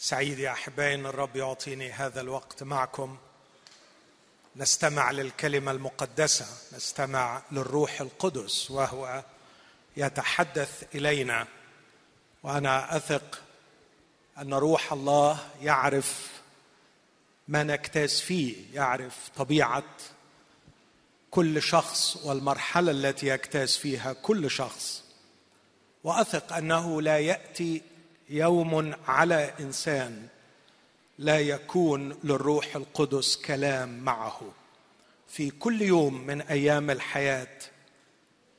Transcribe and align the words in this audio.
سعيد 0.00 0.38
يا 0.38 0.50
أحبائي 0.50 0.94
إن 0.94 1.06
الرب 1.06 1.36
يعطيني 1.36 1.92
هذا 1.92 2.20
الوقت 2.20 2.62
معكم. 2.62 3.18
نستمع 4.56 5.10
للكلمة 5.10 5.70
المقدسة 5.70 6.46
نستمع 6.76 7.42
للروح 7.52 8.00
القدس 8.00 8.70
وهو 8.70 9.24
يتحدث 9.96 10.84
إلينا. 10.94 11.46
وأنا 12.42 12.96
أثق 12.96 13.40
أن 14.38 14.54
روح 14.54 14.92
الله 14.92 15.48
يعرف 15.62 16.40
ما 17.48 17.62
نجتاز 17.62 18.20
فيه 18.20 18.56
يعرف 18.74 19.28
طبيعة 19.36 19.84
كل 21.30 21.62
شخص 21.62 22.16
والمرحلة 22.16 22.90
التي 22.90 23.26
يجتاز 23.26 23.76
فيها 23.76 24.12
كل 24.12 24.50
شخص. 24.50 25.04
وأثق 26.04 26.52
أنه 26.52 27.02
لا 27.02 27.18
يأتي 27.18 27.82
يوم 28.30 28.94
على 29.06 29.52
إنسان 29.60 30.26
لا 31.18 31.38
يكون 31.40 32.16
للروح 32.24 32.76
القدس 32.76 33.36
كلام 33.36 33.98
معه. 33.98 34.40
في 35.28 35.50
كل 35.50 35.82
يوم 35.82 36.26
من 36.26 36.40
أيام 36.40 36.90
الحياة 36.90 37.58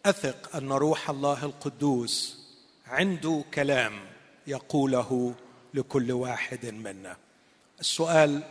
أثق 0.06 0.56
أن 0.56 0.72
روح 0.72 1.10
الله 1.10 1.46
القدوس 1.46 2.40
عنده 2.88 3.44
كلام 3.54 4.00
يقوله 4.48 5.36
لكل 5.74 6.12
واحد 6.12 6.66
منا. 6.66 7.18
السؤال 7.80 8.44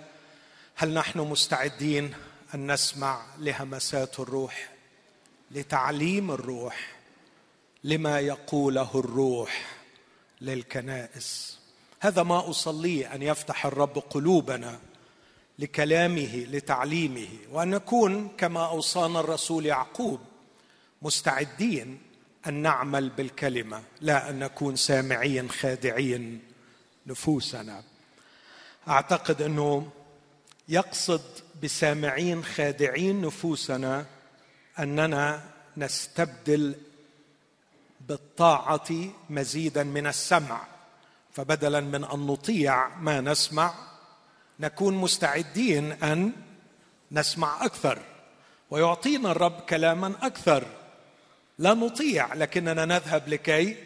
هل 0.75 0.95
نحن 0.95 1.19
مستعدين 1.19 2.15
أن 2.55 2.73
نسمع 2.73 3.27
لهمسات 3.39 4.21
الروح 4.21 4.71
لتعليم 5.51 6.31
الروح 6.31 6.97
لما 7.85 8.21
يقوله 8.21 8.91
الروح؟ 8.95 9.78
للكنائس. 10.41 11.59
هذا 12.01 12.23
ما 12.23 12.51
اصليه 12.51 13.15
أن 13.15 13.23
يفتح 13.23 13.67
الرب 13.67 13.99
قلوبنا 13.99 14.79
لكلامه 15.59 16.47
لتعليمه 16.51 17.29
وأن 17.51 17.71
نكون 17.71 18.29
كما 18.39 18.67
أوصانا 18.67 19.21
الرسول 19.21 19.67
يعقوب 19.67 20.21
مستعدين 21.03 21.99
أن 22.47 22.55
نعمل 22.55 23.09
بالكلمة 23.09 23.83
لا 24.01 24.31
أن 24.31 24.39
نكون 24.39 24.77
سامعين 24.77 25.51
خادعين 25.51 26.41
نفوسنا. 27.07 27.83
أعتقد 28.89 29.43
أنه 29.43 29.91
يقصد 30.69 31.23
بسامعين 31.63 32.45
خادعين 32.45 33.21
نفوسنا 33.21 34.07
أننا 34.79 35.45
نستبدل 35.77 36.75
بالطاعة 38.09 38.89
مزيدا 39.31 39.83
من 39.83 40.07
السمع 40.07 40.67
فبدلا 41.33 41.81
من 41.81 42.05
أن 42.05 42.27
نطيع 42.27 42.89
ما 42.89 43.21
نسمع 43.21 43.75
نكون 44.61 44.95
مستعدين 44.95 45.93
أن 45.93 46.33
نسمع 47.13 47.65
أكثر 47.65 47.99
ويعطينا 48.71 49.31
الرب 49.31 49.61
كلاما 49.61 50.15
أكثر. 50.23 50.67
لا 51.59 51.75
نطيع 51.75 52.35
لكننا 52.35 52.85
نذهب 52.85 53.29
لكي 53.29 53.77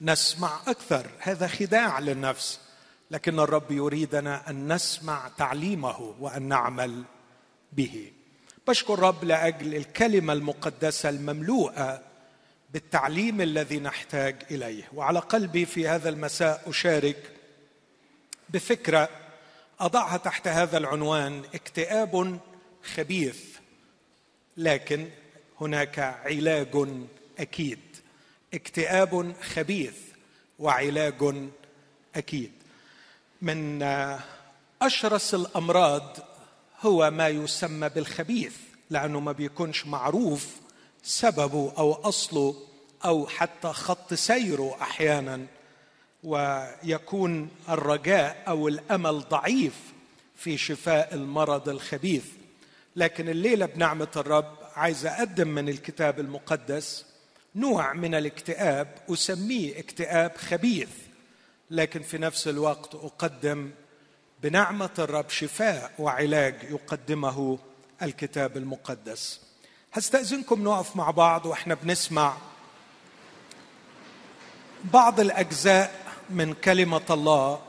نسمع 0.00 0.60
أكثر. 0.66 1.06
هذا 1.18 1.46
خداع 1.46 1.98
للنفس 1.98 2.60
لكن 3.10 3.40
الرب 3.40 3.70
يريدنا 3.70 4.50
أن 4.50 4.72
نسمع 4.72 5.30
تعليمه 5.38 6.14
وأن 6.20 6.42
نعمل 6.42 7.04
به. 7.72 8.12
بشكر 8.68 8.94
الرب 8.94 9.24
لأجل 9.24 9.74
الكلمة 9.74 10.32
المقدسة 10.32 11.08
المملوءة 11.08 12.11
بالتعليم 12.72 13.40
الذي 13.40 13.78
نحتاج 13.78 14.36
إليه. 14.50 14.88
وعلى 14.94 15.18
قلبي 15.18 15.66
في 15.66 15.88
هذا 15.88 16.08
المساء 16.08 16.62
أشارك 16.66 17.30
بفكرة 18.48 19.08
أضعها 19.80 20.16
تحت 20.16 20.48
هذا 20.48 20.78
العنوان 20.78 21.42
اكتئاب 21.54 22.40
خبيث 22.94 23.40
لكن 24.56 25.08
هناك 25.60 25.98
علاج 25.98 26.88
أكيد. 27.38 27.80
اكتئاب 28.54 29.34
خبيث 29.42 29.96
وعلاج 30.58 31.50
أكيد. 32.16 32.52
من 33.42 33.82
أشرس 34.82 35.34
الأمراض 35.34 36.16
هو 36.80 37.10
ما 37.10 37.28
يسمى 37.28 37.88
بالخبيث 37.88 38.56
لأنه 38.90 39.20
ما 39.20 39.32
بيكونش 39.32 39.86
معروف 39.86 40.46
سببه 41.02 41.72
أو 41.78 41.92
أصله 41.92 42.71
أو 43.04 43.26
حتى 43.26 43.68
خط 43.68 44.14
سيره 44.14 44.76
أحيانا 44.82 45.46
ويكون 46.24 47.48
الرجاء 47.68 48.42
أو 48.48 48.68
الأمل 48.68 49.20
ضعيف 49.20 49.74
في 50.36 50.58
شفاء 50.58 51.14
المرض 51.14 51.68
الخبيث. 51.68 52.24
لكن 52.96 53.28
الليلة 53.28 53.66
بنعمة 53.66 54.08
الرب 54.16 54.54
عايز 54.76 55.06
أقدم 55.06 55.48
من 55.48 55.68
الكتاب 55.68 56.20
المقدس 56.20 57.06
نوع 57.54 57.92
من 57.92 58.14
الاكتئاب 58.14 58.88
أسميه 59.10 59.78
اكتئاب 59.78 60.36
خبيث. 60.36 60.90
لكن 61.70 62.02
في 62.02 62.18
نفس 62.18 62.48
الوقت 62.48 62.94
أقدم 62.94 63.70
بنعمة 64.42 64.90
الرب 64.98 65.30
شفاء 65.30 65.92
وعلاج 65.98 66.54
يقدمه 66.70 67.58
الكتاب 68.02 68.56
المقدس. 68.56 69.40
هستأذنكم 69.92 70.64
نقف 70.64 70.96
مع 70.96 71.10
بعض 71.10 71.46
وإحنا 71.46 71.74
بنسمع 71.74 72.36
بعض 74.84 75.20
الأجزاء 75.20 76.14
من 76.30 76.54
كلمة 76.54 77.02
الله. 77.10 77.62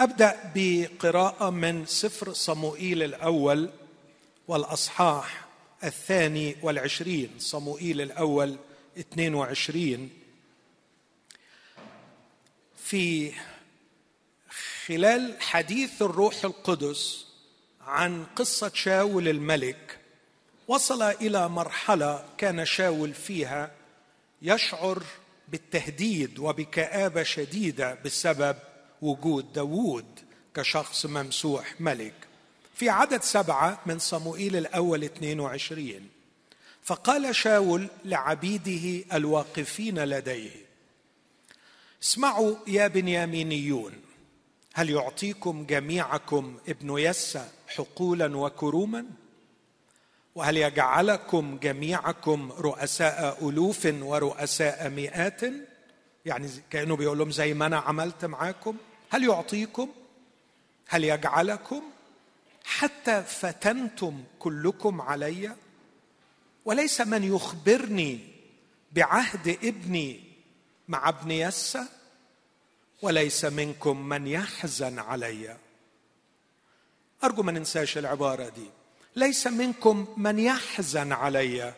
أبدأ 0.00 0.52
بقراءة 0.54 1.50
من 1.50 1.86
سفر 1.86 2.32
صموئيل 2.32 3.02
الأول 3.02 3.70
والأصحاح 4.48 5.44
الثاني 5.84 6.56
والعشرين. 6.62 7.30
صموئيل 7.38 8.00
الأول 8.00 8.56
22 8.98 10.10
في 12.84 13.32
خلال 14.86 15.42
حديث 15.42 16.02
الروح 16.02 16.44
القدس 16.44 17.26
عن 17.86 18.26
قصة 18.36 18.70
شاول 18.74 19.28
الملك 19.28 19.98
وصل 20.68 21.02
إلى 21.02 21.48
مرحلة 21.48 22.24
كان 22.38 22.64
شاول 22.64 23.14
فيها 23.14 23.70
يشعر 24.42 25.02
بالتهديد 25.54 26.38
وبكآبة 26.38 27.22
شديدة 27.22 27.98
بسبب 28.04 28.56
وجود 29.02 29.52
داوود 29.52 30.04
كشخص 30.54 31.06
ممسوح 31.06 31.80
ملك. 31.80 32.14
في 32.74 32.88
عدد 32.88 33.22
سبعة 33.22 33.80
من 33.86 33.98
صموئيل 33.98 34.56
الأول 34.56 35.04
22 35.04 36.08
فقال 36.82 37.34
شاول 37.34 37.88
لعبيده 38.04 39.04
الواقفين 39.16 40.04
لديه 40.04 40.50
اسمعوا 42.02 42.56
يا 42.66 42.86
بنيامينيون 42.86 43.92
هل 44.72 44.90
يعطيكم 44.90 45.66
جميعكم 45.66 46.56
ابن 46.68 46.98
يسى 46.98 47.48
حقولا 47.68 48.36
وكروما؟ 48.36 49.06
وهل 50.34 50.56
يجعلكم 50.56 51.58
جميعكم 51.58 52.52
رؤساء 52.52 53.48
ألوف 53.48 53.86
ورؤساء 53.86 54.88
مئات؟ 54.88 55.40
يعني 56.24 56.48
كأنه 56.70 56.96
بيقول 56.96 57.18
لهم 57.18 57.30
زي 57.30 57.54
ما 57.54 57.66
أنا 57.66 57.78
عملت 57.78 58.24
معاكم. 58.24 58.76
هل 59.10 59.24
يعطيكم؟ 59.24 59.88
هل 60.88 61.04
يجعلكم؟ 61.04 61.82
حتى 62.64 63.22
فتنتم 63.22 64.24
كلكم 64.38 65.00
علي. 65.00 65.56
وليس 66.64 67.00
من 67.00 67.24
يخبرني 67.24 68.20
بعهد 68.92 69.48
ابني 69.48 70.20
مع 70.88 71.08
ابن 71.08 71.30
يسى 71.30 71.84
وليس 73.02 73.44
منكم 73.44 74.08
من 74.08 74.26
يحزن 74.26 74.98
علي. 74.98 75.56
أرجو 77.24 77.42
ما 77.42 77.52
ننساش 77.52 77.98
العبارة 77.98 78.48
دي. 78.48 78.70
ليس 79.16 79.46
منكم 79.46 80.06
من 80.16 80.38
يحزن 80.38 81.12
علي 81.12 81.74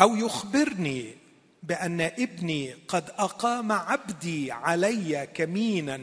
أو 0.00 0.16
يخبرني 0.16 1.14
بأن 1.62 2.00
ابني 2.00 2.72
قد 2.88 3.10
أقام 3.10 3.72
عبدي 3.72 4.52
علي 4.52 5.28
كمينا 5.34 6.00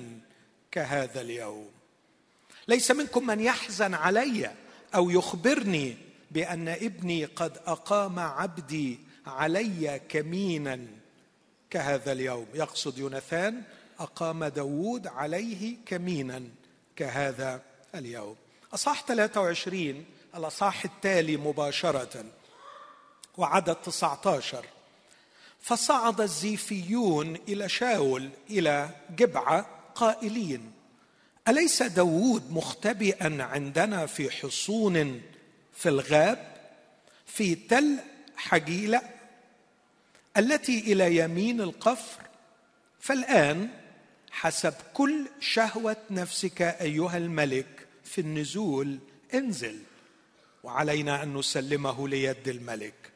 كهذا 0.72 1.22
اليوم. 1.22 1.70
ليس 2.68 2.92
منكم 2.92 3.28
من 3.28 3.40
يحزن 3.40 3.94
علي 3.94 4.52
أو 4.96 5.10
يخبرني 5.10 5.98
بأن 6.32 6.68
ابني 6.68 7.26
قد 7.26 7.58
أقام 7.66 8.20
عبدي 8.20 9.00
علي 9.28 10.02
كمينا 10.10 10.80
كهذا 11.70 12.12
اليوم. 12.12 12.46
يقصد 12.54 12.98
يوناثان 12.98 13.64
أقام 14.00 14.46
داود 14.46 15.08
عليه 15.08 15.76
كمينا 15.86 16.44
كهذا 16.96 17.62
اليوم. 17.96 18.36
أصح 18.74 19.02
23 19.02 20.06
الأصح 20.36 20.86
التالي 20.86 21.38
مباشرة 21.38 22.26
وعدد 23.38 23.76
19 23.76 24.66
فصعد 25.62 26.22
الزيفيون 26.22 27.36
إلى 27.48 27.70
شاول 27.70 28.30
إلى 28.50 28.90
جبعة 29.10 29.66
قائلين 29.96 30.72
أليس 31.48 31.84
داوود 31.84 32.52
مختبئا 32.52 33.44
عندنا 33.44 34.06
في 34.06 34.30
حصون 34.32 35.22
في 35.74 35.90
الغاب 35.90 36.58
في 37.26 37.56
تل 37.56 37.98
حجيلة 38.38 39.02
التي 40.38 40.80
إلى 40.80 41.16
يمين 41.18 41.62
القفر؟ 41.62 42.22
فالآن 43.00 43.70
حسب 44.32 44.74
كل 44.94 45.28
شهوة 45.40 45.98
نفسك 46.12 46.62
أيها 46.62 47.18
الملك 47.18 47.88
في 48.04 48.22
النزول 48.22 49.00
انزل. 49.34 49.80
وعلينا 50.64 51.24
أن 51.24 51.34
نسلمه 51.34 52.08
ليد 52.08 52.48
الملك. 52.48 53.12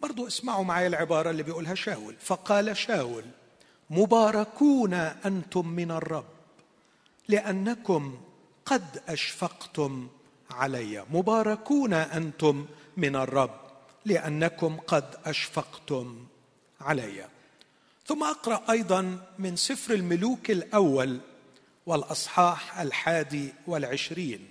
برضو 0.00 0.26
اسمعوا 0.26 0.64
معي 0.64 0.86
العبارة 0.86 1.30
اللي 1.30 1.42
بيقولها 1.42 1.74
شاول. 1.74 2.14
فقال 2.20 2.76
شاول 2.76 3.24
مباركون 3.90 4.94
أنتم 4.94 5.68
من 5.68 5.90
الرب 5.90 6.28
لأنكم 7.28 8.20
قد 8.64 9.02
أشفقتم 9.08 10.08
علي. 10.50 11.04
مباركون 11.10 11.94
أنتم 11.94 12.66
من 12.96 13.16
الرب 13.16 13.60
لأنكم 14.04 14.76
قد 14.76 15.16
أشفقتم 15.24 16.26
علي. 16.80 17.28
ثم 18.06 18.22
أقرأ 18.22 18.70
أيضا 18.70 19.26
من 19.38 19.56
سفر 19.56 19.94
الملوك 19.94 20.50
الأول 20.50 21.20
والأصحاح 21.86 22.80
الحادي 22.80 23.52
والعشرين. 23.66 24.49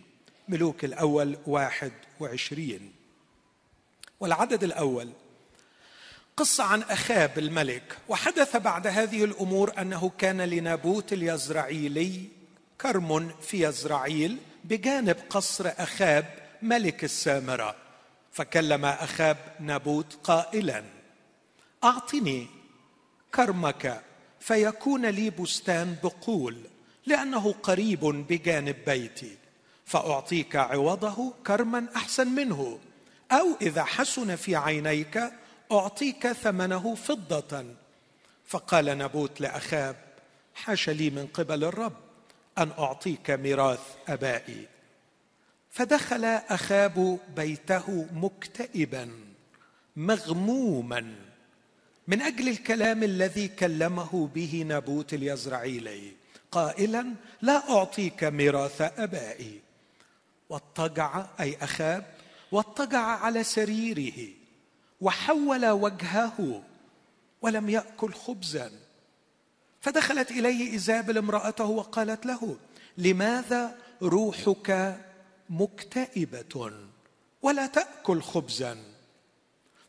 ملوك 0.49 0.85
الأول 0.85 1.37
واحد 1.47 1.91
وعشرين. 2.19 2.93
والعدد 4.19 4.63
الأول 4.63 5.09
قصة 6.37 6.63
عن 6.63 6.81
أخاب 6.81 7.39
الملك 7.39 7.97
وحدث 8.09 8.55
بعد 8.55 8.87
هذه 8.87 9.23
الأمور 9.23 9.73
أنه 9.81 10.11
كان 10.17 10.41
لنابوت 10.41 11.13
اليزرعيلي 11.13 12.25
كرم 12.81 13.29
في 13.41 13.63
يزرعيل 13.67 14.37
بجانب 14.63 15.15
قصر 15.29 15.71
أخاب 15.77 16.25
ملك 16.61 17.03
السامرة. 17.03 17.75
فكلم 18.31 18.85
أخاب 18.85 19.37
نابوت 19.59 20.17
قائلا 20.23 20.83
أعطني 21.83 22.47
كرمك 23.35 24.01
فيكون 24.39 25.05
لي 25.05 25.29
بستان 25.29 25.95
بقول 26.03 26.57
لأنه 27.05 27.51
قريب 27.51 27.99
بجانب 28.05 28.75
بيتي. 28.85 29.37
فأعطيك 29.89 30.55
عوضه 30.55 31.33
كرما 31.47 31.87
أحسن 31.95 32.27
منه. 32.27 32.79
أو 33.31 33.47
إذا 33.61 33.83
حسن 33.83 34.35
في 34.35 34.55
عينيك 34.55 35.23
أعطيك 35.71 36.31
ثمنه 36.31 36.95
فضة. 36.95 37.65
فقال 38.45 38.85
نبوت 38.85 39.41
لأخاب 39.41 39.95
حاش 40.55 40.89
لي 40.89 41.09
من 41.09 41.27
قبل 41.27 41.63
الرب 41.63 41.93
أن 42.57 42.71
أعطيك 42.79 43.31
ميراث 43.31 43.79
أبائي. 44.07 44.67
فدخل 45.69 46.25
أخاب 46.25 47.19
بيته 47.35 48.07
مكتئبا 48.13 49.11
مغموما 49.95 51.15
من 52.07 52.21
أجل 52.21 52.49
الكلام 52.49 53.03
الذي 53.03 53.47
كلمه 53.47 54.29
به 54.35 54.63
نبوت 54.67 55.13
اليزرعيلي 55.13 56.11
قائلا 56.51 57.13
لا 57.41 57.69
أعطيك 57.69 58.23
ميراث 58.23 58.81
أبائي. 58.81 59.68
واضطجع 60.49 61.25
أي 61.39 61.57
أخاب 61.61 62.05
واضطجع 62.51 62.99
على 62.99 63.43
سريره 63.43 64.27
وحول 65.01 65.65
وجهه 65.65 66.63
ولم 67.41 67.69
يأكل 67.69 68.13
خبزا. 68.13 68.71
فدخلت 69.81 70.31
إليه 70.31 70.71
ايزابل 70.71 71.17
امرأته 71.17 71.65
وقالت 71.65 72.25
له 72.25 72.57
لماذا 72.97 73.75
روحك 74.01 74.97
مكتئبة 75.49 76.71
ولا 77.41 77.67
تأكل 77.67 78.21
خبزا؟ 78.21 78.77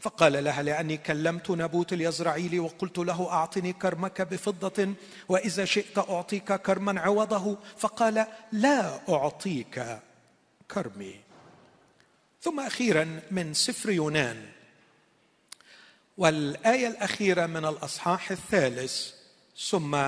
فقال 0.00 0.44
لها 0.44 0.62
لأني 0.62 0.96
كلمت 0.96 1.50
نبوت 1.50 1.92
اليزرعيلي 1.92 2.58
وقلت 2.58 2.98
له 2.98 3.30
أعطني 3.30 3.72
كرمك 3.72 4.22
بفضة 4.22 4.94
وإذا 5.28 5.64
شئت 5.64 5.98
أعطيك 5.98 6.52
كرما 6.52 7.00
عوضه. 7.00 7.58
فقال 7.78 8.26
لا 8.52 9.00
أعطيك. 9.08 10.00
كرمي. 10.74 11.20
ثم 12.42 12.60
أخيرا 12.60 13.20
من 13.30 13.54
سفر 13.54 13.90
يونان. 13.90 14.50
والآية 16.18 16.86
الأخيرة 16.86 17.46
من 17.46 17.64
الأصحاح 17.64 18.30
الثالث 18.30 19.12
ثم 19.68 19.98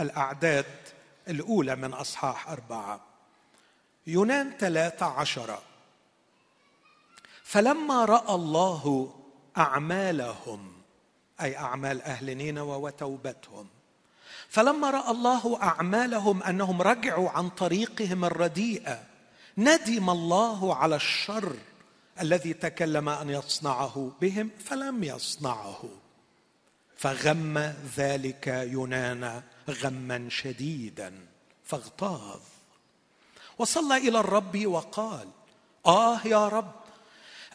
الأعداد 0.00 0.66
الأولى 1.28 1.76
من 1.76 1.92
أصحاح 1.92 2.48
أربعة. 2.48 3.00
يونان 4.06 4.50
ثلاثة 4.58 5.06
عشره 5.06 5.62
فلما 7.44 8.04
رأى 8.04 8.34
الله 8.34 9.14
أعمالهم 9.58 10.72
أي 11.40 11.56
أعمال 11.56 12.02
أهل 12.02 12.36
نينوى 12.36 12.76
وتوبتهم 12.76 13.68
فلما 14.48 14.90
رأى 14.90 15.10
الله 15.10 15.62
أعمالهم 15.62 16.42
أنهم 16.42 16.82
رجعوا 16.82 17.30
عن 17.30 17.48
طريقهم 17.48 18.24
الرديئة. 18.24 19.09
ندم 19.58 20.10
الله 20.10 20.74
على 20.74 20.96
الشر 20.96 21.56
الذي 22.20 22.52
تكلم 22.52 23.08
أن 23.08 23.30
يصنعه 23.30 24.12
بهم 24.20 24.50
فلم 24.64 25.04
يصنعه. 25.04 25.82
فغم 26.96 27.74
ذلك 27.96 28.46
يونان 28.46 29.42
غما 29.70 30.28
شديدا 30.28 31.26
فاغتاظ. 31.64 32.40
وصلى 33.58 33.96
إلى 33.96 34.20
الرب 34.20 34.66
وقال 34.66 35.28
آه 35.86 36.26
يا 36.26 36.48
رب 36.48 36.79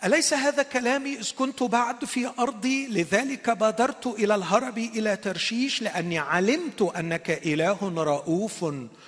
أليس 0.06 0.34
هذا 0.34 0.64
كلامي؟ 0.64 1.14
إذ 1.14 1.32
كنت 1.32 1.64
بعد 1.64 2.06
في 2.06 2.32
أرضي 2.40 2.88
لذلك 2.88 3.50
بادرت 3.50 4.08
إلى 4.08 4.36
الهرب 4.36 4.78
إلى 4.78 5.16
ترشيش 5.16 5.82
لأني 5.82 6.20
علمت 6.20 6.82
أنك 6.82 7.32
إله 7.32 8.04
رؤوف 8.04 8.66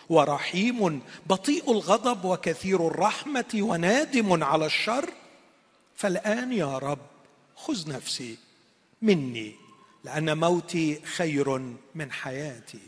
ورحيم 0.09 1.01
بطيء 1.25 1.71
الغضب 1.71 2.25
وكثير 2.25 2.87
الرحمة 2.87 3.45
ونادم 3.55 4.43
على 4.43 4.65
الشر. 4.65 5.09
فالآن 5.95 6.53
يا 6.53 6.77
رب 6.77 7.05
خذ 7.55 7.89
نفسي 7.89 8.37
مني 9.01 9.55
لأن 10.03 10.37
موتي 10.37 11.01
خير 11.01 11.57
من 11.95 12.11
حياتي. 12.11 12.87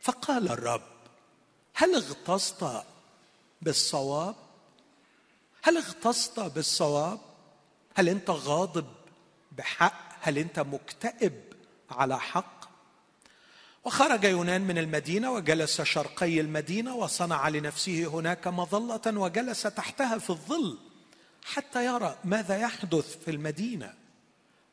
فقال 0.00 0.48
الرب 0.48 0.82
هل 1.74 1.94
اغتصت 1.94 2.64
بالصواب؟ 3.62 4.34
هل 5.62 5.76
اغتصت 5.76 6.40
بالصواب؟ 6.40 7.20
هل 7.94 8.08
انت 8.08 8.30
غاضب 8.30 8.86
بحق؟ 9.52 10.10
هل 10.20 10.38
انت 10.38 10.60
مكتئب 10.60 11.40
على 11.90 12.20
حق؟ 12.20 12.60
وخرج 13.84 14.24
يونان 14.24 14.60
من 14.60 14.78
المدينة 14.78 15.32
وجلس 15.32 15.82
شرقي 15.82 16.40
المدينة 16.40 16.94
وصنع 16.94 17.48
لنفسه 17.48 18.06
هناك 18.06 18.48
مظلة 18.48 19.00
وجلس 19.06 19.62
تحتها 19.62 20.18
في 20.18 20.30
الظل 20.30 20.78
حتى 21.44 21.84
يرى 21.84 22.16
ماذا 22.24 22.58
يحدث 22.58 23.24
في 23.24 23.30
المدينة. 23.30 23.94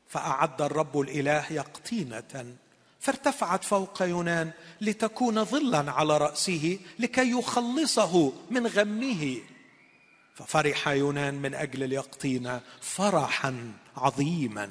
فأعد 0.07 0.61
الرب 0.61 0.99
الإله 0.99 1.53
يقطينة 1.53 2.55
فارتفعت 2.99 3.63
فوق 3.63 4.01
يونان 4.01 4.51
لتكون 4.81 5.45
ظلا 5.45 5.91
على 5.91 6.17
رأسه 6.17 6.79
لكي 6.99 7.31
يخلصه 7.31 8.33
من 8.51 8.67
غمه. 8.67 9.37
ففرح 10.37 10.87
يونان 10.87 11.33
من 11.33 11.53
أجل 11.53 11.83
اليقطينه 11.83 12.61
فرحا 12.81 13.73
عظيما. 13.97 14.69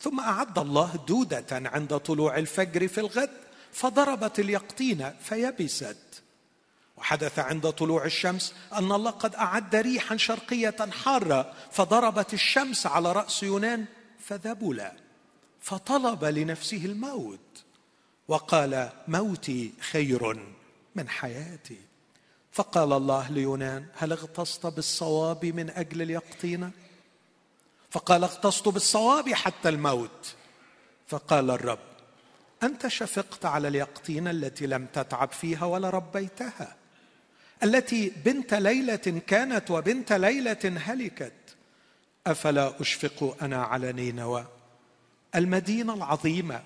ثم 0.00 0.20
أعد 0.20 0.58
الله 0.58 0.96
دودة 1.08 1.46
عند 1.50 1.96
طلوع 1.96 2.38
الفجر 2.38 2.88
في 2.88 2.98
الغد 2.98 3.30
فضربت 3.72 4.38
اليقطينه 4.38 5.14
فيبست. 5.22 6.22
وحدث 6.96 7.38
عند 7.38 7.70
طلوع 7.70 8.04
الشمس 8.04 8.54
أن 8.72 8.92
الله 8.92 9.10
قد 9.10 9.34
أعد 9.34 9.76
ريحا 9.76 10.16
شرقية 10.16 10.90
حارة 10.90 11.52
فضربت 11.72 12.34
الشمس 12.34 12.86
على 12.86 13.12
رأس 13.12 13.42
يونان 13.42 13.84
فذبل 14.20 14.88
فطلب 15.60 16.24
لنفسه 16.24 16.84
الموت 16.84 17.64
وقال 18.28 18.90
موتي 19.08 19.72
خير 19.80 20.46
من 20.94 21.08
حياتي. 21.08 21.85
فقال 22.56 22.92
الله 22.92 23.30
ليونان 23.30 23.86
هل 23.96 24.12
اغتصت 24.12 24.66
بالصواب 24.66 25.44
من 25.44 25.70
أجل 25.70 26.02
اليقطينه 26.02 26.70
فقال 27.90 28.24
اغتصت 28.24 28.68
بالصواب 28.68 29.28
حتى 29.28 29.68
الموت. 29.68 30.34
فقال 31.06 31.50
الرب 31.50 31.78
أنت 32.62 32.86
شفقت 32.86 33.44
على 33.44 33.68
اليقطينه 33.68 34.30
التي 34.30 34.66
لم 34.66 34.86
تتعب 34.86 35.32
فيها 35.32 35.64
ولا 35.64 35.90
ربيتها 35.90 36.76
التي 37.62 38.12
بنت 38.24 38.54
ليلة 38.54 39.20
كانت 39.26 39.70
وبنت 39.70 40.12
ليلة 40.12 40.76
هلكت. 40.76 41.56
أفلا 42.26 42.80
أشفق 42.80 43.36
أنا 43.42 43.64
على 43.64 43.92
نينوى 43.92 44.46
المدينة 45.34 45.94
العظيمة. 45.94 46.62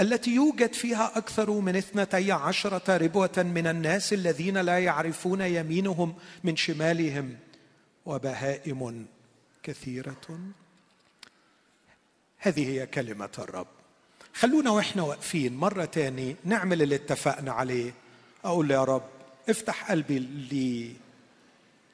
التي 0.00 0.34
يوجد 0.34 0.72
فيها 0.72 1.18
أكثر 1.18 1.50
من 1.50 1.76
اثنتي 1.76 2.32
عشرة 2.32 2.96
ربوة 2.96 3.32
من 3.36 3.66
الناس 3.66 4.12
الذين 4.12 4.58
لا 4.58 4.78
يعرفون 4.78 5.40
يمينهم 5.40 6.14
من 6.44 6.56
شمالهم 6.56 7.36
وبهائم 8.06 9.06
كثيرة. 9.62 10.38
هذه 12.38 12.68
هي 12.68 12.86
كلمة 12.86 13.30
الرب. 13.38 13.66
خلونا 14.34 14.70
وإحنا 14.70 15.02
واقفين 15.02 15.56
مرة 15.56 15.84
تاني 15.84 16.36
نعمل 16.44 16.82
اللي 16.82 16.94
اتفقنا 16.94 17.52
عليه. 17.52 17.94
أقول 18.44 18.70
يا 18.70 18.84
رب 18.84 19.08
افتح 19.48 19.90
قلبي 19.90 20.96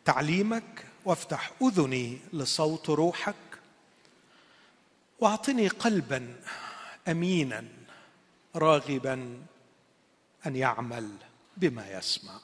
لتعليمك 0.06 0.84
وافتح 1.04 1.52
أذني 1.62 2.18
لصوت 2.32 2.90
روحك 2.90 3.34
وأعطني 5.20 5.68
قلبا 5.68 6.36
امينا 7.08 7.64
راغبا 8.56 9.46
أن 10.46 10.56
يعمل 10.56 11.10
بما 11.56 11.90
يسمع. 11.90 12.40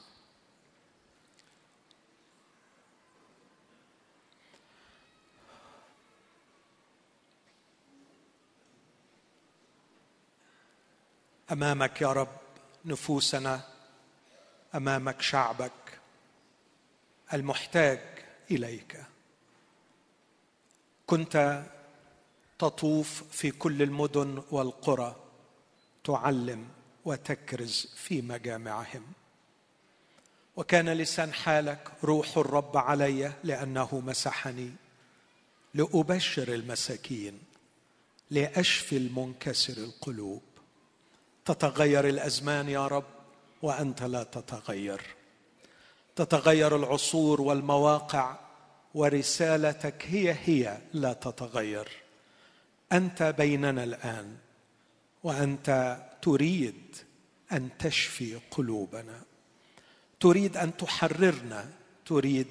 أمامك 11.51 12.01
يا 12.01 12.13
رب 12.13 12.37
نفوسنا 12.85 13.61
أمامك 14.75 15.21
شعبك 15.21 15.99
المحتاج 17.33 17.99
إليك. 18.51 19.03
كنت 21.05 21.63
تطوف 22.59 23.23
في 23.31 23.51
كل 23.51 23.81
المدن 23.81 24.43
والقرى 24.51 25.26
تعلم 26.07 26.67
وتكرز 27.05 27.87
في 27.95 28.21
مجامعهم. 28.21 29.03
وكان 30.55 30.89
لسان 30.89 31.33
حالك 31.33 31.91
روح 32.03 32.37
الرب 32.37 32.77
علي 32.77 33.33
لأنه 33.43 33.99
مسحني 34.05 34.71
لأبشر 35.73 36.53
المساكين 36.53 37.39
لأشفي 38.31 38.97
المنكسر 38.97 39.77
القلوب. 39.77 40.41
تتغير 41.45 42.07
الأزمان 42.07 42.69
يا 42.69 42.87
رب 42.87 43.05
وأنت 43.61 44.03
لا 44.03 44.23
تتغير. 44.23 45.01
تتغير 46.15 46.75
العصور 46.75 47.41
والمواقع 47.41 48.39
ورسالتك 48.93 50.05
هي 50.07 50.35
هي 50.43 50.77
لا 50.93 51.13
تتغير. 51.13 51.87
أنت 52.91 53.23
بيننا 53.23 53.83
الآن. 53.83 54.37
وأنت 55.27 55.97
تريد 56.21 56.95
أن 57.51 57.69
تشفي 57.79 58.39
قلوبنا. 58.51 59.21
تريد 60.19 60.57
أن 60.57 60.77
تحررنا. 60.77 61.69
تريد 62.05 62.47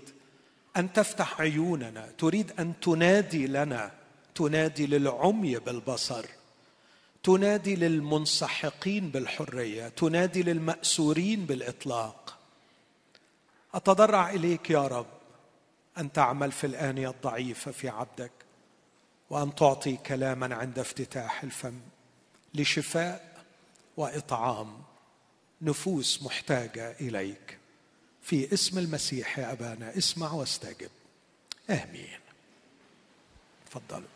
أن 0.76 0.92
تفتح 0.92 1.40
عيوننا. 1.40 2.08
تريد 2.18 2.52
أن 2.60 2.72
تنادي 2.80 3.46
لنا. 3.46 3.92
تنادي 4.34 4.86
للعمي 4.86 5.56
بالبصر. 5.56 6.26
تنادي 7.22 7.76
للمنسحقين 7.76 9.10
بالحرية. 9.10 9.88
تنادي 9.88 10.42
للمأسورين 10.42 11.46
بالإطلاق. 11.46 12.38
أتضرع 13.74 14.30
إليك 14.30 14.70
يا 14.70 14.86
رب 14.86 15.06
أن 15.98 16.12
تعمل 16.12 16.52
في 16.52 16.66
الآنية 16.66 17.10
الضعيفة 17.10 17.70
في 17.70 17.88
عبدك 17.88 18.32
وأن 19.30 19.54
تعطي 19.54 19.96
كلاما 19.96 20.54
عند 20.54 20.78
افتتاح 20.78 21.42
الفم. 21.42 21.80
لشفاء 22.56 23.44
وإطعام. 23.96 24.82
نفوس 25.62 26.22
محتاجة 26.22 26.96
إليك. 27.00 27.58
في 28.22 28.54
اسم 28.54 28.78
المسيح 28.78 29.38
يا 29.38 29.52
أبانا 29.52 29.98
اسمع 29.98 30.32
واستجب. 30.32 30.90
آمين. 31.70 32.20
تفضلوا 33.70 34.08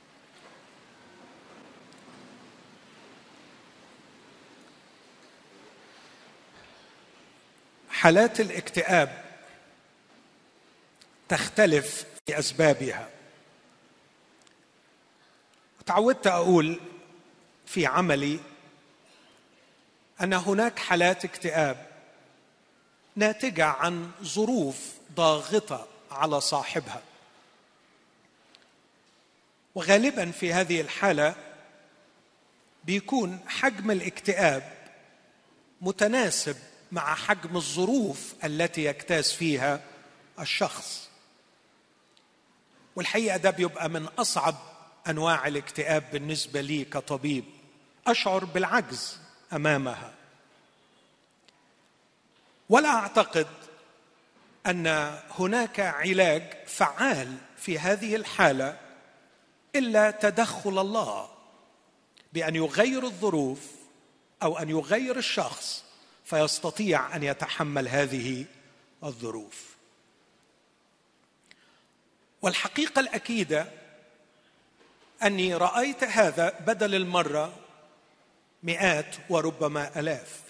حالات 7.91 8.41
الاكتئاب 8.41 9.25
تختلف 11.29 12.05
في 12.27 12.39
أسبابها. 12.39 13.09
تعودت 15.87 16.27
أقول 16.27 16.81
في 17.71 17.87
عملي 17.87 18.39
أن 20.23 20.33
هناك 20.33 20.79
حالات 20.79 21.25
اكتئاب 21.25 21.87
ناتجة 23.17 23.65
عن 23.65 24.11
ظروف 24.23 24.93
ضاغطة 25.15 25.87
على 26.11 26.41
صاحبها. 26.41 27.03
وغالبا 29.75 30.31
في 30.31 30.53
هذه 30.53 30.81
الحالة 30.81 31.35
بيكون 32.85 33.39
حجم 33.49 33.91
الاكتئاب 33.91 34.73
متناسب 35.81 36.57
مع 36.93 37.15
حجم 37.15 37.57
الظروف 37.57 38.35
التي 38.45 38.85
يجتاز 38.85 39.33
فيها 39.33 39.81
الشخص. 40.41 41.09
والحقيقة 42.97 43.37
ده 43.37 43.51
بيبقى 43.51 43.89
من 43.89 44.05
أصعب 44.07 44.57
أنواع 45.09 45.47
الاكتئاب 45.47 46.05
بالنسبة 46.13 46.61
لي 46.61 46.85
كطبيب. 46.85 47.45
أشعر 48.11 48.45
بالعجز 48.45 49.19
أمامها. 49.53 50.15
ولا 52.69 52.89
أعتقد 52.89 53.47
أن 54.67 54.87
هناك 55.31 55.81
علاج 55.81 56.43
فعال 56.67 57.37
في 57.57 57.79
هذه 57.79 58.17
الحالة 58.17 58.79
إلا 59.77 60.11
تدخل 60.11 60.79
الله 60.79 61.31
بأن 62.33 62.57
يغير 62.57 63.05
الظروف 63.05 63.67
أو 64.43 64.59
أن 64.59 64.71
يغير 64.71 65.17
الشخص 65.17 65.85
فيستطيع 66.25 67.17
أن 67.17 67.23
يتحمل 67.23 67.89
هذه 67.89 68.45
الظروف. 69.05 69.71
والحقيقة 72.43 73.01
الأكيدة 73.01 73.67
أني 75.23 75.55
رأيت 75.55 76.05
هذا 76.05 76.59
بدل 76.67 76.95
المرة 76.95 77.55
مئات 78.63 79.17
وربما 79.31 80.01
آلاف. 80.01 80.41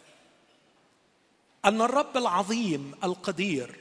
أن 1.64 1.80
الرب 1.80 2.16
العظيم 2.16 2.94
القدير 3.04 3.80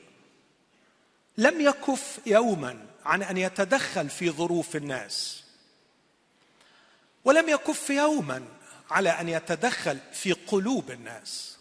لم 1.38 1.62
يكف 1.62 2.19
يوما 2.25 2.86
عن 3.05 3.24
أن 3.24 3.38
يتدخل 3.38 4.09
في 4.09 4.29
ظروف 4.29 4.75
الناس. 4.75 5.43
ولم 7.25 7.50
يكف 7.50 7.89
يوما 7.89 8.45
على 8.91 9.09
أن 9.09 9.29
يتدخل 9.29 10.00
في 10.13 10.33
قلوب 10.33 10.91
الناس. 10.91 11.57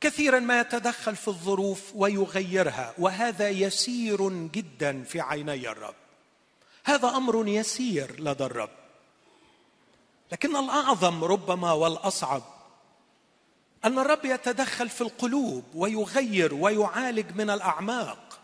كثيرا 0.00 0.40
ما 0.40 0.60
يتدخل 0.60 1.16
في 1.16 1.28
الظروف 1.28 1.90
ويغيرها 1.94 2.94
وهذا 2.98 3.48
يسير 3.48 4.28
جدا 4.28 5.04
في 5.04 5.20
عيني 5.20 5.68
الرب. 5.68 5.94
هذا 6.84 7.08
أمر 7.08 7.48
يسير 7.48 8.20
لدى 8.20 8.44
الرب. 8.44 8.81
لكن 10.32 10.56
الأعظم 10.56 11.24
ربما 11.24 11.72
والأصعب 11.72 12.42
أن 13.84 13.98
الرب 13.98 14.24
يتدخل 14.24 14.88
في 14.88 15.00
القلوب 15.00 15.64
ويغير 15.74 16.54
ويعالج 16.54 17.36
من 17.36 17.50
الأعماق 17.50 18.40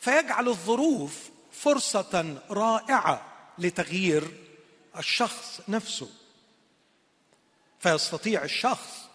فيجعل 0.00 0.48
الظروف 0.48 1.30
فرصة 1.52 2.38
رائعة 2.50 3.22
لتغيير 3.58 4.46
الشخص 4.98 5.60
نفسه. 5.68 6.08
فيستطيع 7.80 8.44
الشخص 8.44 9.08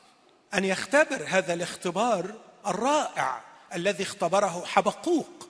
أن 0.54 0.66
يختبر 0.66 1.26
هذا 1.28 1.54
الاختبار 1.54 2.34
الرائع 2.68 3.44
الذي 3.74 4.04
اختبره 4.04 4.66
حبقوق 4.66 5.50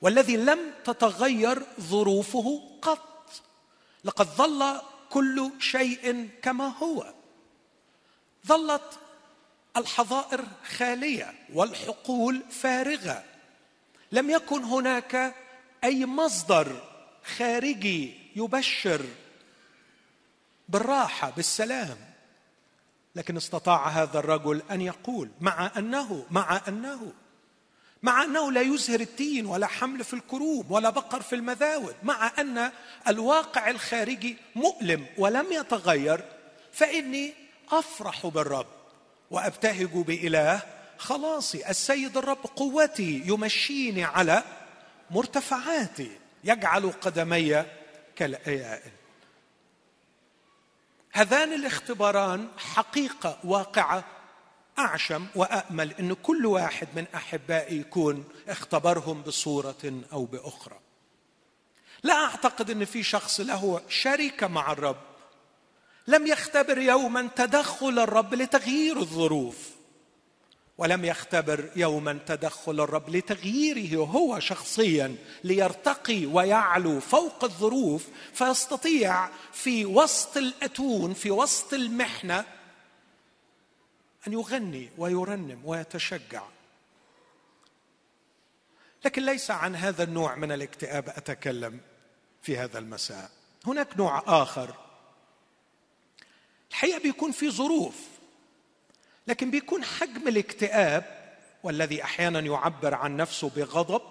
والذي 0.00 0.36
لم 0.36 0.58
تتغير 0.84 1.62
ظروفه 1.80 2.62
قط. 2.82 3.30
لقد 4.04 4.26
ظل 4.26 4.80
كل 5.14 5.50
شيء 5.58 6.30
كما 6.42 6.66
هو. 6.66 7.14
ظلت 8.46 8.98
الحظائر 9.76 10.44
خالية 10.76 11.34
والحقول 11.52 12.42
فارغة. 12.50 13.24
لم 14.12 14.30
يكن 14.30 14.62
هناك 14.64 15.34
أي 15.84 16.06
مصدر 16.06 16.82
خارجي 17.36 18.14
يبشر 18.36 19.06
بالراحة 20.68 21.30
بالسلام. 21.30 21.96
لكن 23.14 23.36
استطاع 23.36 23.88
هذا 23.88 24.18
الرجل 24.18 24.62
أن 24.70 24.80
يقول 24.80 25.30
مع 25.40 25.70
أنه 25.76 26.26
مع 26.30 26.60
أنه 26.68 27.12
مع 28.04 28.22
أنه 28.22 28.52
لا 28.52 28.60
يزهر 28.60 29.00
التين 29.00 29.46
ولا 29.46 29.66
حمل 29.66 30.04
في 30.04 30.14
الكروب 30.14 30.70
ولا 30.70 30.90
بقر 30.90 31.22
في 31.22 31.34
المذاود 31.34 31.96
مع 32.02 32.32
أن 32.38 32.70
الواقع 33.08 33.70
الخارجي 33.70 34.36
مؤلم 34.54 35.06
ولم 35.18 35.52
يتغير 35.52 36.24
فإني 36.72 37.34
أفرح 37.70 38.26
بالرب 38.26 38.66
وأبتهج 39.30 39.90
بإله 39.92 40.62
خلاصي. 40.98 41.70
السيد 41.70 42.16
الرب 42.16 42.38
قوتي 42.56 43.22
يمشيني 43.26 44.04
على 44.04 44.42
مرتفعاتي 45.10 46.10
يجعل 46.44 46.90
قدمي 46.90 47.64
كالأيائل. 48.16 48.92
هذان 51.12 51.52
الاختباران 51.52 52.48
حقيقة 52.58 53.38
واقعة 53.44 54.04
أعشم 54.78 55.26
وامل 55.34 55.92
إن 55.92 56.12
كل 56.12 56.46
واحد 56.46 56.88
من 56.96 57.04
أحبائي 57.14 57.80
يكون 57.80 58.24
اختبرهم 58.48 59.22
بصورة 59.22 60.02
أو 60.12 60.24
بأخرى. 60.24 60.78
لا 62.02 62.14
أعتقد 62.14 62.70
إن 62.70 62.84
في 62.84 63.02
شخص 63.02 63.40
له 63.40 63.80
شركه 63.88 64.46
مع 64.46 64.72
الرب 64.72 64.96
لم 66.06 66.26
يختبر 66.26 66.78
يوما 66.78 67.28
تدخل 67.36 67.98
الرب 67.98 68.34
لتغيير 68.34 68.98
الظروف 68.98 69.56
ولم 70.78 71.04
يختبر 71.04 71.70
يوما 71.76 72.18
تدخل 72.26 72.80
الرب 72.80 73.10
لتغييره 73.10 74.04
هو 74.04 74.40
شخصيا 74.40 75.16
ليرتقي 75.44 76.26
ويعلو 76.26 77.00
فوق 77.00 77.44
الظروف 77.44 78.06
فيستطيع 78.32 79.28
في 79.52 79.84
وسط 79.84 80.36
الأتون 80.36 81.14
في 81.14 81.30
وسط 81.30 81.74
المحنة 81.74 82.44
أن 84.26 84.32
يغني 84.32 84.90
ويرنم 84.98 85.60
ويتشجع. 85.64 86.42
لكن 89.04 89.22
ليس 89.24 89.50
عن 89.50 89.76
هذا 89.76 90.04
النوع 90.04 90.34
من 90.34 90.52
الاكتئاب 90.52 91.08
أتكلم 91.08 91.80
في 92.42 92.58
هذا 92.58 92.78
المساء. 92.78 93.30
هناك 93.66 93.96
نوع 93.96 94.22
آخر. 94.26 94.74
الحقيقة 96.70 97.00
بيكون 97.00 97.32
في 97.32 97.50
ظروف 97.50 97.94
لكن 99.26 99.50
بيكون 99.50 99.84
حجم 99.84 100.28
الاكتئاب 100.28 101.34
والذي 101.62 102.04
أحيانا 102.04 102.40
يعبر 102.40 102.94
عن 102.94 103.16
نفسه 103.16 103.50
بغضب 103.56 104.02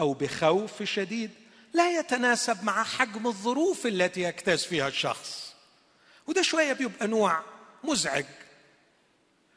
أو 0.00 0.12
بخوف 0.12 0.82
شديد 0.82 1.30
لا 1.72 1.98
يتناسب 1.98 2.64
مع 2.64 2.84
حجم 2.84 3.26
الظروف 3.26 3.86
التي 3.86 4.20
يجتاز 4.20 4.64
فيها 4.64 4.88
الشخص. 4.88 5.54
وده 6.26 6.42
شوية 6.42 6.72
بيبقى 6.72 7.06
نوع 7.06 7.42
مزعج. 7.84 8.24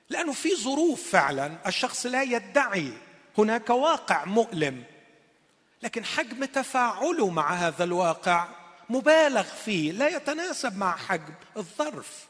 لأنه 0.09 0.33
في 0.33 0.55
ظروف 0.55 1.09
فعلا 1.11 1.57
الشخص 1.67 2.05
لا 2.05 2.23
يدعي. 2.23 2.93
هناك 3.37 3.69
واقع 3.69 4.25
مؤلم. 4.25 4.83
لكن 5.83 6.05
حجم 6.05 6.45
تفاعله 6.45 7.29
مع 7.29 7.53
هذا 7.53 7.83
الواقع 7.83 8.47
مبالغ 8.89 9.43
فيه 9.43 9.91
لا 9.91 10.07
يتناسب 10.07 10.77
مع 10.77 10.95
حجم 10.95 11.33
الظرف. 11.57 12.27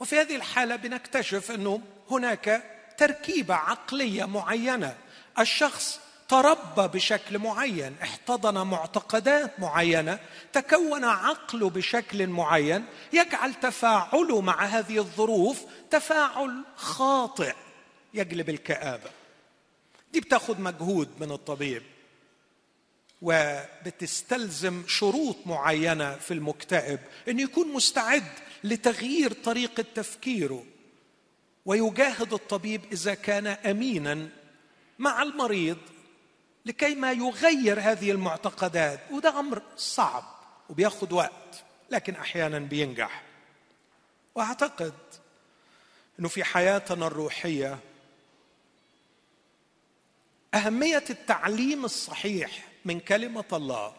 وفي 0.00 0.20
هذه 0.20 0.36
الحالة 0.36 0.76
بنكتشف 0.76 1.50
أنه 1.50 1.82
هناك 2.10 2.62
تركيبة 2.98 3.54
عقلية 3.54 4.24
معينة. 4.24 4.96
الشخص 5.38 6.00
تربى 6.28 6.88
بشكل 6.98 7.38
معين 7.38 7.96
احتضن 8.02 8.66
معتقدات 8.66 9.60
معينة 9.60 10.18
تكون 10.52 11.04
عقله 11.04 11.70
بشكل 11.70 12.26
معين 12.26 12.84
يجعل 13.12 13.54
تفاعله 13.54 14.40
مع 14.40 14.64
هذه 14.64 14.98
الظروف 14.98 15.60
تفاعل 15.90 16.64
خاطئ 16.76 17.54
يجلب 18.14 18.48
الكآبة. 18.50 19.10
دي 20.12 20.20
بتاخد 20.20 20.60
مجهود 20.60 21.08
من 21.20 21.32
الطبيب 21.32 21.82
وبتستلزم 23.22 24.82
شروط 24.86 25.36
معينة 25.46 26.14
في 26.16 26.34
المكتئب 26.34 26.98
إنه 27.28 27.42
يكون 27.42 27.72
مستعد 27.72 28.32
لتغيير 28.64 29.32
طريقة 29.32 29.84
تفكيره. 29.94 30.64
ويجاهد 31.66 32.32
الطبيب 32.32 32.80
إذا 32.92 33.14
كان 33.14 33.46
امينا 33.46 34.28
مع 34.98 35.22
المريض 35.22 35.76
لكي 36.68 36.94
ما 36.94 37.12
يغير 37.12 37.80
هذه 37.80 38.10
المعتقدات. 38.10 39.00
وده 39.10 39.40
أمر 39.40 39.62
صعب 39.76 40.24
وبياخد 40.68 41.12
وقت 41.12 41.64
لكن 41.90 42.14
أحيانا 42.14 42.58
بينجح. 42.58 43.22
وأعتقد 44.34 44.94
إنه 46.20 46.28
في 46.28 46.44
حياتنا 46.44 47.06
الروحية 47.06 47.78
أهمية 50.54 51.04
التعليم 51.10 51.84
الصحيح 51.84 52.68
من 52.84 53.00
كلمة 53.00 53.44
الله 53.52 53.96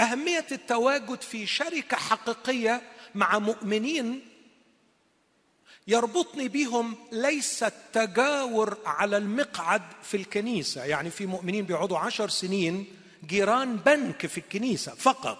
أهمية 0.00 0.46
التواجد 0.52 1.20
في 1.20 1.46
شركة 1.46 1.96
حقيقية 1.96 2.82
مع 3.14 3.38
مؤمنين 3.38 4.28
يربطني 5.86 6.48
بهم 6.48 6.94
ليس 7.12 7.62
التجاور 7.62 8.76
على 8.86 9.16
المقعد 9.16 9.82
في 10.02 10.16
الكنيسة. 10.16 10.84
يعني 10.84 11.10
في 11.10 11.26
مؤمنين 11.26 11.64
بيقعدوا 11.64 11.98
عشر 11.98 12.28
سنين 12.28 12.86
جيران 13.26 13.76
بنك 13.76 14.26
في 14.26 14.38
الكنيسة 14.38 14.94
فقط. 14.94 15.38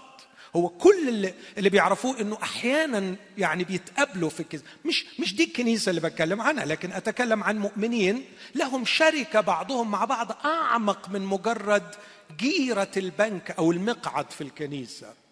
هو 0.56 0.68
كل 0.68 1.08
اللي, 1.08 1.34
اللي 1.58 1.68
بيعرفوه 1.70 2.20
إنه 2.20 2.38
أحيانا 2.42 3.16
يعني 3.38 3.64
بيتقابلوا 3.64 4.30
في 4.30 4.40
الكنيسة. 4.40 4.66
مش 4.84 5.06
مش 5.20 5.34
دي 5.34 5.44
الكنيسة 5.44 5.90
اللي 5.90 6.00
بتكلم 6.00 6.40
عنها 6.40 6.64
لكن 6.64 6.92
أتكلم 6.92 7.44
عن 7.44 7.58
مؤمنين 7.58 8.24
لهم 8.54 8.84
شركة 8.84 9.40
بعضهم 9.40 9.90
مع 9.90 10.04
بعض 10.04 10.32
أعمق 10.44 11.08
من 11.08 11.22
مجرد 11.22 11.94
جيرة 12.38 12.90
البنك 12.96 13.50
أو 13.50 13.72
المقعد 13.72 14.30
في 14.30 14.40
الكنيسة. 14.40 15.23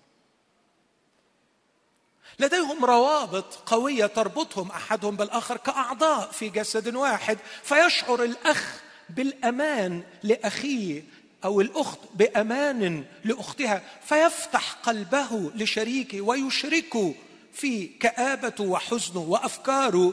لديهم 2.39 2.85
روابط 2.85 3.55
قوية 3.67 4.07
تربطهم 4.07 4.71
أحدهم 4.71 5.17
بالآخر 5.17 5.57
كأعضاء 5.57 6.31
في 6.31 6.49
جسد 6.49 6.95
واحد 6.95 7.39
فيشعر 7.63 8.23
الأخ 8.23 8.81
بالأمان 9.09 10.03
لأخيه 10.23 11.05
أو 11.45 11.61
الأخت 11.61 11.99
بأمان 12.15 13.05
لأختها 13.25 13.83
فيفتح 14.03 14.73
قلبه 14.73 15.51
لشريكه 15.55 16.21
ويشركه 16.21 17.15
في 17.53 17.87
كآبته 17.87 18.65
وحزنه 18.65 19.21
وأفكاره. 19.21 20.13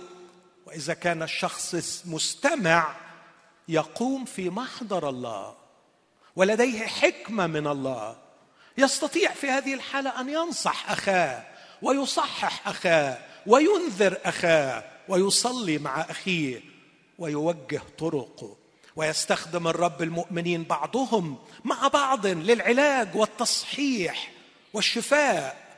وإذا 0.66 0.94
كان 0.94 1.24
الشخص 1.24 1.76
مستمع 2.06 2.96
يقوم 3.68 4.26
في 4.26 4.50
محضر 4.50 5.10
الله 5.10 5.56
ولديه 6.36 6.86
حكمة 6.86 7.48
من 7.48 7.68
الله. 7.68 8.18
يستطيع 8.78 9.32
في 9.32 9.48
هذه 9.48 9.74
الحالة 9.74 10.22
أن 10.22 10.30
ينصح 10.30 10.92
أخاه 10.92 11.44
ويصحح 11.82 12.68
أخاه 12.68 13.18
وينذر 13.48 14.18
أخاه 14.26 14.84
ويصلي 15.08 15.78
مع 15.78 16.02
أخيه 16.02 16.62
ويوجه 17.20 17.82
طرقه 17.98 18.56
ويستخدم 18.96 19.68
الرب 19.68 20.02
المؤمنين 20.02 20.64
بعضهم 20.64 21.38
مع 21.64 21.88
بعض 21.88 22.28
للعلاج 22.28 23.16
والتصحيح 23.16 24.32
والشفاء. 24.74 25.70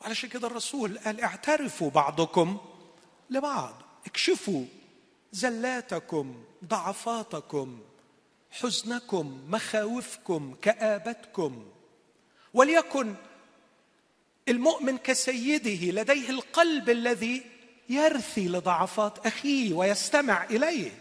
وعلشان 0.00 0.28
كده 0.28 0.46
الرسول 0.46 0.98
قال 0.98 1.20
اعترفوا 1.20 1.90
بعضكم 1.90 2.58
لبعض 3.30 3.82
اكشفوا 4.06 4.64
زلاتكم 5.32 6.44
ضعفاتكم 6.64 7.80
حزنكم 8.50 9.40
مخاوفكم 9.48 10.54
كآبتكم. 10.62 11.64
وليكن 12.54 13.14
المؤمن 14.48 14.98
كسيده 14.98 16.02
لديه 16.02 16.30
القلب 16.30 16.90
الذي 16.90 17.42
يرثي 17.88 18.48
لضعفات 18.48 19.26
أخيه 19.26 19.74
ويستمع 19.74 20.44
إليه. 20.44 20.92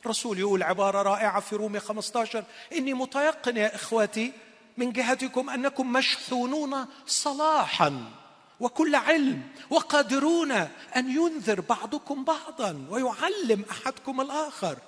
الرسول 0.00 0.38
يقول 0.38 0.62
عبارة 0.62 1.02
رائعة 1.02 1.40
في 1.40 1.56
رومي 1.56 1.80
15 1.80 2.44
إني 2.72 2.94
متيقن 2.94 3.56
يا 3.56 3.74
إخوتي 3.74 4.32
من 4.76 4.92
جهتكم 4.92 5.50
أنكم 5.50 5.92
مشحونون 5.92 6.86
صلاحا 7.06 8.10
وكل 8.60 8.94
علم 8.94 9.42
وقادرون 9.70 10.52
أن 10.96 11.10
ينذر 11.10 11.60
بعضكم 11.60 12.24
بعضا 12.24 12.86
ويعلم 12.90 13.64
أحدكم 13.70 14.20
الآخر. 14.20 14.78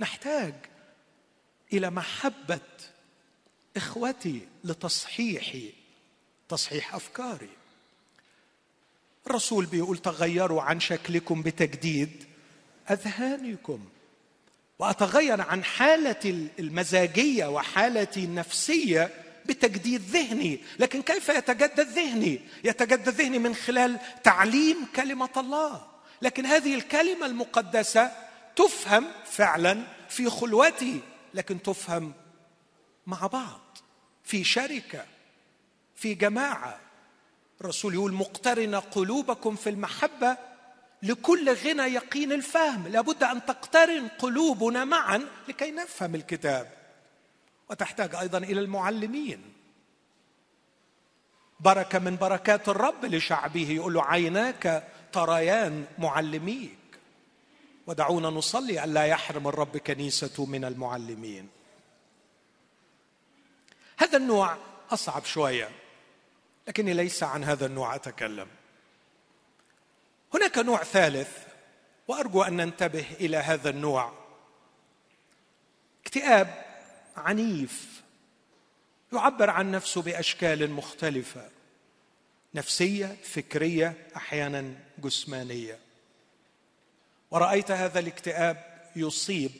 نحتاج 0.00 0.54
إلى 1.72 1.90
محبة 1.90 2.60
إخوتي 3.76 4.48
لتصحيحي 4.64 5.81
تصحيح 6.52 6.94
أفكاري. 6.94 7.48
الرسول 9.26 9.66
بيقول 9.66 9.98
تغيروا 9.98 10.62
عن 10.62 10.80
شكلكم 10.80 11.42
بتجديد 11.42 12.24
أذهانكم 12.90 13.84
وأتغير 14.78 15.40
عن 15.40 15.64
حالتي 15.64 16.48
المزاجية 16.58 17.46
وحالتي 17.46 18.24
النفسية 18.24 19.10
بتجديد 19.46 20.00
ذهني. 20.00 20.60
لكن 20.78 21.02
كيف 21.02 21.28
يتجدد 21.28 21.80
ذهني؟ 21.80 22.40
يتجدد 22.64 23.08
ذهني 23.08 23.38
من 23.38 23.54
خلال 23.54 23.98
تعليم 24.24 24.86
كلمة 24.96 25.30
الله. 25.36 25.86
لكن 26.22 26.46
هذه 26.46 26.74
الكلمة 26.74 27.26
المقدسة 27.26 28.12
تفهم 28.56 29.06
فعلا 29.24 29.82
في 30.08 30.30
خلوتي 30.30 31.00
لكن 31.34 31.62
تفهم 31.62 32.12
مع 33.06 33.26
بعض 33.26 33.78
في 34.24 34.44
شركة. 34.44 35.11
في 35.94 36.14
جماعة. 36.14 36.80
الرسول 37.60 37.94
يقول 37.94 38.12
مقترن 38.12 38.74
قلوبكم 38.74 39.56
في 39.56 39.70
المحبة 39.70 40.36
لكل 41.02 41.54
غنى 41.54 41.82
يقين 41.82 42.32
الفهم. 42.32 42.88
لابد 42.88 43.22
أن 43.22 43.46
تقترن 43.46 44.08
قلوبنا 44.08 44.84
معا 44.84 45.26
لكي 45.48 45.70
نفهم 45.70 46.14
الكتاب. 46.14 46.72
وتحتاج 47.70 48.14
أيضا 48.14 48.38
إلى 48.38 48.60
المعلمين. 48.60 49.52
بركة 51.60 51.98
من 51.98 52.16
بركات 52.16 52.68
الرب 52.68 53.04
لشعبه. 53.04 53.70
يقول 53.70 53.94
له 53.94 54.04
عيناك 54.04 54.88
تريان 55.12 55.86
معلميك. 55.98 56.78
ودعونا 57.86 58.30
نصلي 58.30 58.84
ألا 58.84 59.06
يحرم 59.06 59.48
الرب 59.48 59.76
كنيسته 59.76 60.46
من 60.46 60.64
المعلمين. 60.64 61.48
هذا 63.96 64.16
النوع 64.16 64.56
أصعب 64.90 65.24
شوية. 65.24 65.81
لكني 66.68 66.94
ليس 66.94 67.22
عن 67.22 67.44
هذا 67.44 67.66
النوع 67.66 67.94
أتكلم. 67.94 68.48
هناك 70.34 70.58
نوع 70.58 70.84
ثالث 70.84 71.38
وأرجو 72.08 72.42
أن 72.42 72.56
ننتبه 72.56 73.06
إلى 73.20 73.36
هذا 73.36 73.70
النوع. 73.70 74.12
اكتئاب 76.02 76.64
عنيف 77.16 78.02
يعبر 79.12 79.50
عن 79.50 79.70
نفسه 79.70 80.02
بأشكال 80.02 80.70
مختلفة 80.70 81.50
نفسية 82.54 83.16
فكرية 83.24 84.06
أحيانا 84.16 84.74
جسمانية. 84.98 85.78
ورأيت 87.30 87.70
هذا 87.70 87.98
الاكتئاب 87.98 88.90
يصيب 88.96 89.50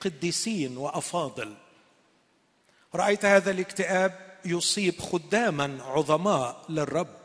قديسين 0.00 0.76
وأفاضل. 0.76 1.56
رأيت 2.94 3.24
هذا 3.24 3.50
الاكتئاب 3.50 4.29
يصيب 4.44 5.00
خداما 5.00 5.78
عظماء 5.84 6.64
للرب. 6.68 7.20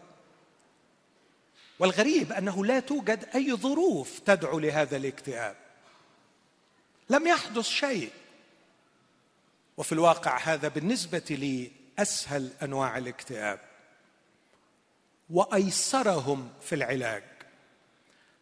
والغريب 1.79 2.31
أنه 2.31 2.65
لا 2.65 2.79
توجد 2.79 3.25
أي 3.35 3.55
ظروف 3.55 4.19
تدعو 4.19 4.59
لهذا 4.59 4.97
الاكتئاب. 4.97 5.55
لم 7.09 7.27
يحدث 7.27 7.65
شيء. 7.65 8.11
وفي 9.77 9.91
الواقع 9.91 10.37
هذا 10.37 10.67
بالنسبة 10.67 11.23
لي 11.29 11.71
أسهل 11.99 12.51
أنواع 12.63 12.97
الاكتئاب. 12.97 13.59
وأيسرهم 15.29 16.49
في 16.61 16.75
العلاج. 16.75 17.23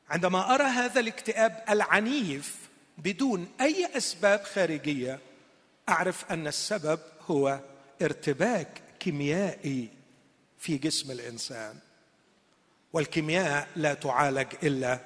عندما 0.09 0.55
أرى 0.55 0.63
هذا 0.63 0.99
الاكتئاب 0.99 1.63
العنيف 1.69 2.57
بدون 2.97 3.51
أي 3.61 3.97
أسباب 3.97 4.43
خارجية 4.43 5.19
أعرف 5.89 6.31
أن 6.31 6.47
السبب 6.47 6.99
هو 7.27 7.59
ارتباك 8.03 8.81
كيميائي 8.99 9.89
في 10.59 10.77
جسم 10.77 11.11
الإنسان 11.11 11.79
والكيمياء 12.93 13.67
لا 13.75 13.93
تعالج 13.93 14.47
إلا 14.63 14.99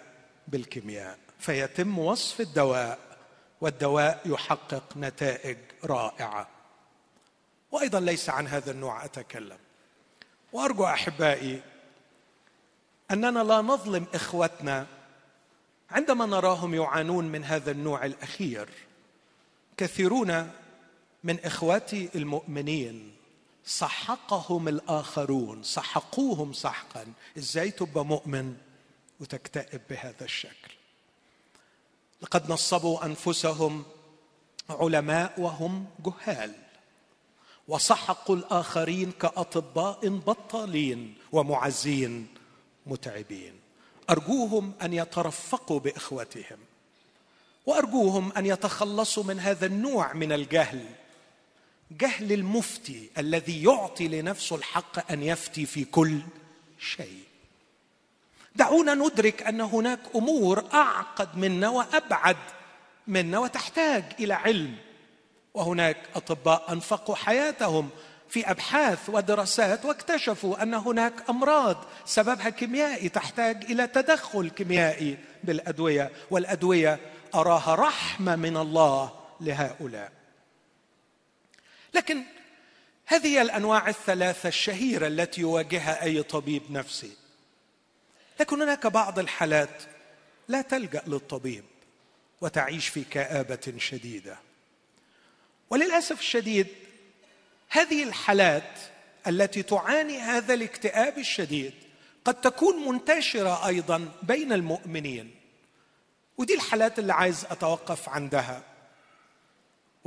بالكيمياء 0.48 1.18
فيتم 1.40 2.00
وصف 2.00 2.42
الدواء 2.42 3.00
والدواء 3.62 4.22
يحقق 4.26 4.98
نتائج 4.98 5.58
رائعة. 5.84 6.48
وأيضا 7.72 8.00
ليس 8.00 8.30
عن 8.30 8.48
هذا 8.48 8.72
النوع 8.72 9.06
أتكلم. 9.06 9.58
وأرجو 10.54 10.86
أحبائي 10.86 11.62
أننا 13.12 13.40
لا 13.40 13.62
نظلم 13.62 14.06
إخوتنا 14.14 14.88
عندما 15.92 16.26
نراهم 16.26 16.74
يعانون 16.74 17.26
من 17.26 17.44
هذا 17.44 17.72
النوع 17.72 18.06
الأخير. 18.06 18.70
كثيرون 19.78 20.52
من 21.24 21.40
إخواتي 21.40 22.10
المؤمنين 22.16 23.12
سحقهم 23.66 24.68
الآخرون 24.68 25.64
سحقوهم 25.64 26.54
سحقا 26.54 27.06
إزاي 27.38 27.72
تبقى 27.72 28.06
مؤمن 28.06 28.56
وتكتئب 29.20 29.82
بهذا 29.90 30.26
الشكل؟ 30.26 30.72
لقد 32.22 32.52
نصبوا 32.52 33.06
أنفسهم 33.06 33.86
علماء 34.70 35.42
وهم 35.42 35.86
جهال 36.06 36.56
وسحقوا 37.68 38.36
الآخرين 38.36 39.12
كأطباء 39.12 40.10
بطالين 40.10 41.16
ومعزين 41.32 42.28
متعبين. 42.86 43.54
أرجوهم 44.10 44.74
أن 44.82 44.94
يترفقوا 44.94 45.80
بإخوتهم 45.80 46.58
وأرجوهم 47.66 48.32
أن 48.32 48.46
يتخلصوا 48.46 49.24
من 49.24 49.40
هذا 49.40 49.66
النوع 49.66 50.14
من 50.14 50.32
الجهل. 50.32 50.86
جهل 51.92 52.32
المفتي 52.32 53.10
الذي 53.18 53.64
يعطي 53.64 54.08
لنفسه 54.08 54.56
الحق 54.56 55.12
أن 55.12 55.24
يفتي 55.24 55.66
في 55.66 55.86
كل 55.86 56.20
شيء. 56.80 57.24
دعونا 58.56 58.94
ندرك 58.94 59.44
أن 59.44 59.62
هناك 59.62 60.00
أمور 60.16 60.64
أعقد 60.74 61.38
منا 61.38 61.70
وأبعد 61.70 62.38
منا 63.08 63.40
وتحتاج 63.40 64.04
إلى 64.20 64.34
علم. 64.34 64.76
وهناك 65.54 65.98
أطباء 66.16 66.74
أنفقوا 66.74 67.16
حياتهم 67.16 67.90
في 68.30 68.52
أبحاث 68.52 69.10
ودراسات 69.10 69.86
واكتشفوا 69.86 70.64
أن 70.64 70.74
هناك 70.74 71.14
أمراض 71.30 71.86
سببها 72.06 72.50
كيميائي 72.50 73.10
تحتاج 73.10 73.64
إلى 73.72 73.88
تدخل 73.88 74.50
كيميائي 74.50 75.18
بالأدوية 75.44 76.12
والأدوية 76.32 77.00
أراها 77.36 77.76
رحمة 77.76 78.36
من 78.36 78.58
الله 78.58 79.12
لهؤلاء. 79.42 80.17
لكن 81.98 82.24
هذه 83.06 83.42
الأنواع 83.42 83.90
الثلاثة 83.90 84.50
الشهيرة 84.50 85.08
التي 85.08 85.42
يواجهها 85.42 86.04
أي 86.04 86.24
طبيب 86.24 86.72
نفسي. 86.72 87.12
لكن 88.40 88.62
هناك 88.62 88.88
بعض 88.88 89.20
الحالات 89.20 89.84
لا 90.48 90.62
تلجأ 90.62 91.04
للطبيب 91.08 91.64
وتعيش 92.42 92.88
في 92.88 93.04
كآبة 93.04 93.74
شديدة. 93.78 94.38
وللأسف 95.70 96.20
الشديد 96.20 96.68
هذه 97.70 98.04
الحالات 98.04 98.80
التي 99.28 99.64
تعاني 99.64 100.18
هذا 100.18 100.54
الاكتئاب 100.54 101.18
الشديد 101.18 101.74
قد 102.26 102.42
تكون 102.42 102.88
منتشرة 102.88 103.68
أيضا 103.68 104.12
بين 104.24 104.54
المؤمنين. 104.54 105.36
ودي 106.38 106.54
الحالات 106.54 107.00
اللي 107.00 107.14
عايز 107.14 107.46
أتوقف 107.46 108.10
عندها. 108.10 108.64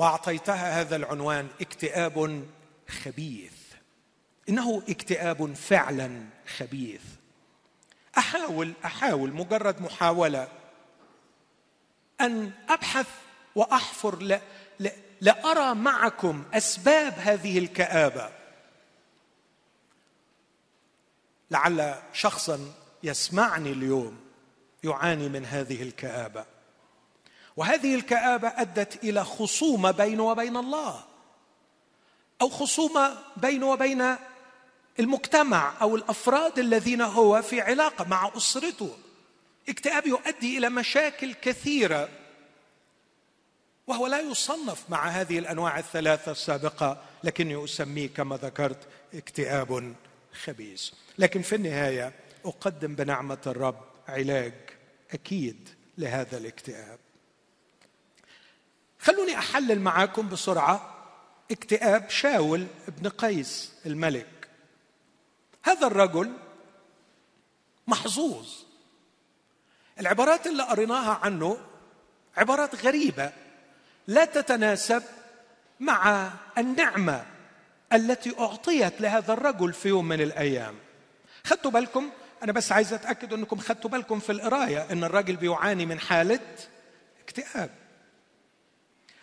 وأعطيتها 0.00 0.80
هذا 0.80 0.96
العنوان 0.96 1.48
اكتئاب 1.60 2.44
خبيث. 2.88 3.52
إنه 4.48 4.82
اكتئاب 4.88 5.54
فعلا 5.54 6.24
خبيث. 6.56 7.02
أحاول 8.18 8.72
أحاول 8.84 9.32
مجرد 9.32 9.82
محاولة 9.82 10.48
أن 12.20 12.52
أبحث 12.68 13.06
وأحفر 13.54 14.22
ل... 14.22 14.40
ل... 14.80 14.88
لأرى 15.20 15.74
معكم 15.74 16.44
أسباب 16.54 17.12
هذه 17.12 17.58
الكآبة. 17.58 18.30
لعل 21.50 21.94
شخصا 22.12 22.72
يسمعني 23.02 23.72
اليوم 23.72 24.20
يعاني 24.84 25.28
من 25.28 25.44
هذه 25.44 25.82
الكآبة. 25.82 26.44
وهذه 27.60 27.94
الكآبة 27.94 28.48
أدت 28.48 29.04
إلى 29.04 29.24
خصومة 29.24 29.90
بينه 29.90 30.22
وبين 30.22 30.56
الله 30.56 31.04
أو 32.40 32.48
خصومة 32.48 33.18
بينه 33.36 33.70
وبين 33.70 34.16
المجتمع 35.00 35.82
أو 35.82 35.96
الأفراد 35.96 36.58
الذين 36.58 37.00
هو 37.00 37.42
في 37.42 37.60
علاقة 37.60 38.04
مع 38.04 38.32
أسرته. 38.36 38.96
اكتئاب 39.68 40.06
يؤدي 40.06 40.58
إلى 40.58 40.68
مشاكل 40.68 41.34
كثيرة 41.34 42.08
وهو 43.86 44.06
لا 44.06 44.20
يصنف 44.20 44.84
مع 44.88 45.08
هذه 45.08 45.38
الأنواع 45.38 45.78
الثلاثة 45.78 46.32
السابقة 46.32 47.02
لكني 47.24 47.64
اسميه 47.64 48.08
كما 48.08 48.36
ذكرت 48.36 48.88
اكتئاب 49.14 49.94
خبيث. 50.44 50.90
لكن 51.18 51.42
في 51.42 51.54
النهاية 51.54 52.12
أقدم 52.44 52.94
بنعمة 52.94 53.42
الرب 53.46 53.84
علاج 54.08 54.54
أكيد 55.12 55.68
لهذا 55.98 56.36
الاكتئاب. 56.36 56.98
خلوني 59.10 59.38
أحلل 59.38 59.80
معاكم 59.80 60.28
بسرعة 60.28 60.94
اكتئاب 61.50 62.10
شاول 62.10 62.66
ابن 62.88 63.08
قيس 63.08 63.72
الملك. 63.86 64.48
هذا 65.62 65.86
الرجل 65.86 66.32
محظوظ. 67.86 68.48
العبارات 70.00 70.46
اللي 70.46 70.62
قريناها 70.62 71.20
عنه 71.22 71.58
عبارات 72.36 72.86
غريبة 72.86 73.32
لا 74.06 74.24
تتناسب 74.24 75.02
مع 75.80 76.30
النعمة 76.58 77.24
التي 77.92 78.34
أعطيت 78.38 79.00
لهذا 79.00 79.32
الرجل 79.32 79.72
في 79.72 79.88
يوم 79.88 80.08
من 80.08 80.20
الأيام. 80.20 80.74
خدتوا 81.44 81.70
بالكم؟ 81.70 82.10
أنا 82.42 82.52
بس 82.52 82.72
عايز 82.72 82.92
أتأكد 82.92 83.32
أنكم 83.32 83.58
خدتوا 83.58 83.90
بالكم 83.90 84.20
في 84.20 84.32
القراية 84.32 84.92
إن 84.92 85.04
الراجل 85.04 85.36
بيعاني 85.36 85.86
من 85.86 86.00
حالة 86.00 86.40
اكتئاب. 87.24 87.79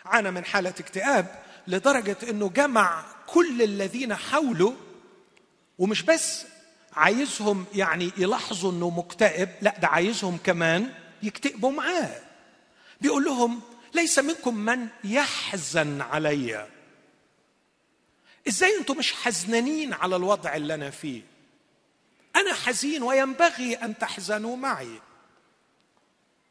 عانى 0.08 0.30
من 0.30 0.44
حالة 0.44 0.70
اكتئاب 0.70 1.42
لدرجة 1.66 2.16
إنه 2.30 2.48
جمع 2.48 3.04
كل 3.26 3.62
الذين 3.62 4.14
حوله 4.14 4.76
ومش 5.78 6.02
بس 6.02 6.44
عايزهم 6.92 7.66
يعني 7.74 8.12
يلاحظوا 8.16 8.72
إنه 8.72 8.90
مكتئب 8.90 9.48
لا 9.62 9.78
ده 9.78 9.88
عايزهم 9.88 10.38
كمان 10.44 10.92
يكتئبوا 11.22 11.70
معاه. 11.72 12.20
بيقول 13.00 13.24
لهم 13.24 13.60
ليس 13.94 14.18
منكم 14.18 14.54
من 14.56 14.88
يحزن 15.04 16.00
علي. 16.00 16.68
إزاي 18.48 18.78
أنتم 18.78 18.98
مش 18.98 19.12
حزنانين 19.12 19.92
على 19.92 20.16
الوضع 20.16 20.56
اللي 20.56 20.74
أنا 20.74 20.90
فيه؟ 20.90 21.22
أنا 22.36 22.54
حزين 22.54 23.02
وينبغي 23.02 23.74
أن 23.74 23.98
تحزنوا 23.98 24.56
معي. 24.56 25.00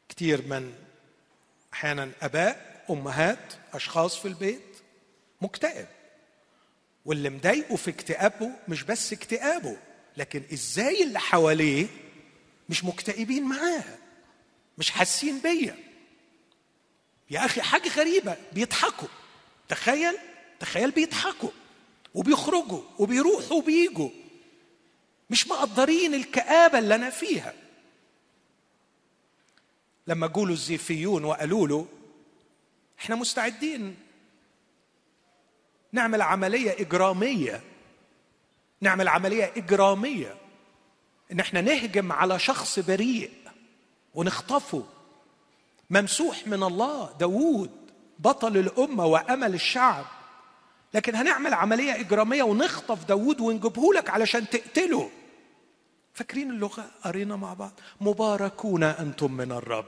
كثير 0.09 0.41
من 0.41 0.73
أحيانا 1.73 2.11
أباء 2.21 2.66
أمهات 2.89 3.53
أشخاص 3.73 4.17
في 4.17 4.27
البيت 4.27 4.77
مكتئب. 5.41 5.87
واللي 7.05 7.29
مضايقه 7.29 7.75
في 7.75 7.89
اكتئابه 7.91 8.51
مش 8.67 8.83
بس 8.83 9.13
اكتئابه 9.13 9.77
لكن 10.17 10.43
إزاي 10.53 11.03
اللي 11.03 11.19
حواليه 11.19 11.87
مش 12.69 12.83
مكتئبين 12.83 13.43
معاه 13.43 13.83
مش 14.77 14.91
حاسين 14.91 15.39
بيا. 15.39 15.75
يا 17.29 17.45
أخي 17.45 17.61
حاجة 17.61 17.89
غريبة 17.89 18.37
بيضحكوا. 18.53 19.07
تخيل 19.69 20.17
تخيل 20.59 20.91
بيضحكوا 20.91 21.49
وبيخرجوا 22.13 22.81
وبيروحوا 22.99 23.57
وبيجوا 23.57 24.09
مش 25.29 25.47
مقدرين 25.47 26.13
الكآبة 26.13 26.79
اللي 26.79 26.95
أنا 26.95 27.09
فيها. 27.09 27.53
لما 30.07 30.27
جولوا 30.27 30.53
الزيفيون 30.53 31.23
وقالوا 31.25 31.67
له 31.67 31.87
إحنا 32.99 33.15
مستعدين. 33.15 33.95
نعمل 35.91 36.21
عملية 36.21 36.71
إجرامية. 36.71 37.61
نعمل 38.81 39.07
عملية 39.07 39.51
إجرامية. 39.57 40.35
إن 41.31 41.39
إحنا 41.39 41.61
نهجم 41.61 42.11
على 42.11 42.39
شخص 42.39 42.79
بريء 42.79 43.31
ونخطفه. 44.13 44.85
ممسوح 45.89 46.47
من 46.47 46.63
الله 46.63 47.15
داوود 47.19 47.71
بطل 48.19 48.57
الأمة 48.57 49.05
وأمل 49.05 49.53
الشعب. 49.53 50.05
لكن 50.93 51.15
هنعمل 51.15 51.53
عملية 51.53 51.99
إجرامية 51.99 52.43
ونخطف 52.43 53.05
داوود 53.05 53.41
ونجيبه 53.41 53.93
لك 53.93 54.09
علشان 54.09 54.49
تقتله. 54.49 55.09
فاكرين 56.13 56.49
اللغة؟ 56.49 56.91
قرينا 57.03 57.35
مع 57.35 57.53
بعض. 57.53 57.71
مباركون 58.01 58.83
أنتم 58.83 59.31
من 59.31 59.51
الرب. 59.51 59.85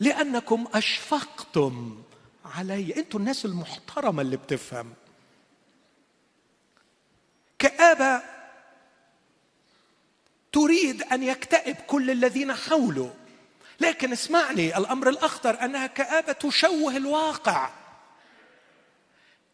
لأنكم 0.00 0.66
أشفقتم. 0.74 2.02
علي 2.58 2.96
أنتم 2.96 3.18
الناس 3.18 3.44
المحترمة 3.44 4.22
اللي 4.22 4.36
بتفهم. 4.36 4.94
كآبة 7.58 8.22
تريد 10.52 11.02
أن 11.02 11.22
يكتئب 11.22 11.76
كل 11.76 12.10
الذين 12.10 12.54
حوله. 12.54 13.14
لكن 13.80 14.12
اسمعني 14.12 14.76
الأمر 14.76 15.08
الأخطر 15.08 15.64
أنها 15.64 15.86
كآبة 15.86 16.32
تشوه 16.32 16.96
الواقع. 16.96 17.70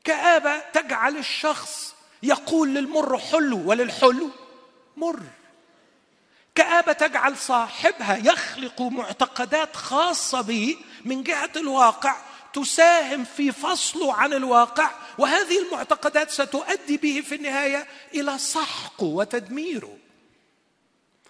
كآبة 0.04 0.58
تجعل 0.58 1.16
الشخص 1.16 1.94
يقول 2.22 2.74
للمر 2.74 3.18
حلو 3.18 3.68
وللحلو 3.68 4.30
مر. 4.96 5.22
كآبة 6.54 6.92
تجعل 6.92 7.36
صاحبها 7.36 8.16
يخلق 8.16 8.82
معتقدات 8.82 9.76
خاصة 9.76 10.40
به 10.40 10.76
من 11.04 11.22
جهة 11.22 11.50
الواقع. 11.56 12.29
تساهم 12.52 13.24
في 13.24 13.52
فصله 13.52 14.14
عن 14.14 14.32
الواقع 14.32 14.90
وهذه 15.18 15.62
المعتقدات 15.66 16.30
ستؤدي 16.30 16.96
به 16.96 17.20
في 17.20 17.34
النهاية 17.34 17.86
إلى 18.14 18.38
سحقه 18.38 19.04
وتدميره 19.04 19.96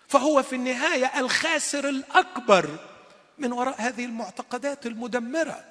فهو 0.08 0.42
في 0.42 0.56
النهاية 0.56 1.20
الخاسر 1.20 1.88
الأكبر 1.88 2.78
من 3.38 3.52
وراء 3.52 3.74
هذه 3.78 4.04
المعتقدات 4.04 4.86
المدمرة. 4.86 5.64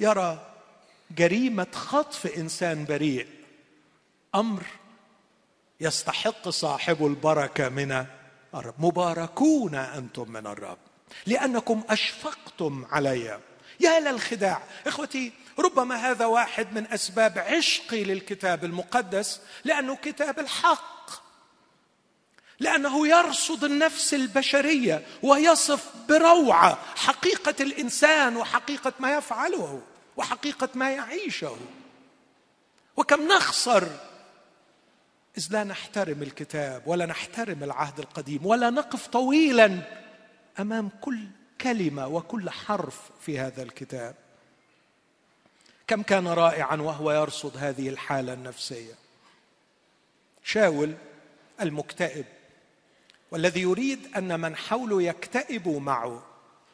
يرى 0.00 0.50
جريمة 1.10 1.66
خطف 1.72 2.26
إنسان 2.26 2.84
بريء 2.84 3.28
أمر 4.34 4.62
يستحق 5.80 6.48
صاحب 6.48 7.06
البركة 7.06 7.68
من 7.68 8.06
الرب. 8.54 8.74
مباركون 8.78 9.74
أنتم 9.74 10.30
من 10.30 10.46
الرب. 10.46 10.83
لأنكم 11.26 11.82
أشفقتم 11.88 12.86
علي. 12.90 13.40
يا 13.80 14.00
للخداع 14.00 14.62
إخوتي 14.86 15.32
ربما 15.58 16.10
هذا 16.10 16.26
واحد 16.26 16.72
من 16.72 16.92
أسباب 16.92 17.38
عشقي 17.38 18.04
للكتاب 18.04 18.64
المقدس 18.64 19.40
لأنه 19.64 19.96
كتاب 19.96 20.38
الحق. 20.38 21.10
لأنه 22.60 23.08
يرصد 23.08 23.64
النفس 23.64 24.14
البشرية 24.14 25.06
ويصف 25.22 25.92
بروعة 26.08 26.78
حقيقة 26.96 27.54
الإنسان 27.60 28.36
وحقيقة 28.36 28.92
ما 29.00 29.14
يفعله 29.14 29.82
وحقيقة 30.16 30.68
ما 30.74 30.90
يعيشه. 30.90 31.56
وكم 32.96 33.28
نخسر 33.28 33.88
إذ 35.38 35.46
لا 35.50 35.64
نحترم 35.64 36.22
الكتاب 36.22 36.82
ولا 36.86 37.06
نحترم 37.06 37.64
العهد 37.64 37.98
القديم 37.98 38.46
ولا 38.46 38.70
نقف 38.70 39.06
طويلا 39.06 39.82
أمام 40.58 40.90
كل 41.00 41.18
كلمة 41.60 42.06
وكل 42.06 42.50
حرف 42.50 43.10
في 43.20 43.38
هذا 43.38 43.62
الكتاب. 43.62 44.14
كم 45.86 46.02
كان 46.02 46.28
رائعا 46.28 46.76
وهو 46.76 47.12
يرصد 47.12 47.56
هذه 47.56 47.88
الحالة 47.88 48.32
النفسية. 48.32 48.94
شاول 50.44 50.94
المكتئب 51.60 52.24
والذي 53.30 53.60
يريد 53.60 54.16
أن 54.16 54.40
من 54.40 54.56
حوله 54.56 55.02
يكتئبوا 55.02 55.80
معه 55.80 56.22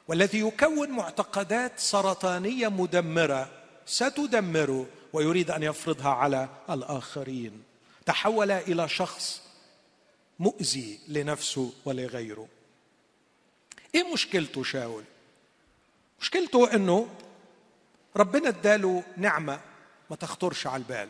والذي 0.08 0.40
يكون 0.40 0.90
معتقدات 0.90 1.78
سرطانية 1.78 2.68
مدمرة 2.68 3.50
ستدمره 3.86 4.86
ويريد 5.12 5.50
أن 5.50 5.62
يفرضها 5.62 6.08
على 6.08 6.48
الآخرين. 6.70 7.62
تحول 8.06 8.50
إلى 8.50 8.88
شخص 8.88 9.42
مؤذي 10.38 10.98
لنفسه 11.08 11.72
ولغيره. 11.84 12.48
إيه 13.94 14.12
مشكلته 14.12 14.62
شاول؟ 14.62 15.04
مشكلته 16.20 16.74
إنه 16.74 17.08
ربنا 18.16 18.48
اداله 18.48 19.02
نعمة 19.16 19.60
ما 20.10 20.16
تخطرش 20.16 20.66
على 20.66 20.76
البال. 20.76 21.08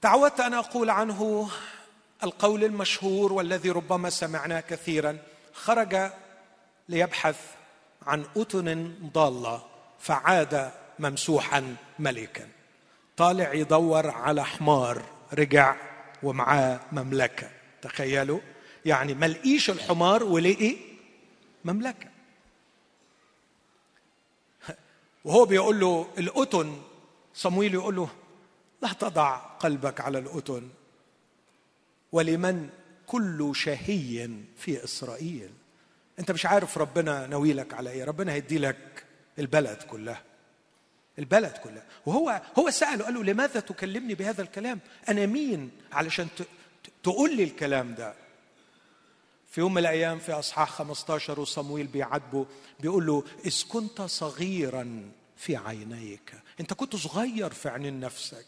تعودت 0.00 0.40
أن 0.40 0.54
أقول 0.54 0.90
عنه 0.90 1.50
القول 2.22 2.64
المشهور 2.64 3.32
والذي 3.32 3.70
ربما 3.70 4.10
سمعناه 4.10 4.60
كثيرا 4.60 5.18
خرج 5.54 6.10
ليبحث 6.88 7.36
عن 8.06 8.24
أتن 8.36 8.94
ضالة 9.12 9.64
فعاد 10.00 10.72
ممسوحا 10.98 11.76
ملكا. 11.98 12.48
طالع 13.16 13.52
يدور 13.52 14.10
على 14.10 14.44
حمار 14.44 15.02
رجع 15.32 15.76
ومعاه 16.22 16.80
مملكة. 16.92 17.50
تخيلوا؟ 17.82 18.40
يعني 18.84 19.14
ما 19.14 19.26
لقيش 19.26 19.70
الحمار 19.70 20.24
ولقي 20.24 20.76
مملكة. 21.64 22.08
وهو 25.24 25.44
بيقول 25.44 25.80
له 25.80 26.08
الأتن 26.18 26.82
صمويل 27.34 27.74
يقول 27.74 27.96
له 27.96 28.08
لا 28.82 28.92
تضع 28.92 29.36
قلبك 29.36 30.00
على 30.00 30.18
الأتن 30.18 30.68
ولمن 32.12 32.68
كل 33.06 33.52
شهي 33.54 34.30
في 34.56 34.84
إسرائيل؟ 34.84 35.50
أنت 36.18 36.30
مش 36.30 36.46
عارف 36.46 36.78
ربنا 36.78 37.26
ناويلك 37.26 37.74
على 37.74 37.90
إيه؟ 37.90 38.04
ربنا 38.04 38.32
هيدي 38.32 38.58
لك 38.58 39.04
البلد 39.38 39.82
كلها 39.82 40.22
البلد 41.18 41.52
كلها. 41.52 41.82
وهو 42.06 42.42
هو 42.58 42.70
سأله 42.70 43.04
قال 43.04 43.14
له 43.14 43.24
لماذا 43.24 43.60
تكلمني 43.60 44.14
بهذا 44.14 44.42
الكلام؟ 44.42 44.80
أنا 45.08 45.26
مين؟ 45.26 45.70
علشان 45.92 46.28
تقول 47.02 47.36
لي 47.36 47.44
الكلام 47.44 47.94
ده. 47.94 48.14
في 49.54 49.60
يوم 49.60 49.72
من 49.74 49.78
الأيام 49.78 50.18
في 50.18 50.32
أصحاح 50.32 50.70
15 50.70 51.40
وصمويل 51.40 51.86
بيعاتبه 51.86 52.46
بيقول 52.80 53.06
له 53.06 53.24
إذ 53.46 53.62
كنت 53.68 54.02
صغيرا 54.02 55.10
في 55.36 55.56
عينيك. 55.56 56.34
أنت 56.60 56.72
كنت 56.72 56.96
صغير 56.96 57.52
في 57.52 57.68
عينين 57.68 58.00
نفسك. 58.00 58.46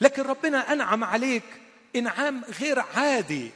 لكن 0.00 0.22
ربنا 0.22 0.72
أنعم 0.72 1.04
عليك 1.04 1.42
إنعام 1.96 2.44
غير 2.60 2.78
عادي. 2.78 3.50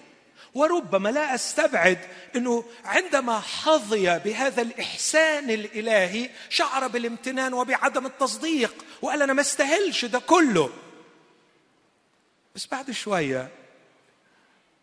وربما 0.55 1.09
لا 1.09 1.35
أستبعد 1.35 1.99
إنه 2.37 2.65
عندما 2.85 3.39
حظي 3.41 4.19
بهذا 4.19 4.63
الإحسان 4.63 5.51
الإلهي 5.51 6.31
شعر 6.49 6.87
بالامتنان 6.89 7.55
وبعدم 7.55 8.07
التصديق 8.07 8.85
وقال 9.03 9.23
أنا 9.23 9.33
ما 9.33 9.41
استاهلش 9.41 10.05
ده 10.05 10.19
كله. 10.19 10.71
بس 12.55 12.67
بعد 12.67 12.91
شوية 12.91 13.49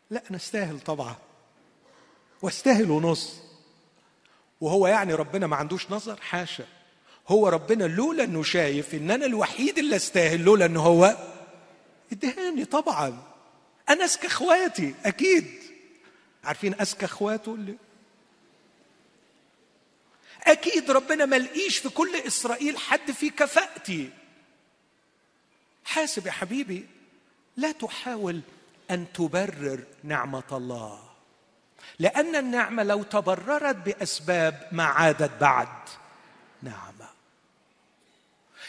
لا 0.09 0.23
أنا 0.29 0.37
استاهل 0.37 0.79
طبعا. 0.79 1.28
واستاهل 2.41 2.91
ونص. 2.91 3.33
وهو 4.61 4.87
يعني 4.87 5.13
ربنا 5.13 5.47
ما 5.47 5.55
عندوش 5.55 5.91
نظر 5.91 6.21
حاشا. 6.21 6.65
هو 7.27 7.47
ربنا 7.47 7.83
لولا 7.83 8.23
إنه 8.23 8.43
شايف 8.43 8.95
إن 8.95 9.11
أنا 9.11 9.25
الوحيد 9.25 9.77
اللي 9.77 9.95
أستاهل 9.95 10.41
لولا 10.41 10.65
إنه 10.65 10.81
هو 10.81 11.17
إدهاني 12.11 12.65
طبعا. 12.65 13.23
أنا 13.89 14.03
اذكى 14.03 14.27
أخواتي 14.27 14.95
أكيد. 15.05 15.59
عارفين 16.43 16.73
اذكى 16.81 17.05
اخواته 17.05 17.55
اللي؟ 17.55 17.75
أكيد 20.43 20.91
ربنا 20.91 21.25
ملقيش 21.25 21.77
في 21.77 21.89
كل 21.89 22.15
إسرائيل 22.15 22.77
حد 22.77 23.11
في 23.11 23.29
كفاءتي. 23.29 24.09
حاسب 25.85 26.27
يا 26.27 26.31
حبيبي 26.31 26.87
لا 27.57 27.71
تحاول 27.71 28.41
أن 28.91 29.05
تبرر 29.13 29.83
نعمة 30.03 30.43
الله. 30.51 31.08
لأن 31.99 32.35
النعمة 32.35 32.83
لو 32.83 33.03
تبررت 33.03 33.75
بأسباب 33.75 34.67
ما 34.71 34.83
عادت 34.83 35.31
بعد. 35.41 35.67
نعمة. 36.63 37.09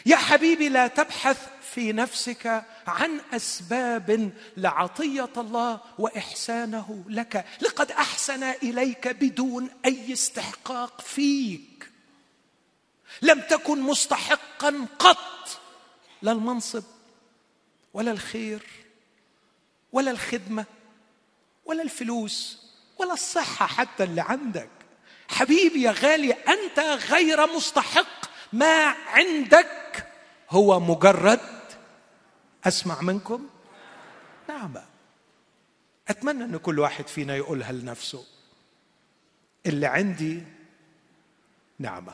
يا 0.06 0.16
حبيبي 0.16 0.68
لا 0.68 0.86
تبحث 0.86 1.48
في 1.62 1.92
نفسك 1.92 2.64
عن 2.86 3.20
أسباب 3.32 4.32
لعطية 4.56 5.32
الله 5.36 5.80
وإحسانه 5.98 7.04
لك. 7.08 7.44
لقد 7.60 7.92
أحسن 7.92 8.42
إليك 8.42 9.08
بدون 9.08 9.70
أي 9.84 10.12
استحقاق 10.12 11.00
فيك. 11.00 11.90
لم 13.22 13.40
تكن 13.40 13.80
مستحقا 13.80 14.86
قط. 14.98 15.60
لا 16.22 16.32
المنصب 16.32 16.84
ولا 17.94 18.12
الخير 18.12 18.62
ولا 19.92 20.10
الخدمة 20.10 20.64
ولا 21.64 21.82
الفلوس. 21.82 22.69
ولا 23.00 23.12
الصحة 23.12 23.66
حتى 23.66 24.04
اللي 24.04 24.20
عندك. 24.20 24.70
حبيبي 25.28 25.82
يا 25.82 25.90
غالي 25.90 26.32
أنت 26.32 26.78
غير 27.10 27.46
مستحق. 27.46 28.30
ما 28.52 28.84
عندك 28.86 30.06
هو 30.50 30.80
مجرد 30.80 31.40
أسمع 32.64 33.00
منكم؟ 33.00 33.48
نعمه 34.48 34.84
أتمنى 36.08 36.44
إن 36.44 36.56
كل 36.56 36.78
واحد 36.78 37.06
فينا 37.06 37.36
يقولها 37.36 37.72
لنفسه. 37.72 38.24
اللي 39.66 39.86
عندي 39.86 40.42
نعمه 41.78 42.12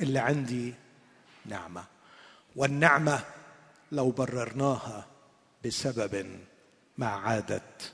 اللي 0.00 0.18
عندي 0.18 0.74
نعمه 1.46 1.84
والنعمة 2.56 3.24
لو 3.92 4.10
بررناها 4.10 5.06
بسبب 5.64 6.40
ما 6.98 7.06
عادت 7.06 7.92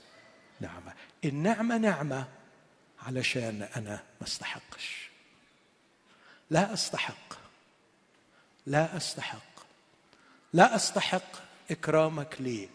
نعمه 0.59 0.93
النعمة 1.25 1.77
نعمة 1.77 2.27
علشان 3.01 3.67
أنا 3.75 4.03
ما 4.21 4.27
استحقش. 4.27 5.09
لا 6.49 6.73
أستحق. 6.73 7.33
لا 8.65 8.97
أستحق. 8.97 9.59
لا 10.53 10.75
أستحق 10.75 11.41
إكرامك 11.71 12.35
لي. 12.39 12.69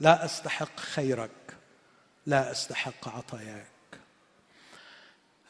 لا 0.00 0.24
أستحق 0.24 0.80
خيرك. 0.80 1.56
لا 2.26 2.50
أستحق 2.50 3.08
عطاياك. 3.08 3.66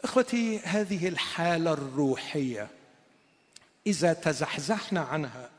إخوتي 0.04 0.58
هذه 0.58 1.08
الحالة 1.08 1.72
الروحية 1.72 2.68
إذا 3.86 4.12
تزحزحنا 4.12 5.00
عنها 5.00 5.50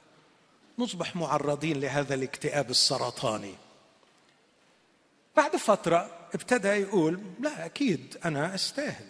نصبح 0.80 1.16
معرضين 1.16 1.80
لهذا 1.80 2.14
الاكتئاب 2.14 2.70
السرطاني. 2.70 3.56
بعد 5.38 5.56
فترة 5.56 6.28
ابتدى 6.34 6.68
يقول 6.68 7.22
لا 7.40 7.66
أكيد 7.66 8.18
أنا 8.26 8.56
أستاهل. 8.56 9.06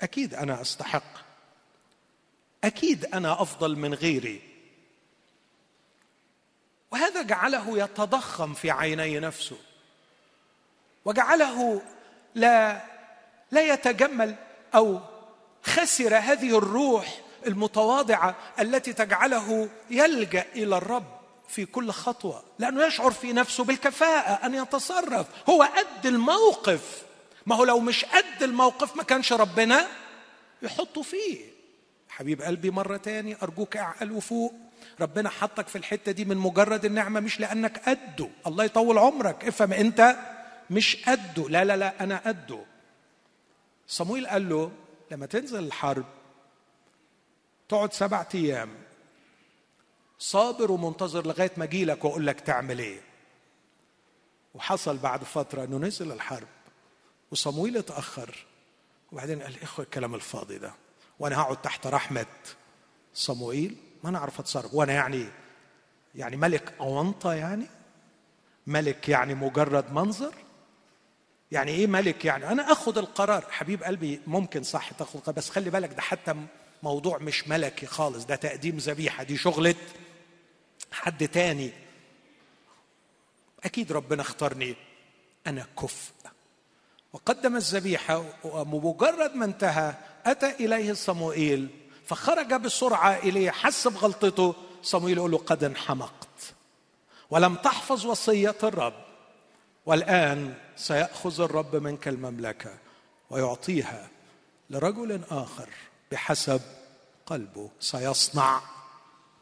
أكيد 0.00 0.34
أنا 0.34 0.60
أستحق. 0.60 1.22
أكيد 2.64 3.04
أنا 3.04 3.42
أفضل 3.42 3.76
من 3.76 3.94
غيري. 3.94 4.42
وهذا 6.90 7.22
جعله 7.22 7.78
يتضخم 7.78 8.54
في 8.54 8.70
عيني 8.70 9.20
نفسه. 9.20 9.58
وجعله 11.04 11.82
لا 12.34 12.82
لا 13.50 13.72
يتجمل 13.72 14.34
أو 14.74 15.00
خسر 15.62 16.16
هذه 16.16 16.58
الروح 16.58 17.20
المتواضعة 17.46 18.36
التي 18.60 18.92
تجعله 18.92 19.68
يلجأ 19.90 20.46
إلى 20.54 20.76
الرب. 20.76 21.21
في 21.52 21.66
كل 21.66 21.90
خطوة 21.90 22.42
لأنه 22.58 22.86
يشعر 22.86 23.10
في 23.10 23.32
نفسه 23.32 23.64
بالكفاءة 23.64 24.46
أن 24.46 24.54
يتصرف. 24.54 25.26
هو 25.48 25.62
قد 25.62 26.06
الموقف. 26.06 27.02
ما 27.46 27.56
هو 27.56 27.64
لو 27.64 27.78
مش 27.80 28.04
قد 28.04 28.42
الموقف 28.42 28.96
ما 28.96 29.02
كانش 29.02 29.32
ربنا 29.32 29.86
يحطه 30.62 31.02
فيه. 31.02 31.40
حبيب 32.08 32.42
قلبي 32.42 32.70
مرة 32.70 32.96
تاني 32.96 33.36
أرجوك 33.42 33.76
أعقل 33.76 34.12
وفوق. 34.12 34.54
ربنا 35.00 35.30
حطك 35.30 35.68
في 35.68 35.78
الحتة 35.78 36.12
دي 36.12 36.24
من 36.24 36.36
مجرد 36.36 36.84
النعمة 36.84 37.20
مش 37.20 37.40
لأنك 37.40 37.88
قده. 37.88 38.28
الله 38.46 38.64
يطول 38.64 38.98
عمرك. 38.98 39.44
افهم 39.44 39.72
أنت 39.72 40.16
مش 40.70 40.96
قده. 41.08 41.48
لا 41.48 41.64
لا 41.64 41.76
لا 41.76 42.04
أنا 42.04 42.20
قده. 42.26 42.64
صمويل 43.86 44.26
قال 44.26 44.48
له 44.48 44.72
لما 45.10 45.26
تنزل 45.26 45.64
الحرب 45.64 46.06
تقعد 47.68 47.92
سبعة 47.92 48.28
أيام. 48.34 48.68
صابر 50.22 50.72
ومنتظر 50.72 51.26
لغاية 51.26 51.50
ما 51.56 51.64
أجيلك 51.64 52.04
وأقول 52.04 52.26
لك 52.26 52.40
تعمل 52.40 52.78
إيه. 52.78 53.00
وحصل 54.54 54.96
بعد 54.96 55.24
فترة 55.24 55.64
أنه 55.64 55.78
نزل 55.78 56.12
الحرب 56.12 56.48
وصمويل 57.30 57.76
اتأخر. 57.76 58.46
وبعدين 59.12 59.42
قال 59.42 59.62
إخوة 59.62 59.84
الكلام 59.84 60.14
الفاضي 60.14 60.58
ده. 60.58 60.72
وأنا 61.18 61.40
هقعد 61.40 61.62
تحت 61.62 61.86
رحمة 61.86 62.26
صموئيل 63.14 63.76
ما 64.04 64.10
أنا 64.10 64.18
أعرف 64.18 64.40
أتصرف. 64.40 64.74
وأنا 64.74 64.92
يعني 64.92 65.26
يعني 66.14 66.36
ملك 66.36 66.74
أونطة 66.80 67.34
يعني؟ 67.34 67.66
ملك 68.66 69.08
يعني 69.08 69.34
مجرد 69.34 69.92
منظر؟ 69.92 70.34
يعني 71.52 71.70
إيه 71.70 71.86
ملك 71.86 72.24
يعني؟ 72.24 72.48
أنا 72.48 72.72
آخذ 72.72 72.98
القرار. 72.98 73.44
حبيب 73.50 73.82
قلبي 73.82 74.20
ممكن 74.26 74.62
صح 74.62 74.92
تاخذ 74.92 75.32
بس 75.32 75.50
خلي 75.50 75.70
بالك 75.70 75.92
ده 75.94 76.02
حتى 76.02 76.34
موضوع 76.82 77.18
مش 77.18 77.48
ملكي 77.48 77.86
خالص 77.86 78.24
ده 78.24 78.36
تقديم 78.36 78.76
ذبيحة 78.76 79.22
دي 79.22 79.36
شغلة 79.36 79.74
حد 80.92 81.28
تاني. 81.28 81.72
أكيد 83.64 83.92
ربنا 83.92 84.22
اختارني. 84.22 84.76
أنا 85.46 85.66
كفء. 85.82 86.12
وقدم 87.12 87.56
الذبيحة 87.56 88.24
ومجرد 88.44 89.34
ما 89.34 89.44
انتهى 89.44 89.94
أتى 90.26 90.50
إليه 90.50 90.92
صموئيل 90.92 91.68
فخرج 92.06 92.54
بسرعة 92.54 93.16
إليه 93.16 93.50
حس 93.50 93.88
بغلطته 93.88 94.54
صموئيل 94.82 95.16
يقول 95.16 95.30
له 95.30 95.38
قد 95.38 95.64
انحمقت. 95.64 96.54
ولم 97.30 97.54
تحفظ 97.54 98.06
وصية 98.06 98.56
الرب. 98.62 99.04
والآن 99.86 100.54
سيأخذ 100.76 101.40
الرب 101.40 101.76
منك 101.76 102.08
المملكة 102.08 102.78
ويعطيها 103.30 104.08
لرجل 104.70 105.20
آخر 105.30 105.68
بحسب 106.12 106.60
قلبه. 107.26 107.70
سيصنع 107.80 108.60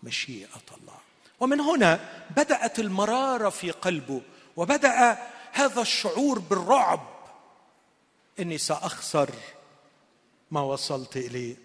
مشيئة 0.02 0.62
الله. 0.80 0.99
ومن 1.40 1.60
هنا 1.60 2.00
بدأت 2.36 2.78
المرارة 2.78 3.48
في 3.48 3.70
قلبه 3.70 4.20
وبدأ 4.56 5.18
هذا 5.52 5.80
الشعور 5.82 6.38
بالرعب. 6.38 7.00
إني 8.40 8.58
سأخسر 8.58 9.30
ما 10.50 10.60
وصلت 10.60 11.16
إليه. 11.16 11.56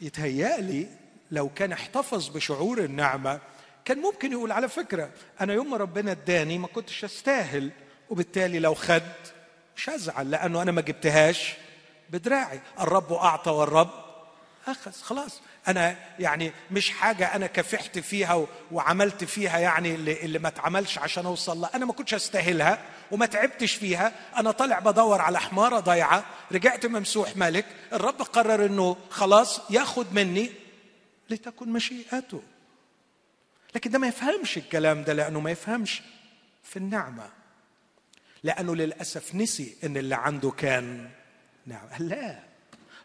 يتهيألي 0.00 0.86
لو 1.30 1.48
كان 1.48 1.72
احتفظ 1.72 2.28
بشعور 2.28 2.78
النعمة 2.78 3.40
كان 3.84 3.98
ممكن 3.98 4.32
يقول 4.32 4.52
على 4.52 4.68
فكرة 4.68 5.10
أنا 5.40 5.52
يوم 5.52 5.70
ما 5.70 5.76
ربنا 5.76 6.10
اداني 6.10 6.58
ما 6.58 6.66
كنتش 6.66 7.04
أستاهل 7.04 7.70
وبالتالي 8.10 8.58
لو 8.58 8.74
خد 8.74 9.02
مش 9.76 9.90
هزعل 9.90 10.30
لأنه 10.30 10.62
أنا 10.62 10.72
ما 10.72 10.80
جبتهاش 10.80 11.54
بدراعي. 12.10 12.60
الرب 12.80 13.12
أعطى 13.12 13.50
والرب 13.50 14.01
اخذ 14.66 14.92
خلاص. 14.92 15.40
أنا 15.68 15.96
يعني 16.18 16.52
مش 16.70 16.90
حاجة 16.90 17.34
أنا 17.34 17.46
كفحت 17.46 17.98
فيها 17.98 18.46
وعملت 18.72 19.24
فيها 19.24 19.58
يعني 19.58 19.94
اللي, 19.94 20.38
ما 20.38 20.48
اتعملش 20.48 20.98
عشان 20.98 21.26
أوصل 21.26 21.58
لها. 21.58 21.70
أنا 21.74 21.86
ما 21.86 21.92
كنتش 21.92 22.14
أستاهلها 22.14 22.82
وما 23.10 23.26
تعبتش 23.26 23.74
فيها. 23.74 24.12
أنا 24.36 24.50
طالع 24.50 24.78
بدور 24.78 25.20
على 25.20 25.40
حمارة 25.40 25.80
ضايعة. 25.80 26.24
رجعت 26.52 26.86
ممسوح 26.86 27.36
ملك. 27.36 27.66
الرب 27.92 28.22
قرر 28.22 28.66
إنه 28.66 28.96
خلاص 29.10 29.60
ياخد 29.70 30.14
مني 30.14 30.52
لتكن 31.30 31.68
مشيئته. 31.68 32.42
لكن 33.74 33.90
ده 33.90 33.98
ما 33.98 34.06
يفهمش 34.06 34.56
الكلام 34.58 35.04
ده 35.04 35.12
لأنه 35.12 35.40
ما 35.40 35.50
يفهمش 35.50 36.02
في 36.62 36.76
النعمة. 36.76 37.30
لأنه 38.42 38.76
للأسف 38.76 39.34
نسي 39.34 39.76
إن 39.84 39.96
اللي 39.96 40.14
عنده 40.14 40.50
كان 40.50 41.10
نعمة. 41.66 41.98
لا. 41.98 42.38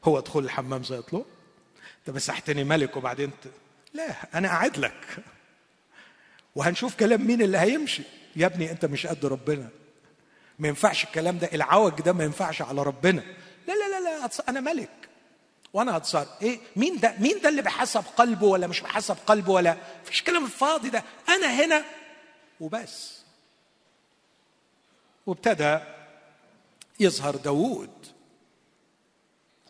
هو 0.03 0.17
ادخل 0.17 0.39
الحمام 0.39 0.83
زي 0.83 0.97
يطلب 0.97 1.25
انت 2.07 2.15
مسحتني 2.15 2.63
ملك 2.63 2.97
وبعدين 2.97 3.31
ت... 3.31 3.47
لا 3.93 4.15
أنا 4.33 4.47
قاعد 4.47 4.77
لك. 4.77 5.17
وهنشوف 6.55 6.95
كلام 6.95 7.27
مين 7.27 7.41
اللي 7.41 7.57
هيمشي. 7.57 8.03
يا 8.35 8.45
ابني 8.45 8.71
انت 8.71 8.85
مش 8.85 9.07
قد 9.07 9.25
ربنا. 9.25 9.69
ما 10.59 10.67
ينفعش 10.67 11.03
الكلام 11.03 11.37
ده 11.37 11.49
العوج 11.53 12.01
ده 12.01 12.13
ما 12.13 12.23
ينفعش 12.23 12.61
على 12.61 12.83
ربنا. 12.83 13.23
لا 13.67 13.73
لا 13.73 13.99
لا 13.99 14.19
لا 14.19 14.29
أنا 14.49 14.59
ملك. 14.59 15.09
وأنا 15.73 15.97
هتصار 15.97 16.27
إيه؟ 16.41 16.59
مين 16.75 16.99
ده؟ 16.99 17.15
مين 17.19 17.41
ده 17.41 17.49
اللي 17.49 17.61
بحسب 17.61 18.03
قلبه 18.17 18.47
ولا 18.47 18.67
مش 18.67 18.81
بحسب 18.81 19.17
قلبه 19.27 19.51
ولا؟ 19.51 19.77
فيش 20.05 20.23
كلام 20.23 20.45
الفاضي 20.45 20.89
ده. 20.89 21.03
أنا 21.29 21.47
هنا 21.47 21.83
وبس. 22.59 23.21
وابتدى 25.25 25.79
يظهر 26.99 27.35
داوود. 27.35 28.07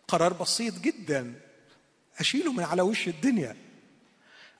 قرار 0.08 0.32
بسيط 0.32 0.74
جدا. 0.78 1.47
اشيله 2.20 2.52
من 2.52 2.64
على 2.64 2.82
وش 2.82 3.08
الدنيا. 3.08 3.56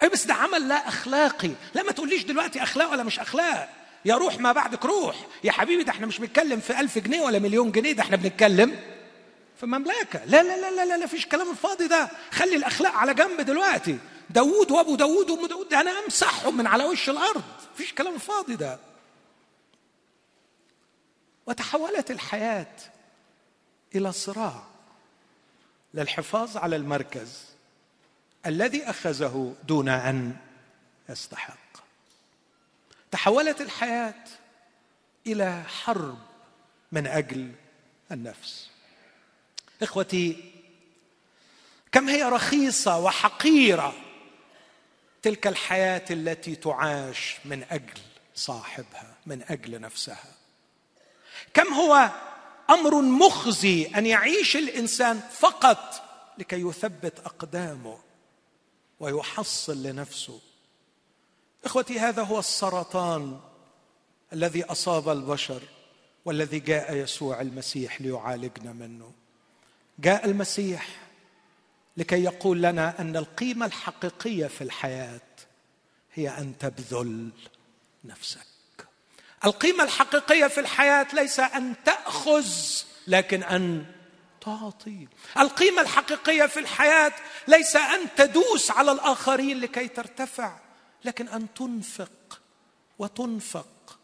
أي 0.03 0.09
بس 0.09 0.27
ده 0.27 0.35
عمل 0.35 0.69
لا 0.69 0.89
أخلاقي. 0.89 1.51
لا 1.75 1.83
ما 1.83 1.93
تقوليش 1.93 2.23
دلوقتي 2.23 2.63
أخلاق 2.63 2.91
ولا 2.91 3.03
مش 3.03 3.21
أخلاق. 3.21 3.69
يا 4.05 4.15
روح 4.15 4.39
ما 4.39 4.53
بعدك 4.53 4.85
روح. 4.85 5.17
يا 5.45 5.53
حبيبي 5.53 5.85
ده 5.85 5.93
إحنا 5.93 6.07
مش 6.07 6.19
بنتكلم 6.19 6.61
في 6.61 6.81
ألف 6.81 6.99
جنيه 6.99 7.21
ولا 7.21 7.39
مليون 7.39 7.73
جنيه 7.73 7.93
ده 7.93 8.03
إحنا 8.03 8.17
بنتكلم 8.17 8.81
في 9.61 9.67
مملكة. 9.67 10.25
لا 10.25 10.43
لا 10.43 10.61
لا 10.61 10.71
لا 10.71 10.85
لا, 10.85 10.97
لا 10.97 11.07
فيش 11.07 11.27
كلام 11.27 11.51
الفاضي 11.51 11.89
ده. 11.89 12.11
خلي 12.31 12.57
الأخلاق 12.57 12.93
على 12.93 13.15
جنب 13.15 13.41
دلوقتي. 13.41 13.99
داوود 14.31 14.71
وأبو 14.71 14.97
داوود 14.97 15.31
وأم 15.31 15.47
داوود 15.47 15.69
ده 15.69 15.81
أنا 15.81 15.91
أمسحهم 16.05 16.57
من 16.57 16.67
على 16.67 16.85
وش 16.85 17.11
الأرض. 17.11 17.43
فيش 17.77 17.93
كلام 17.95 18.15
الفاضي 18.15 18.57
ده. 18.57 18.79
وتحولت 21.47 22.11
الحياة 22.11 22.77
إلى 23.95 24.13
صراع 24.13 24.63
للحفاظ 25.95 26.57
على 26.57 26.77
المركز. 26.77 27.48
الذي 28.47 28.85
أخذه 28.91 29.55
دون 29.65 29.89
أن 29.89 30.37
يستحق. 31.09 31.59
تحولت 33.11 33.61
الحياة 33.61 34.25
إلى 35.27 35.63
حرب 35.85 36.19
من 36.93 37.07
أجل 37.07 37.53
النفس. 38.13 38.71
إخوتي 39.83 40.53
كم 41.93 42.09
هي 42.09 42.23
رخيصة 42.23 42.99
وحقيرة 42.99 43.95
تلك 45.23 45.47
الحياة 45.47 46.05
التي 46.11 46.57
تعاش 46.57 47.37
من 47.45 47.65
أجل 47.71 48.01
صاحبها 48.35 49.15
من 49.27 49.43
أجل 49.49 49.81
نفسها. 49.81 50.35
كم 51.55 51.75
هو 51.75 52.11
أمر 52.71 53.03
مخزي 53.03 53.87
أن 53.87 54.07
يعيش 54.07 54.57
الإنسان 54.57 55.21
فقط 55.33 56.03
لكي 56.39 56.61
يثبت 56.61 57.19
أقدامه 57.19 57.99
ويحصل 59.01 59.83
لنفسه. 59.83 60.41
إخوتي 61.65 62.01
هذا 62.01 62.23
هو 62.23 62.39
السرطان 62.39 63.41
الذي 64.33 64.65
أصاب 64.65 65.09
البشر 65.09 65.63
والذي 66.25 66.59
جاء 66.59 66.95
يسوع 66.97 67.41
المسيح 67.41 68.01
ليعالجنا 68.01 68.73
منه. 68.73 69.13
جاء 69.99 70.25
المسيح 70.25 70.89
لكي 71.97 72.25
يقول 72.25 72.63
لنا 72.63 73.01
أن 73.01 73.17
القيمة 73.17 73.67
الحقيقية 73.67 74.47
في 74.47 74.65
الحياة 74.65 75.21
هي 76.15 76.29
أن 76.29 76.59
تبذل 76.59 77.31
نفسك. 78.05 78.47
القيمة 79.45 79.85
الحقيقية 79.85 80.47
في 80.47 80.61
الحياة 80.61 81.07
ليس 81.13 81.41
أن 81.41 81.75
تأخذ 81.85 82.47
لكن 83.07 83.43
أن 83.43 83.85
تعطي. 84.41 85.09
القيمة 85.39 85.83
الحقيقية 85.83 86.47
في 86.47 86.61
الحياة 86.61 87.13
ليس 87.49 87.77
أن 87.77 88.01
تدوس 88.17 88.71
على 88.71 88.93
الآخرين 88.93 89.61
لكي 89.61 89.89
ترتفع 89.89 90.53
لكن 91.05 91.29
أن 91.29 91.55
تنفق 91.55 92.41
وتنفق. 92.99 93.99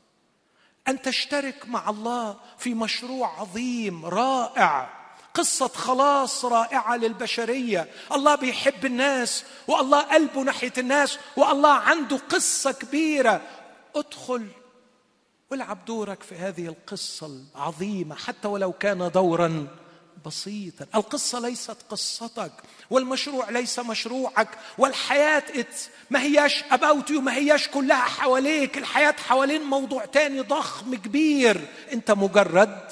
أن 0.89 1.03
تشترك 1.03 1.69
مع 1.69 1.91
الله 1.91 2.37
في 2.59 2.75
مشروع 2.75 3.41
عظيم 3.41 4.07
رائع. 4.07 4.91
قصة 5.35 5.69
خلاص 5.69 6.45
رائعة 6.45 6.97
للبشرية. 6.97 7.89
الله 8.13 8.35
بيحب 8.35 8.85
الناس 8.85 9.45
والله 9.69 10.01
قلبه 10.01 10.41
ناحية 10.41 10.73
الناس 10.79 11.19
والله 11.37 11.73
عنده 11.73 12.17
قصة 12.17 12.73
كبيرة. 12.73 13.41
ادخل 13.97 14.49
والعب 15.51 15.85
دورك 15.85 16.23
في 16.23 16.35
هذه 16.35 16.67
القصة 16.67 17.27
العظيمة 17.27 18.15
حتى 18.15 18.49
ولو 18.49 18.73
كان 18.73 19.11
دورا. 19.11 19.67
بسيطا. 20.27 20.87
القصة 20.95 21.41
ليست 21.41 21.77
قصتك 21.91 22.53
والمشروع 22.91 23.51
ليس 23.51 23.79
مشروعك 23.79 24.49
والحياة 24.79 25.45
ما 26.11 26.23
هياش 26.23 26.63
you 26.63 27.11
ما 27.11 27.35
هياش 27.35 27.69
كلها 27.69 27.97
حواليك. 28.03 28.79
الحياة 28.79 29.15
حوالين 29.29 29.63
موضوع 29.63 30.05
تاني 30.05 30.41
ضخم 30.41 30.95
كبير. 30.95 31.69
انت 31.93 32.11
مجرد 32.11 32.89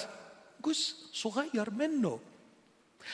جزء 0.64 0.94
صغير 1.12 1.70
منه. 1.70 2.20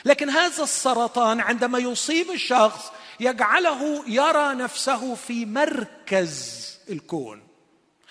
لكن 0.05 0.31
هذا 0.31 0.63
السرطان 0.63 1.41
عندما 1.41 1.79
يصيب 1.79 2.31
الشخص 2.31 2.93
يجعله 3.21 4.05
يرى 4.07 4.55
نفسه 4.55 5.15
في 5.15 5.47
مركز 5.47 6.69
الكون 6.91 7.43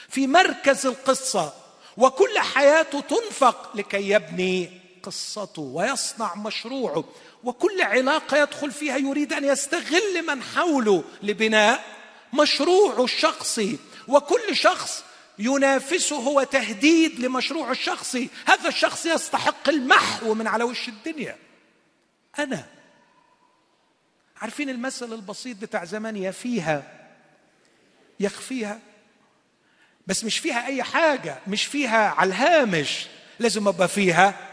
في 0.09 0.27
مركز 0.27 0.85
القصة 0.85 1.53
وكل 1.97 2.39
حياته 2.39 2.99
تنفق 3.01 3.75
لكي 3.75 4.09
يبني 4.09 4.81
قصته 5.07 5.61
ويصنع 5.61 6.35
مشروعه 6.35 7.03
وكل 7.43 7.81
علاقة 7.81 8.37
يدخل 8.37 8.71
فيها 8.71 8.97
يريد 8.97 9.33
أن 9.33 9.43
يستغل 9.43 10.25
من 10.27 10.43
حوله 10.43 11.03
لبناء 11.23 11.83
مشروعه 12.33 13.03
الشخصي 13.03 13.77
وكل 14.07 14.55
شخص 14.55 15.03
ينافسه 15.39 16.15
هو 16.15 16.43
تهديد 16.43 17.19
لمشروعه 17.19 17.71
الشخصي 17.71 18.29
هذا 18.45 18.69
الشخص 18.69 19.05
يستحق 19.05 19.69
المحو 19.69 20.33
من 20.33 20.47
على 20.47 20.63
وش 20.63 20.87
الدنيا. 20.87 21.37
أنا. 22.39 22.65
عارفين 24.41 24.69
المثل 24.69 25.13
البسيط 25.13 25.57
بتاع 25.57 25.85
زمان 25.85 26.17
يا 26.17 26.31
فيها 26.31 27.07
يخفيها؟ 28.19 28.79
بس 30.07 30.23
مش 30.23 30.39
فيها 30.39 30.65
أي 30.65 30.83
حاجة 30.83 31.37
مش 31.47 31.65
فيها 31.65 32.09
على 32.09 32.27
الهامش 32.27 33.07
لازم 33.39 33.67
أبقى 33.67 33.87
فيها. 33.87 34.46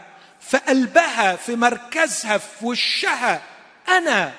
في 0.47 0.57
قلبها 0.57 1.35
في 1.35 1.55
مركزها 1.55 2.37
في 2.37 2.65
وشها 2.65 3.41
أنا 3.87 4.33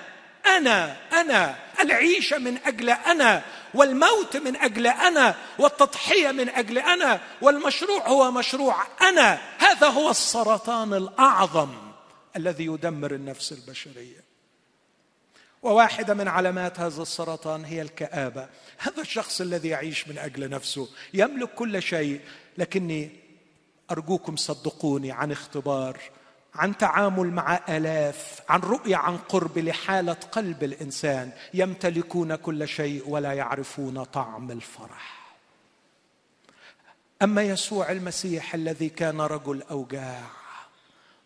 أنا 0.47 0.97
أنا. 1.13 1.57
العيشة 1.81 2.39
من 2.39 2.59
أجل 2.65 2.91
أنا 2.91 3.43
والموت 3.75 4.37
من 4.37 4.57
أجل 4.57 4.87
أنا 4.87 5.35
والتضحية 5.59 6.31
من 6.31 6.49
أجل 6.49 6.79
أنا 6.79 7.21
والمشروع 7.43 8.09
هو 8.09 8.31
مشروع 8.31 8.77
أنا. 9.03 9.39
هذا 9.59 9.87
هو 9.87 10.11
السرطان 10.11 10.95
الأعظم 10.95 11.75
الذي 12.37 12.65
يدمر 12.65 13.15
النفس 13.15 13.53
البشرية. 13.53 14.27
وواحدة 15.63 16.15
من 16.15 16.29
علامات 16.29 16.81
هذا 16.81 17.03
السرطان 17.03 17.65
هي 17.65 17.83
الكآبة. 17.83 18.49
هذا 18.79 19.03
الشخص 19.03 19.41
الذي 19.41 19.69
يعيش 19.69 20.09
من 20.09 20.19
أجل 20.19 20.51
نفسه 20.51 20.89
يملك 21.15 21.49
كل 21.55 21.83
شيء 21.83 22.21
لكني 22.59 23.26
أرجوكم 23.91 24.37
صدقوني 24.37 25.13
عن 25.13 25.33
اختبار 25.33 26.01
عن 26.55 26.77
تعامل 26.77 27.27
مع 27.27 27.61
آلاف 27.69 28.41
عن 28.49 28.61
رؤية 28.61 28.97
عن 28.97 29.17
قرب 29.17 29.59
لحالة 29.59 30.17
قلب 30.33 30.65
الإنسان 30.65 31.31
يمتلكون 31.55 32.35
كل 32.35 32.69
شيء 32.69 33.09
ولا 33.09 33.33
يعرفون 33.33 34.05
طعم 34.05 34.51
الفرح. 34.51 35.27
أما 37.23 37.43
يسوع 37.43 37.93
المسيح 37.93 38.55
الذي 38.55 38.89
كان 38.89 39.21
رجل 39.21 39.63
أوجاع 39.71 40.23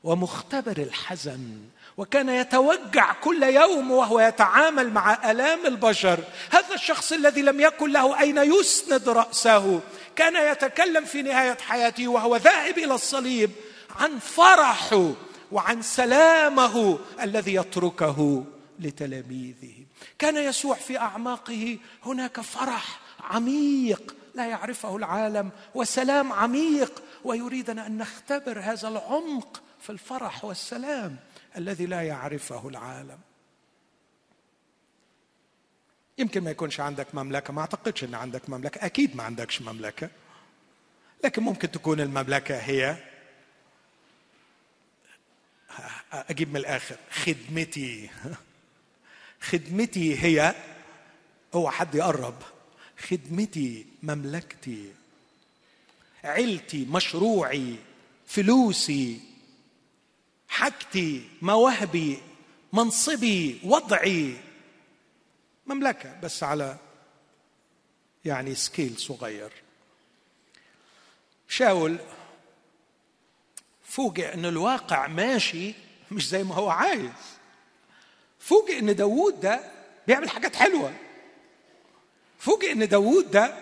ومختبر 0.05 0.79
الحزن 0.79 1.59
وكان 1.97 2.29
يتوجع 2.29 3.13
كل 3.13 3.43
يوم 3.43 3.91
وهو 3.91 4.21
يتعامل 4.21 4.91
مع 4.91 5.31
آلام 5.31 5.67
البشر 5.67 6.21
هذا 6.51 6.75
الشخص 6.75 7.13
الذي 7.13 7.43
لم 7.43 7.61
يكن 7.61 7.93
له 7.93 8.21
أين 8.21 8.39
يسند 8.39 9.09
رأسه 9.09 9.81
كان 10.17 10.53
يتكلم 10.53 11.05
في 11.05 11.23
نهاية 11.23 11.59
حياته 11.61 12.09
وهو 12.09 12.37
ذاهب 12.37 12.79
إلى 12.79 12.95
الصليب 12.95 13.51
عن 13.97 14.19
فرحه 14.19 15.13
وعن 15.53 15.83
سلامه 15.83 16.99
الذي 17.21 17.55
يتركه 17.55 18.45
لتلاميذه. 18.79 19.75
كان 20.19 20.37
يسوع 20.37 20.75
في 20.75 20.99
أعماقه 20.99 21.79
هناك 22.05 22.41
فرح 22.41 23.01
عميق 23.21 24.17
لا 24.35 24.47
يعرفه 24.47 24.97
العالم 24.97 25.51
وسلام 25.75 26.33
عميق 26.33 27.03
ويريدنا 27.25 27.87
أن 27.87 27.99
نختبر 27.99 28.61
هذا 28.61 28.89
العمق 28.89 29.63
في 29.81 29.91
الفرح 29.91 30.45
والسلام 30.45 31.17
الذي 31.57 31.87
لا 31.87 32.03
يعرفه 32.03 32.69
العالم. 32.69 33.19
يمكن 36.21 36.45
ما 36.45 36.51
يكونش 36.51 36.81
عندك 36.81 37.14
مملكة 37.14 37.53
ما 37.53 37.61
أعتقدش 37.61 38.05
أن 38.05 38.14
عندك 38.14 38.51
مملكة 38.51 38.87
أكيد 38.87 39.16
ما 39.16 39.23
عندكش 39.23 39.62
مملكة. 39.62 40.11
لكن 41.25 41.43
ممكن 41.43 41.71
تكون 41.71 42.01
المملكة 42.01 42.57
هي 42.57 42.97
أجيب 46.12 46.51
من 46.51 46.57
الآخر 46.57 46.97
خدمتي. 47.11 48.11
خدمتي 49.41 50.23
هي 50.23 50.55
هو 51.55 51.71
حد 51.71 51.95
يقرب. 51.95 52.43
خدمتي 52.99 53.87
مملكتي. 54.03 54.93
عيلتي 56.25 56.85
مشروعي 56.85 57.77
فلوسي 58.27 59.21
حاجتي 60.49 61.29
مواهبي 61.43 62.18
منصبي 62.73 63.61
وضعي. 63.64 64.37
مملكة 65.75 66.21
بس 66.23 66.43
على 66.43 66.77
يعني 68.25 68.55
سكيل 68.55 68.99
صغير. 68.99 69.53
شاول 71.49 71.99
فوجئ 73.85 74.35
إن 74.35 74.45
الواقع 74.45 75.07
ماشي 75.07 75.75
مش 76.11 76.29
زي 76.29 76.45
ما 76.45 76.55
هو 76.55 76.71
عايز. 76.71 77.11
فوجئ 78.39 78.79
إن 78.79 78.97
داوود 78.97 79.41
ده 79.41 79.61
بيعمل 80.07 80.31
حاجات 80.31 80.57
حلوة. 80.57 80.95
فوجئ 82.39 82.73
إن 82.73 82.89
داوود 82.89 83.31
ده 83.31 83.55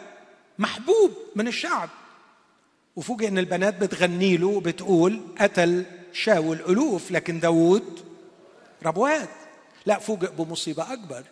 محبوب 0.59 1.15
من 1.37 1.49
الشعب. 1.49 1.89
وفوجئ 2.97 3.29
إن 3.29 3.39
البنات 3.39 3.75
بتغني 3.75 4.37
له 4.37 4.47
وبتقول 4.47 5.35
قتل 5.41 5.87
شاول 6.13 6.61
ألوف 6.61 7.11
لكن 7.11 7.41
داوود 7.41 8.05
ربوات. 8.83 9.29
لا 9.87 9.99
فوجئ 9.99 10.31
بمصيبة 10.31 10.93
أكبر. 10.93 11.25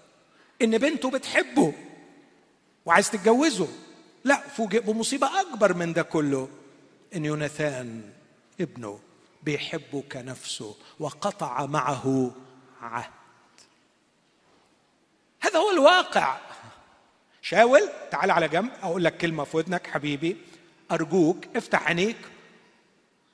إن 0.62 0.78
بنته 0.78 1.10
بتحبه 1.10 1.72
وعايز 2.86 3.10
تتجوزه. 3.10 3.68
لا 4.24 4.48
فوجئ 4.48 4.80
بمصيبة 4.80 5.40
أكبر 5.40 5.74
من 5.74 5.92
ده 5.92 6.02
كله. 6.02 6.48
إن 7.14 7.24
يوناثان 7.24 8.10
ابنه 8.60 9.00
بيحبه 9.42 10.02
كنفسه 10.12 10.76
وقطع 11.00 11.66
معه 11.66 12.32
عهد. 12.82 13.10
هذا 15.40 15.58
هو 15.58 15.70
الواقع. 15.70 16.38
شاول 17.42 17.88
تعال 18.10 18.30
على 18.30 18.48
جنب 18.48 18.70
أقول 18.82 19.04
لك 19.04 19.16
كلمة 19.16 19.44
في 19.44 19.56
ودنك 19.56 19.86
حبيبي. 19.86 20.36
أرجوك 20.92 21.56
افتح 21.56 21.86
عينيك 21.86 22.16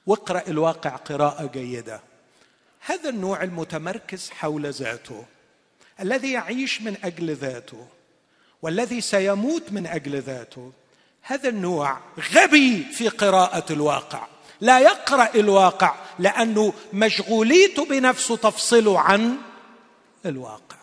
واقرأ 0.06 0.42
الواقع 0.48 0.96
قراءة 0.96 1.46
جيدة. 1.46 2.00
هذا 2.80 3.08
النوع 3.08 3.42
المتمركز 3.42 4.30
حول 4.30 4.66
ذاته. 4.66 5.24
الذي 6.02 6.32
يعيش 6.32 6.82
من 6.82 6.96
أجل 7.04 7.34
ذاته 7.34 7.86
والذي 8.62 9.00
سيموت 9.00 9.72
من 9.72 9.86
أجل 9.86 10.20
ذاته 10.20 10.72
هذا 11.22 11.48
النوع 11.48 12.00
غبي 12.32 12.84
في 12.84 13.08
قراءة 13.08 13.72
الواقع. 13.72 14.26
لا 14.60 14.78
يقرأ 14.80 15.28
الواقع 15.34 15.94
لأنه 16.18 16.72
مشغوليته 16.92 17.84
بنفسه 17.84 18.36
تفصله 18.36 19.00
عن 19.00 19.36
الواقع. 20.26 20.76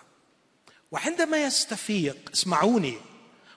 وعندما 0.92 1.44
يستفيق 1.44 2.18
اسمعوني 2.34 2.98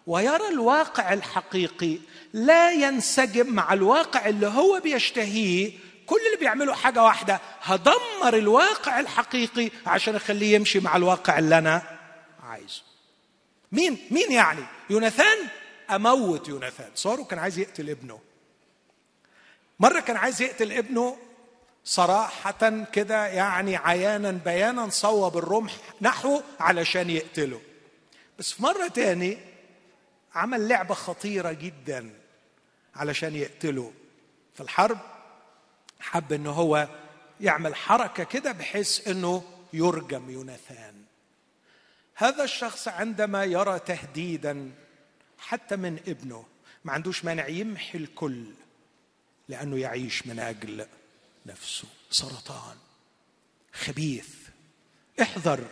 ويرى 0.07 0.49
الواقع 0.49 1.13
الحقيقي 1.13 1.99
لا 2.33 2.73
ينسجم 2.73 3.47
مع 3.53 3.73
الواقع 3.73 4.29
اللي 4.29 4.47
هو 4.47 4.81
بيشتهيه 4.81 5.73
كل 6.07 6.21
اللي 6.27 6.37
بيعمله 6.41 6.75
حاجة 6.75 7.03
واحدة 7.03 7.41
هدمر 7.61 8.35
الواقع 8.35 9.01
الحقيقي 9.01 9.71
عشان 9.87 10.17
أخليه 10.17 10.55
يمشي 10.55 10.81
مع 10.81 10.97
الواقع 10.97 11.39
اللي 11.39 11.59
أنا 11.59 11.83
عايزه. 12.43 12.83
مين؟ 13.73 14.09
مين 14.11 14.33
يعني؟ 14.33 14.65
يوناثان؟ 14.91 15.39
أموت 15.91 16.49
يوناثان. 16.49 16.91
صاروا 16.95 17.25
كان 17.25 17.39
عايز 17.39 17.59
يقتل 17.59 17.91
ابنه. 17.91 18.21
مرة 19.81 20.01
كان 20.01 20.17
عايز 20.17 20.43
يقتل 20.43 20.73
ابنه 20.73 21.17
صراحة 21.85 22.85
كده 22.93 23.27
يعني 23.27 23.77
عيانا 23.77 24.31
بيانا 24.31 24.89
صوب 24.89 25.37
الرمح 25.39 25.73
نحوه 26.01 26.43
علشان 26.61 27.11
يقتله. 27.11 27.61
بس 28.39 28.53
في 28.53 28.63
مرة 28.63 28.89
تاني 28.89 29.39
عمل 30.35 30.69
لعبة 30.69 30.95
خطيرة 30.95 31.53
جدا 31.53 32.11
علشان 32.97 33.37
يقتله. 33.37 33.93
في 34.55 34.61
الحرب 34.61 34.99
حب 36.03 36.33
إن 36.33 36.47
هو 36.47 36.89
يعمل 37.41 37.75
حركة 37.75 38.25
كده 38.25 38.53
بحيث 38.53 39.09
إنه 39.09 39.45
يرجم 39.73 40.31
يوناثان. 40.31 41.05
هذا 42.15 42.45
الشخص 42.45 42.89
عندما 42.89 43.45
يرى 43.45 43.79
تهديدا 43.79 44.73
حتى 45.39 45.77
من 45.77 46.01
ابنه 46.09 46.47
ما 46.85 46.93
عندوش 46.93 47.25
مانع 47.25 47.49
يمحي 47.49 47.99
الكل 47.99 48.45
لأنه 49.49 49.79
يعيش 49.79 50.27
من 50.27 50.39
أجل 50.39 50.87
نفسه. 51.47 51.89
سرطان 52.11 52.77
خبيث 53.73 54.29
احذر 55.23 55.65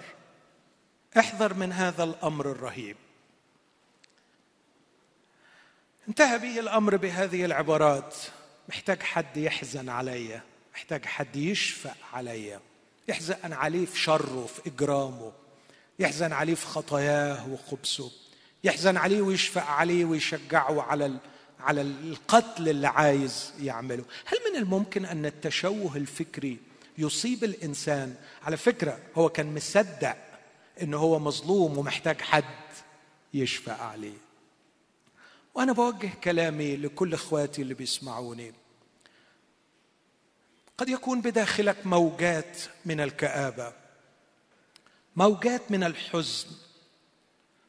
احذر 1.18 1.55
من 1.55 1.72
هذا 1.72 2.05
الأمر 2.05 2.51
الرهيب. 2.51 2.97
انتهى 6.09 6.39
به 6.39 6.61
الأمر 6.61 6.97
بهذه 6.97 7.45
العبارات. 7.45 8.16
محتاج 8.71 9.03
حد 9.03 9.37
يحزن 9.37 9.89
عليا 9.89 10.43
محتاج 10.75 11.05
حد 11.05 11.37
يشفق 11.37 11.97
عليا. 12.12 12.61
يحزن 13.09 13.53
عليه 13.53 13.87
في 13.87 13.99
شره 13.99 14.47
في 14.47 14.71
إجرامه. 14.71 15.33
يحزن 15.99 16.33
عليه 16.33 16.55
في 16.55 16.66
خطاياه 16.66 17.49
وخبثه. 17.49 18.11
يحزن 18.64 18.97
عليه 18.97 19.23
ويشفق 19.23 19.62
عليه 19.62 20.05
ويشجعه 20.05 20.83
على 20.83 21.18
على 21.61 21.81
القتل 21.81 22.68
اللي 22.68 22.87
عايز 22.87 23.53
يعمله. 23.61 24.05
هل 24.25 24.39
من 24.51 24.59
الممكن 24.59 25.05
أن 25.05 25.27
التشوه 25.27 25.97
الفكري 25.97 26.59
يصيب 26.99 27.45
الإنسان؟ 27.45 28.14
على 28.43 28.57
فكرة 28.57 28.99
هو 29.14 29.29
كان 29.29 29.55
مصدق 29.55 30.16
انه 30.83 30.97
هو 30.99 31.18
مظلوم 31.18 31.79
ومحتاج 31.79 32.21
حد 32.21 32.45
يشفق 33.35 33.81
عليه. 33.81 34.30
وأنا 35.61 35.73
بوجه 35.73 36.11
كلامي 36.25 36.77
لكل 36.77 37.15
إخواتي 37.15 37.63
اللي 37.63 37.75
بيسمعوني. 37.75 38.53
قد 40.79 40.89
يكون 40.89 41.21
بداخلك 41.21 41.77
موجات 41.87 42.59
من 42.85 43.01
الكآبة 43.01 43.73
موجات 45.17 45.71
من 45.71 45.85
الحزن 45.85 46.47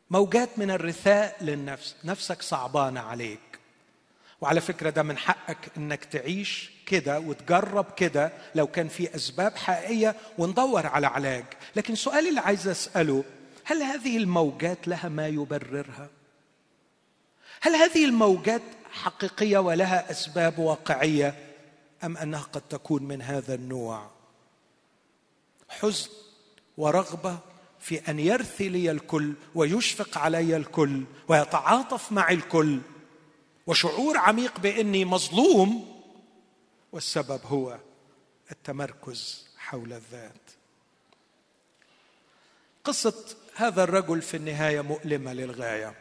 موجات 0.10 0.50
من 0.58 0.72
الرثاء 0.72 1.44
للنفس. 1.44 1.96
نفسك 2.04 2.42
صعبانة 2.42 3.00
عليك. 3.00 3.60
وعلى 4.42 4.62
فكرة 4.62 4.90
ده 4.90 5.04
من 5.04 5.18
حقك 5.18 5.72
إنك 5.78 6.06
تعيش 6.06 6.72
كده 6.86 7.20
وتجرب 7.20 7.94
كده 7.94 8.32
لو 8.56 8.68
كان 8.68 8.88
في 8.88 9.16
أسباب 9.16 9.58
حقيقية 9.58 10.16
وندور 10.38 10.88
على 10.88 11.08
علاج. 11.08 11.46
لكن 11.76 11.96
سؤالي 11.96 12.30
اللي 12.30 12.42
عايز 12.42 12.68
أسأله 12.68 13.24
هل 13.64 13.84
هذه 13.84 14.18
الموجات 14.18 14.88
لها 14.88 15.10
ما 15.10 15.28
يبررها؟ 15.28 16.10
هل 17.62 17.76
هذه 17.76 18.06
الموجات 18.06 18.62
حقيقية 18.92 19.58
ولها 19.58 20.12
أسباب 20.12 20.60
واقعية 20.60 21.36
أم 22.04 22.18
أنها 22.18 22.42
قد 22.42 22.62
تكون 22.62 23.04
من 23.04 23.22
هذا 23.22 23.54
النوع؟ 23.54 24.10
حزن 25.70 26.10
ورغبة 26.78 27.40
في 27.80 28.12
أن 28.12 28.20
يرثي 28.20 28.70
لي 28.70 28.92
الكل 28.92 29.34
ويشفق 29.56 30.18
علي 30.18 30.58
الكل 30.58 31.04
ويتعاطف 31.28 32.12
مع 32.12 32.30
الكل 32.30 32.80
وشعور 33.68 34.18
عميق 34.18 34.60
بإني 34.60 35.06
مظلوم 35.06 36.02
والسبب 36.92 37.40
هو 37.46 37.80
التمركز 38.52 39.48
حول 39.58 39.94
الذات. 39.94 40.52
قصة 42.84 43.26
هذا 43.56 43.84
الرجل 43.84 44.22
في 44.22 44.38
النهاية 44.38 44.82
مؤلمة 44.82 45.34
للغاية. 45.34 45.96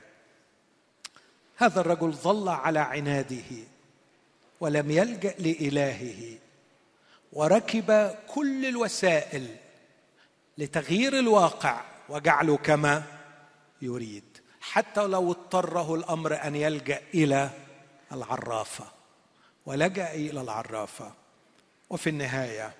هذا 1.60 1.80
الرجل 1.80 2.12
ظل 2.12 2.48
على 2.48 2.78
عناده 2.78 3.50
ولم 4.60 4.90
يلجأ 4.90 5.34
لإلهه 5.38 6.38
وركب 7.32 8.16
كل 8.28 8.66
الوسائل 8.66 9.56
لتغيير 10.58 11.18
الواقع 11.18 11.80
وجعله 12.08 12.56
كما 12.56 13.02
يريد. 13.82 14.24
حتى 14.60 15.06
لو 15.06 15.30
اضطره 15.30 15.94
الأمر 15.94 16.44
أن 16.44 16.56
يلجأ 16.56 17.02
إلى 17.14 17.50
العرافة 18.12 18.84
ولجأ 19.66 20.14
إلى 20.14 20.40
العرافة. 20.40 21.12
وفي 21.90 22.10
النهاية 22.10 22.72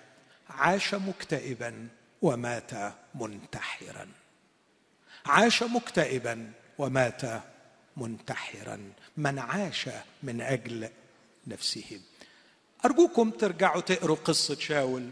عاش 0.51 0.95
مكتئبا 0.95 1.89
ومات 2.23 2.71
منتحرا. 3.15 4.09
عاش 5.27 5.63
مكتئبا 5.63 6.53
ومات 6.79 7.23
منتحرا 8.01 8.93
من 9.17 9.39
عاش 9.39 9.89
من 10.23 10.41
أجل 10.41 10.89
نفسه. 11.47 12.01
أرجوكم 12.85 13.31
ترجعوا 13.31 13.81
تقروا 13.81 14.17
قصة 14.17 14.59
شاول. 14.59 15.11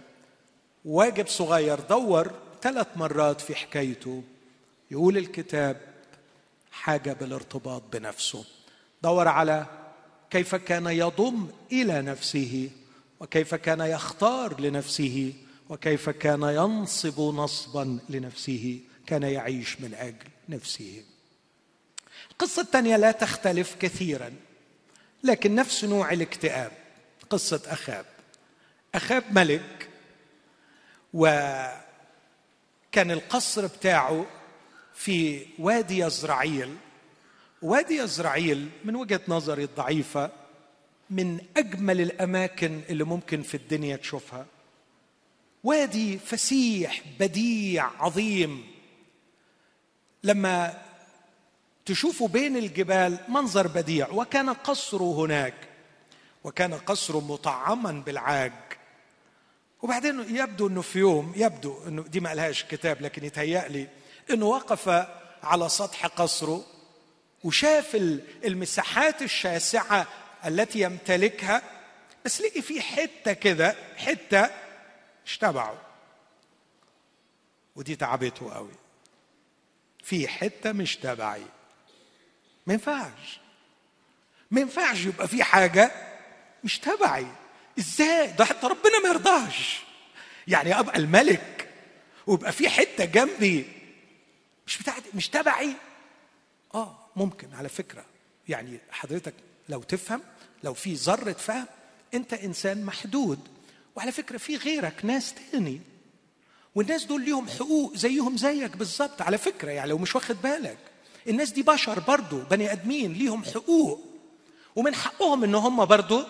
واجب 0.84 1.26
صغير 1.26 1.80
دور 1.80 2.32
ثلاث 2.62 2.86
مرات 2.96 3.40
في 3.40 3.54
حكايته. 3.54 4.22
يقول 4.90 5.16
الكتاب 5.16 5.80
حاجة 6.70 7.12
بالارتباط 7.12 7.82
بنفسه. 7.92 8.44
دور 9.02 9.28
على 9.28 9.66
كيف 10.30 10.54
كان 10.54 10.86
يضم 10.86 11.48
إلى 11.72 12.02
نفسه 12.02 12.70
وكيف 13.20 13.54
كان 13.54 13.80
يختار 13.80 14.60
لنفسه 14.60 15.32
وكيف 15.68 16.10
كان 16.10 16.42
ينصب 16.42 17.20
نصبا 17.20 17.98
لنفسه 18.08 18.80
كان 19.06 19.22
يعيش 19.22 19.80
من 19.80 19.94
أجل 19.94 20.26
نفسه. 20.48 21.02
القصة 22.40 22.62
الثانية 22.62 22.96
لا 22.96 23.12
تختلف 23.12 23.76
كثيرا 23.80 24.32
لكن 25.24 25.54
نفس 25.54 25.84
نوع 25.84 26.12
الاكتئاب 26.12 26.72
قصة 27.30 27.62
أخاب. 27.66 28.04
أخاب 28.94 29.24
ملك 29.30 29.88
وكان 31.14 31.80
القصر 32.96 33.66
بتاعه 33.66 34.26
في 34.94 35.46
وادي 35.58 35.98
يزرعيل. 35.98 36.76
وادي 37.62 37.96
يزرعيل 37.96 38.68
من 38.84 38.96
وجهة 38.96 39.20
نظري 39.28 39.64
الضعيفة 39.64 40.30
من 41.10 41.40
أجمل 41.56 42.00
الأماكن 42.00 42.80
اللي 42.90 43.04
ممكن 43.04 43.42
في 43.42 43.56
الدنيا 43.56 43.96
تشوفها. 43.96 44.46
وادي 45.64 46.18
فسيح 46.18 47.02
بديع 47.20 47.90
عظيم. 47.98 48.66
لما 50.24 50.87
تشوفوا 51.88 52.28
بين 52.28 52.56
الجبال 52.56 53.18
منظر 53.28 53.66
بديع 53.66 54.08
وكان 54.10 54.50
قصره 54.50 55.24
هناك 55.24 55.54
وكان 56.44 56.74
قصره 56.74 57.20
مطعما 57.20 57.92
بالعاج. 57.92 58.52
وبعدين 59.82 60.36
يبدو 60.36 60.66
إنه 60.66 60.82
في 60.82 60.98
يوم 60.98 61.32
يبدو 61.36 61.82
إنه 61.86 62.02
دي 62.02 62.20
ما 62.20 62.28
قالهاش 62.28 62.64
كتاب 62.64 63.02
لكن 63.02 63.24
يتهيأ 63.24 63.68
لي 63.68 63.88
إنه 64.30 64.46
وقف 64.46 65.06
على 65.42 65.68
سطح 65.68 66.06
قصره 66.06 66.64
وشاف 67.44 67.94
المساحات 68.44 69.22
الشاسعة 69.22 70.06
التي 70.46 70.80
يمتلكها. 70.80 71.62
بس 72.24 72.40
لقي 72.40 72.62
في 72.62 72.80
حتة 72.80 73.32
كده 73.32 73.76
حتة 73.96 74.50
اشتبعوا. 75.26 75.78
ودي 77.76 77.96
تعبته 77.96 78.54
قوي. 78.54 78.74
في 80.04 80.28
حتة 80.28 80.72
مش 80.72 80.96
تبعي. 80.96 81.57
ما 82.68 82.74
ينفعش. 82.74 83.40
ما 84.50 84.60
ينفعش 84.60 85.04
يبقى 85.04 85.28
في 85.28 85.42
حاجة 85.42 85.90
مش 86.64 86.78
تبعي. 86.78 87.26
إزاي؟ 87.78 88.26
ده 88.26 88.44
حتى 88.44 88.66
ربنا 88.66 89.00
ما 89.02 89.08
يرضاش. 89.08 89.80
يعني 90.48 90.78
أبقى 90.80 90.96
الملك 90.98 91.68
ويبقى 92.26 92.52
في 92.52 92.68
حتة 92.68 93.04
جنبي 93.04 93.66
مش 94.66 94.78
بتاعتي 94.78 95.08
مش 95.14 95.28
تبعي. 95.28 95.72
آه 96.74 96.98
ممكن 97.16 97.54
على 97.54 97.68
فكرة. 97.68 98.04
يعني 98.48 98.78
حضرتك 98.90 99.34
لو 99.68 99.82
تفهم 99.82 100.22
لو 100.64 100.74
في 100.74 100.94
ذرة 100.94 101.32
فهم 101.32 101.66
أنت 102.14 102.34
إنسان 102.34 102.84
محدود. 102.84 103.48
وعلى 103.96 104.12
فكرة 104.12 104.38
في 104.38 104.56
غيرك 104.56 105.04
ناس 105.04 105.34
تاني. 105.52 105.80
والناس 106.74 107.04
دول 107.04 107.24
ليهم 107.24 107.48
حقوق 107.48 107.96
زيهم 107.96 108.36
زيك 108.36 108.76
بالظبط. 108.76 109.22
على 109.22 109.38
فكرة 109.38 109.70
يعني 109.70 109.90
لو 109.90 109.98
مش 109.98 110.14
واخد 110.14 110.42
بالك. 110.42 110.78
الناس 111.28 111.50
دي 111.50 111.62
بشر 111.62 112.00
برضو 112.00 112.38
بني 112.50 112.72
آدمين 112.72 113.12
ليهم 113.12 113.44
حقوق. 113.44 114.04
ومن 114.76 114.94
حقهم 114.94 115.44
إن 115.44 115.54
هم 115.54 115.84
برضو 115.84 116.24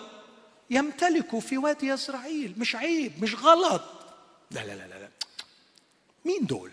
يمتلكوا 0.69 1.39
في 1.39 1.57
وادي 1.57 1.87
يزرعيل 1.87 2.55
مش 2.57 2.75
عيب 2.75 3.23
مش 3.23 3.35
غلط. 3.35 3.81
لا 4.51 4.59
لا 4.59 4.73
لا 4.73 4.87
لا. 4.87 5.09
مين 6.25 6.45
دول؟ 6.45 6.71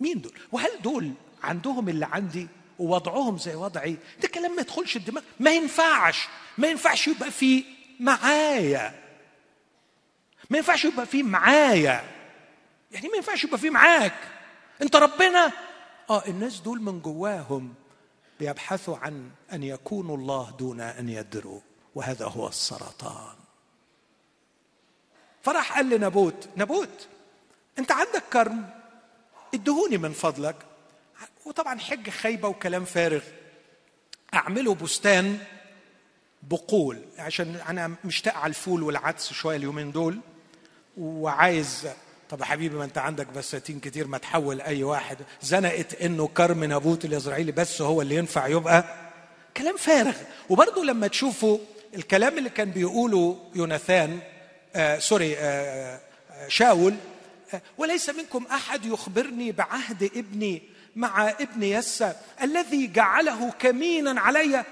مين 0.00 0.20
دول؟ 0.20 0.32
وهل 0.52 0.70
دول 0.82 1.12
عندهم 1.42 1.88
اللي 1.88 2.06
عندي 2.06 2.48
ووضعهم 2.78 3.38
زي 3.38 3.54
وضعي؟ 3.54 3.96
ده 4.22 4.28
كلام 4.28 4.56
ما 4.56 4.60
يدخلش 4.62 4.96
الدماغ. 4.96 5.22
ما 5.40 5.50
ينفعش. 5.50 6.28
ما 6.58 6.68
ينفعش 6.68 7.08
يبقى 7.08 7.30
في 7.30 7.64
معايا. 8.00 9.02
ما 10.50 10.58
ينفعش 10.58 10.84
يبقى 10.84 11.06
في 11.06 11.22
معايا. 11.22 12.04
يعني 12.92 13.08
ما 13.08 13.16
ينفعش 13.16 13.44
يبقى 13.44 13.58
في 13.58 13.70
معاك. 13.70 14.14
انت 14.82 14.96
ربنا 14.96 15.52
آه 16.10 16.22
الناس 16.28 16.60
دول 16.60 16.80
من 16.82 17.00
جواهم 17.00 17.74
بيبحثوا 18.40 18.96
عن 18.96 19.30
أن 19.52 19.62
يكونوا 19.62 20.16
الله 20.16 20.50
دون 20.50 20.80
أن 20.80 21.08
يدروا 21.08 21.60
وهذا 21.94 22.26
هو 22.26 22.48
السرطان. 22.48 23.34
فراح 25.42 25.76
قال 25.76 25.88
لنبوت 25.88 26.48
نبوت 26.56 27.08
أنت 27.78 27.92
عندك 27.92 28.22
كرم 28.32 28.70
ادهوني 29.54 29.98
من 29.98 30.12
فضلك. 30.12 30.56
وطبعا 31.44 31.78
حج 31.78 32.10
خيبة 32.10 32.48
وكلام 32.48 32.84
فارغ. 32.84 33.22
اعمله 34.34 34.74
بستان 34.74 35.38
بقول 36.42 37.02
عشان 37.18 37.54
أنا 37.54 37.96
مشتاق 38.04 38.34
على 38.34 38.50
الفول 38.50 38.82
والعدس 38.82 39.32
شوية 39.32 39.56
اليومين 39.56 39.92
دول 39.92 40.20
وعايز 40.98 41.88
طب 42.32 42.40
يا 42.40 42.44
حبيبي 42.44 42.76
ما 42.76 42.84
انت 42.84 42.98
عندك 42.98 43.26
بساتين 43.26 43.80
كتير 43.80 44.06
ما 44.06 44.18
تحول 44.18 44.60
أي 44.60 44.82
واحد. 44.84 45.16
زنقت 45.42 45.94
إنه 45.94 46.28
كرم 46.28 46.64
نابوت 46.64 47.04
الإسرائيلي 47.04 47.52
بس 47.52 47.82
هو 47.82 48.02
اللي 48.02 48.14
ينفع 48.14 48.46
يبقى 48.46 48.84
كلام 49.56 49.76
فارغ. 49.76 50.14
وبرضه 50.48 50.84
لما 50.84 51.06
تشوفوا 51.06 51.58
الكلام 51.94 52.38
اللي 52.38 52.50
كان 52.50 52.70
بيقوله 52.70 53.38
يوناثان 53.54 54.18
آه 54.76 54.98
سوري 54.98 55.36
آه, 55.38 56.00
آه، 56.30 56.48
شاول 56.48 56.94
آه 57.54 57.62
وليس 57.78 58.10
منكم 58.10 58.46
أحد 58.46 58.86
يخبرني 58.86 59.52
بعهد 59.52 60.10
ابني 60.16 60.62
مع 60.96 61.28
ابن 61.30 61.62
يسى 61.62 62.12
الذي 62.42 62.86
جعله 62.86 63.50
كمينا 63.50 64.20
علي 64.20 64.64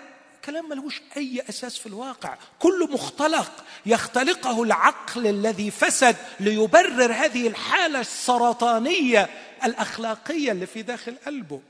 كلام 0.44 0.68
ملهوش 0.68 1.00
أي 1.16 1.42
أساس 1.48 1.78
في 1.78 1.86
الواقع. 1.86 2.36
كله 2.58 2.86
مختلق 2.86 3.64
يختلقه 3.86 4.62
العقل 4.62 5.26
الذي 5.26 5.70
فسد 5.70 6.16
ليبرر 6.40 7.12
هذه 7.12 7.48
الحالة 7.48 8.00
السرطانية 8.00 9.28
الأخلاقية 9.64 10.52
اللي 10.52 10.66
في 10.66 10.82
داخل 10.82 11.16
قلبه. 11.26 11.60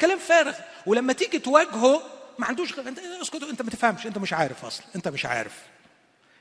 كلام 0.00 0.18
فارغ. 0.18 0.54
ولما 0.86 1.12
تيجي 1.12 1.38
تواجهه 1.38 2.02
ما 2.38 2.46
عندوش 2.46 2.78
أنت 2.78 2.98
اسكت 2.98 3.42
أنت 3.42 3.62
ما 3.62 3.70
تفهمش. 3.70 4.06
أنت 4.06 4.18
مش 4.18 4.32
عارف 4.32 4.64
أصلا. 4.64 4.86
أنت 4.96 5.08
مش 5.08 5.26
عارف. 5.26 5.52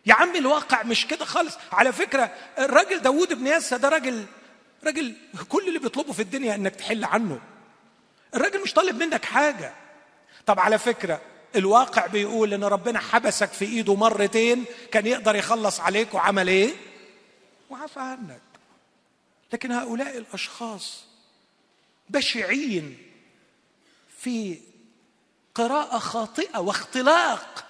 يا 0.06 0.14
عمي 0.14 0.38
الواقع 0.38 0.84
مش 0.84 1.08
كده 1.08 1.26
خالص. 1.26 1.58
على 1.72 1.94
فكرة 1.94 2.32
الراجل 2.60 3.00
داوود 3.00 3.34
بن 3.34 3.48
ياسا 3.48 3.78
ده 3.78 3.90
راجل 3.90 4.26
راجل 4.84 5.16
كل 5.50 5.68
اللي 5.68 5.80
بيطلبه 5.80 6.14
في 6.14 6.22
الدنيا 6.22 6.56
إنك 6.56 6.76
تحل 6.76 7.04
عنه. 7.04 7.40
الراجل 8.36 8.62
مش 8.64 8.74
طالب 8.74 9.04
منك 9.04 9.26
حاجة. 9.26 9.74
طب 10.46 10.60
على 10.60 10.78
فكرة 10.80 11.22
الواقع 11.56 12.08
بيقول 12.08 12.54
إن 12.54 12.64
ربنا 12.64 13.00
حبسك 13.00 13.50
في 13.52 13.66
إيده 13.66 13.96
مرتين 13.96 14.66
كان 14.92 15.06
يقدر 15.08 15.36
يخلص 15.36 15.80
عليك 15.80 16.14
وعمل 16.14 16.48
إيه؟ 16.48 16.74
وعفى 17.70 18.00
عنك. 18.00 18.42
لكن 19.54 19.72
هؤلاء 19.72 20.18
الأشخاص 20.18 21.04
بشعين 22.10 22.98
في 24.18 24.60
قراءة 25.56 25.98
خاطئة 25.98 26.60
واختلاق 26.60 27.66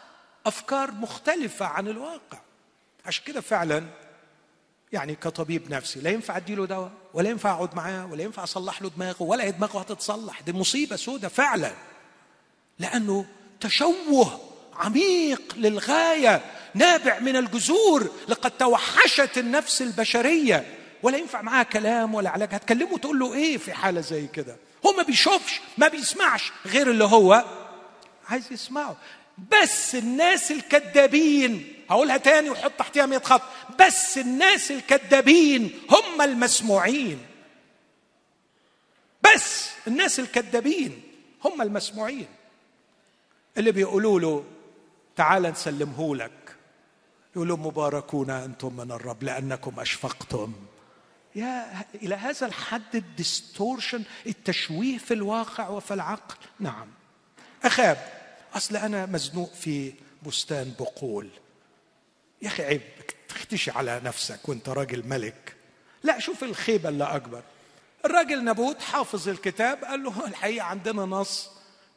أفكار 0.45 0.91
مختلفة 0.91 1.65
عن 1.65 1.88
الواقع. 1.88 2.39
عشان 3.05 3.24
كده 3.26 3.41
فعلا 3.41 3.84
يعني 4.93 5.15
كطبيب 5.15 5.72
نفسي 5.72 5.99
لا 5.99 6.09
ينفع 6.09 6.38
اديله 6.38 6.65
دواء 6.65 6.91
ولا 7.13 7.30
ينفع 7.30 7.51
أقعد 7.53 7.76
معاه 7.76 8.05
ولا 8.05 8.24
ينفع 8.24 8.43
أصلح 8.43 8.82
له 8.82 8.89
دماغه 8.89 9.24
ولا 9.24 9.43
هي 9.43 9.51
دماغه 9.51 9.80
هتتصلح. 9.80 10.41
دي 10.41 10.53
مصيبة 10.53 10.95
سودة 10.95 11.28
فعلا. 11.28 11.74
لأنه 12.82 13.25
تشوه 13.59 14.39
عميق 14.75 15.41
للغاية 15.57 16.41
نابع 16.73 17.19
من 17.19 17.36
الجذور. 17.36 18.11
لقد 18.27 18.51
توحشت 18.51 19.38
النفس 19.38 19.82
البشرية. 19.82 20.77
ولا 21.03 21.17
ينفع 21.17 21.41
معاها 21.41 21.63
كلام 21.63 22.15
ولا 22.15 22.29
علاج. 22.29 22.49
هتكلمه 22.53 22.97
تقول 22.97 23.19
له 23.19 23.34
إيه 23.34 23.57
في 23.57 23.73
حالة 23.73 24.01
زي 24.01 24.27
كده؟ 24.27 24.55
هو 24.86 24.91
ما 24.91 25.03
بيشوفش 25.03 25.61
ما 25.77 25.88
بيسمعش 25.88 26.51
غير 26.65 26.91
اللي 26.91 27.03
هو 27.03 27.45
عايز 28.29 28.51
يسمعه. 28.51 28.97
بس 29.61 29.95
الناس 29.95 30.51
الكذابين 30.51 31.73
هقولها 31.89 32.17
تاني 32.17 32.49
وحط 32.49 32.71
تحتها 32.79 33.05
100 33.05 33.19
خط. 33.19 33.41
بس 33.79 34.17
الناس 34.17 34.71
الكذابين 34.71 35.79
هم 35.89 36.21
المسموعين. 36.21 37.19
بس 39.23 39.69
الناس 39.88 40.19
الكذابين 40.19 41.01
هم 41.45 41.61
المسموعين. 41.61 42.27
اللي 43.57 43.71
بيقولوا 43.71 44.19
له 44.19 44.43
تعال 45.15 45.43
نسلمه 45.43 46.15
لك. 46.15 46.55
يقولوا 47.35 47.57
مباركون 47.57 48.29
أنتم 48.29 48.77
من 48.77 48.91
الرب 48.91 49.23
لأنكم 49.23 49.79
أشفقتم. 49.79 50.53
يا 51.35 51.85
إلى 51.95 52.15
هذا 52.15 52.47
الحد 52.47 52.95
الديستورشن 52.95 54.03
التشويه 54.27 54.97
في 54.97 55.13
الواقع 55.13 55.69
وفي 55.69 55.93
العقل؟ 55.93 56.35
نعم. 56.59 56.87
اخاب 57.63 57.97
أصل 58.53 58.75
أنا 58.75 59.05
مزنوق 59.05 59.53
في 59.53 59.93
بستان 60.25 60.73
بقول. 60.79 61.29
يا 62.41 62.47
أخي 62.47 62.63
عيب 62.63 62.81
تختشي 63.29 63.71
على 63.71 64.01
نفسك 64.03 64.49
وأنت 64.49 64.69
راجل 64.69 65.07
ملك. 65.07 65.55
لا 66.03 66.19
شوف 66.19 66.43
الخيبة 66.43 66.89
اللي 66.89 67.03
أكبر. 67.03 67.43
الراجل 68.05 68.43
نبوت 68.43 68.81
حافظ 68.81 69.29
الكتاب 69.29 69.83
قال 69.83 70.03
له 70.03 70.27
الحقيقة 70.27 70.65
عندنا 70.65 71.01
نص. 71.01 71.49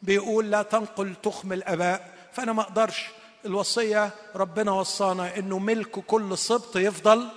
بيقول 0.04 0.50
لا 0.50 0.62
تنقل 0.62 1.14
تخم 1.22 1.52
الآباء. 1.52 2.10
فأنا 2.32 2.52
ما 2.52 2.62
أقدرش. 2.62 3.06
الوصية 3.46 4.10
ربنا 4.34 4.70
وصانا 4.72 5.36
إنه 5.36 5.58
ملك 5.58 5.90
كل 5.90 6.38
سبط 6.38 6.76
يفضل 6.76 7.28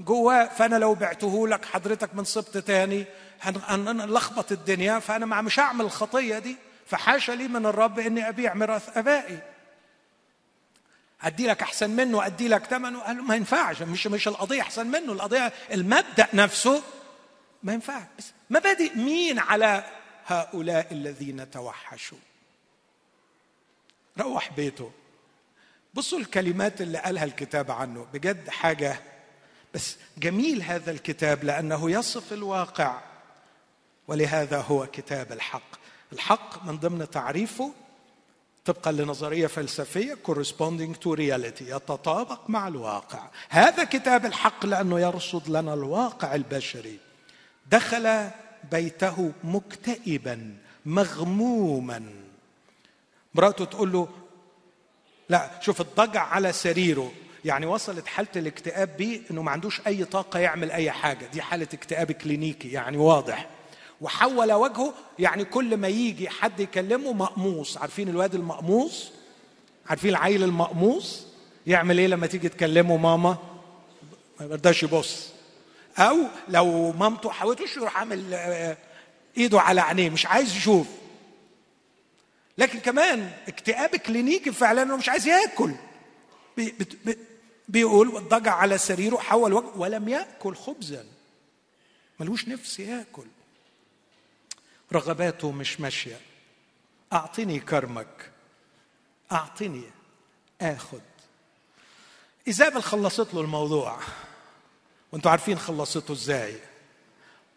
جواه. 0.00 0.44
فأنا 0.44 0.76
لو 0.76 0.94
بعته 0.94 1.48
لك 1.48 1.64
حضرتك 1.64 2.14
من 2.14 2.24
سبط 2.24 2.58
تاني 2.58 3.04
هنلخبط 3.40 4.52
الدنيا. 4.52 4.98
فأنا 4.98 5.42
مش 5.42 5.60
هعمل 5.60 5.84
الخطية 5.84 6.38
دي. 6.38 6.56
فحاشا 6.86 7.32
لي 7.32 7.48
من 7.48 7.66
الرب 7.66 7.98
إني 7.98 8.28
أبيع 8.28 8.54
ميراث 8.54 8.98
آبائي. 8.98 9.38
أدي 11.22 11.46
لك 11.46 11.62
أحسن 11.62 11.90
منه 11.90 12.26
أدي 12.26 12.48
لك 12.48 12.64
ثمنه. 12.64 13.00
قال 13.00 13.16
له 13.16 13.22
ما 13.22 13.36
ينفعش. 13.36 13.82
مش 13.82 14.06
مش 14.06 14.28
القضية 14.28 14.62
أحسن 14.62 14.86
منه 14.86 15.12
القضية 15.12 15.52
المبدأ 15.72 16.28
نفسه 16.34 16.82
ما 17.62 17.72
ينفعش. 17.72 18.02
بس 18.18 18.32
مبادئ 18.50 18.96
مين 18.96 19.38
على 19.38 19.84
هؤلاء 20.26 20.92
الذين 20.92 21.50
توحشوا. 21.50 22.18
روح 24.20 24.52
بيته. 24.52 24.92
بصوا 25.94 26.18
الكلمات 26.18 26.80
اللي 26.80 26.98
قالها 26.98 27.24
الكتاب 27.24 27.70
عنه. 27.70 28.06
بجد 28.12 28.48
حاجة. 28.48 29.00
بس 29.74 29.96
جميل 30.18 30.62
هذا 30.62 30.90
الكتاب 30.90 31.44
لأنه 31.44 31.90
يصف 31.90 32.32
الواقع. 32.32 33.00
ولهذا 34.08 34.60
هو 34.60 34.86
كتاب 34.86 35.32
الحق. 35.32 35.74
الحق 36.12 36.64
من 36.64 36.78
ضمن 36.78 37.10
تعريفه 37.10 37.72
طبقا 38.64 38.92
لنظرية 38.92 39.46
فلسفية 39.46 40.18
corresponding 40.28 40.94
to 41.04 41.16
reality 41.16 41.62
يتطابق 41.62 42.50
مع 42.50 42.68
الواقع. 42.68 43.28
هذا 43.48 43.84
كتاب 43.84 44.26
الحق 44.26 44.66
لأنه 44.66 45.00
يرصد 45.00 45.48
لنا 45.48 45.74
الواقع 45.74 46.34
البشري. 46.34 46.98
دخل 47.66 48.30
بيته 48.72 49.32
مكتئبا 49.44 50.56
مغموما. 50.86 52.02
مراته 53.34 53.64
تقول 53.64 53.92
له 53.92 54.08
لا 55.28 55.50
شوف 55.60 55.80
الضجع 55.80 56.22
على 56.22 56.52
سريره. 56.52 57.12
يعني 57.44 57.66
وصلت 57.66 58.06
حالة 58.06 58.28
الاكتئاب 58.36 58.96
بيه 58.96 59.20
إنه 59.30 59.42
ما 59.42 59.50
عندوش 59.50 59.80
أي 59.86 60.04
طاقة 60.04 60.38
يعمل 60.38 60.70
أي 60.70 60.90
حاجة. 60.90 61.26
دي 61.26 61.42
حالة 61.42 61.68
اكتئاب 61.74 62.12
كلينيكي 62.12 62.68
يعني 62.68 62.96
واضح. 62.96 63.48
وحول 64.00 64.52
وجهه 64.52 64.94
يعني 65.18 65.44
كل 65.44 65.76
ما 65.76 65.88
يجي 65.88 66.28
حد 66.28 66.60
يكلمه 66.60 67.12
مقموص. 67.12 67.78
عارفين 67.78 68.08
الواد 68.08 68.34
المقموص؟ 68.34 69.12
عارفين 69.86 70.10
العيل 70.10 70.42
المقموص؟ 70.42 71.26
يعمل 71.66 71.98
إيه 71.98 72.06
لما 72.06 72.26
تيجي 72.26 72.48
تكلمه 72.48 72.96
ماما؟ 72.96 73.38
ما 74.40 74.46
يرضاش 74.46 74.82
يبص. 74.82 75.33
أو 75.98 76.16
لو 76.48 76.92
مامته 76.92 77.30
حاولتوش 77.30 77.76
يروح 77.76 77.96
عامل 77.96 78.34
آه، 78.34 78.76
إيده 79.36 79.60
على 79.60 79.80
عينيه 79.80 80.10
مش 80.10 80.26
عايز 80.26 80.56
يشوف. 80.56 80.86
لكن 82.58 82.80
كمان 82.80 83.32
اكتئاب 83.48 83.96
كلينيكي 83.96 84.52
فعلا 84.52 84.82
إنه 84.82 84.96
مش 84.96 85.08
عايز 85.08 85.26
ياكل. 85.26 85.74
بي 86.56 86.74
بي 87.04 87.18
بيقول 87.68 88.28
ضجع 88.28 88.54
على 88.54 88.78
سريره 88.78 89.16
حول 89.16 89.52
وجه 89.52 89.66
ولم 89.76 90.08
يأكل 90.08 90.56
خبزا. 90.56 91.06
ملوش 92.20 92.48
نفس 92.48 92.78
ياكل. 92.78 93.26
رغباته 94.92 95.52
مش 95.52 95.80
ماشية. 95.80 96.20
أعطني 97.12 97.60
كرمك. 97.60 98.30
أعطني 99.32 99.84
آخذ. 100.60 101.00
ايزابل 102.48 102.82
خلصت 102.82 103.34
له 103.34 103.40
الموضوع. 103.40 103.98
وانتوا 105.14 105.30
عارفين 105.30 105.58
خلصته 105.58 106.12
إزاي. 106.12 106.56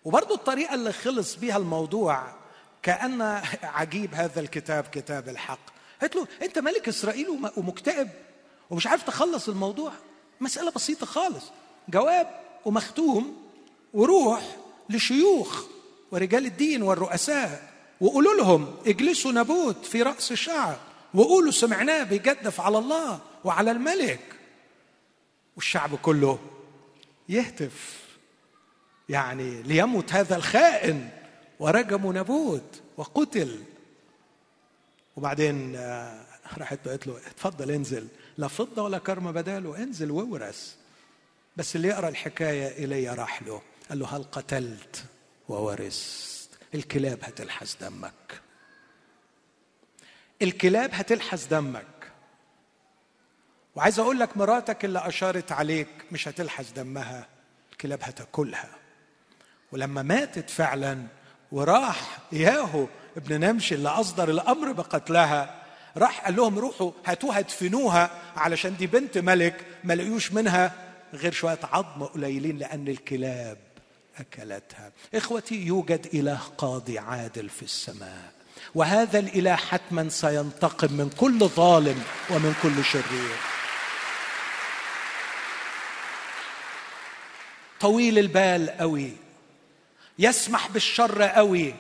وبرضه 0.06 0.36
الطريقة 0.36 0.74
اللي 0.74 0.94
خلص 0.94 1.36
بيها 1.36 1.58
الموضوع 1.58 2.24
كأن 2.84 3.22
عجيب 3.64 4.14
هذا 4.14 4.40
الكتاب 4.40 4.84
كتاب 4.84 5.30
الحق. 5.30 5.60
قالت 6.02 6.16
له 6.16 6.28
أنت 6.42 6.60
ملك 6.60 6.88
إسرائيل 6.88 7.52
ومكتئب 7.58 8.10
ومش 8.70 8.88
عارف 8.88 9.04
تخلص 9.04 9.50
الموضوع. 9.50 9.92
مسألة 10.42 10.72
بسيطة 10.72 11.06
خالص. 11.06 11.44
جواب 11.90 12.40
ومختوم 12.66 13.50
وروح 13.94 14.58
لشيوخ 14.90 15.66
ورجال 16.12 16.46
الدين 16.46 16.84
والرؤساء 16.84 17.74
وقولوا 18.02 18.34
لهم 18.34 18.76
اجلسوا 18.88 19.32
نبوت 19.32 19.86
في 19.86 20.02
رأس 20.02 20.32
الشعب 20.32 20.78
وقولوا 21.14 21.52
سمعناه 21.52 22.04
بيجدف 22.04 22.62
على 22.62 22.78
الله 22.78 23.20
وعلى 23.44 23.72
الملك. 23.72 24.20
والشعب 25.56 25.96
كله 25.96 26.40
يهتف. 27.30 28.08
يعني 29.10 29.62
ليمت 29.62 30.14
هذا 30.14 30.36
الخائن 30.36 31.10
ورجموا 31.60 32.14
نبوت 32.14 32.82
وقتل. 32.98 33.64
وبعدين 35.16 35.76
آه، 35.76 36.26
راحت 36.58 36.88
قالت 36.88 37.08
له 37.08 37.18
اتفضل 37.18 37.72
انزل. 37.72 38.08
لا 38.38 38.48
فضة 38.48 38.82
ولا 38.84 38.98
كرم 38.98 39.32
بداله 39.32 39.84
انزل 39.84 40.12
وورث. 40.12 40.76
بس 41.58 41.76
اللي 41.76 41.88
يقرأ 41.88 42.10
الحكاية 42.10 42.86
إلي 42.86 43.10
راح 43.10 43.44
له. 43.44 43.62
قال 43.90 44.00
له 44.00 44.18
هل 44.18 44.24
قتلت 44.24 45.04
وورثت؟ 45.50 46.50
الكلاب 46.76 47.20
هتلحس 47.24 47.78
دمك. 47.82 48.42
الكلاب 50.42 50.90
هتلحس 50.94 51.46
دمك. 51.46 51.97
وعايز 53.78 54.00
أقول 54.00 54.20
لك 54.20 54.38
مراتك 54.38 54.86
اللي 54.86 55.08
أشارت 55.08 55.52
عليك 55.52 55.88
مش 56.12 56.28
هتلحس 56.28 56.72
دمها 56.72 57.28
الكلاب 57.72 58.00
هتاكلها. 58.04 58.70
ولما 59.72 60.02
ماتت 60.02 60.50
فعلا 60.50 61.04
وراح 61.52 62.18
ياهو 62.32 62.88
ابن 63.18 63.40
نمشي 63.40 63.76
اللي 63.76 63.90
أصدر 63.90 64.30
الأمر 64.30 64.72
بقتلها 64.72 65.64
راح 65.98 66.26
قال 66.26 66.36
لهم 66.36 66.60
روحوا 66.60 66.92
هاتوها 67.06 67.40
ادفنوها 67.40 68.10
علشان 68.36 68.76
دي 68.78 68.88
بنت 68.88 69.18
ملك 69.18 69.66
ما 69.84 69.94
لقيوش 69.94 70.32
منها 70.32 70.72
غير 71.14 71.32
شوية 71.32 71.60
عظم 71.64 72.04
قليلين 72.04 72.58
لأن 72.58 72.88
الكلاب 72.88 73.58
أكلتها. 74.20 74.92
إخوتي 75.16 75.56
يوجد 75.56 76.08
إله 76.14 76.40
قاضي 76.58 77.00
عادل 77.00 77.50
في 77.50 77.64
السماء 77.64 78.32
وهذا 78.76 79.20
الإله 79.20 79.56
حتما 79.56 80.10
سينتقم 80.10 80.94
من 80.94 81.10
كل 81.10 81.40
ظالم 81.40 82.04
ومن 82.30 82.56
كل 82.64 82.84
شرير. 82.84 83.57
طويل 87.80 88.20
البال 88.20 88.70
قوي 88.70 89.12
يسمح 90.20 90.70
بالشر 90.70 91.22
قوي 91.24 91.74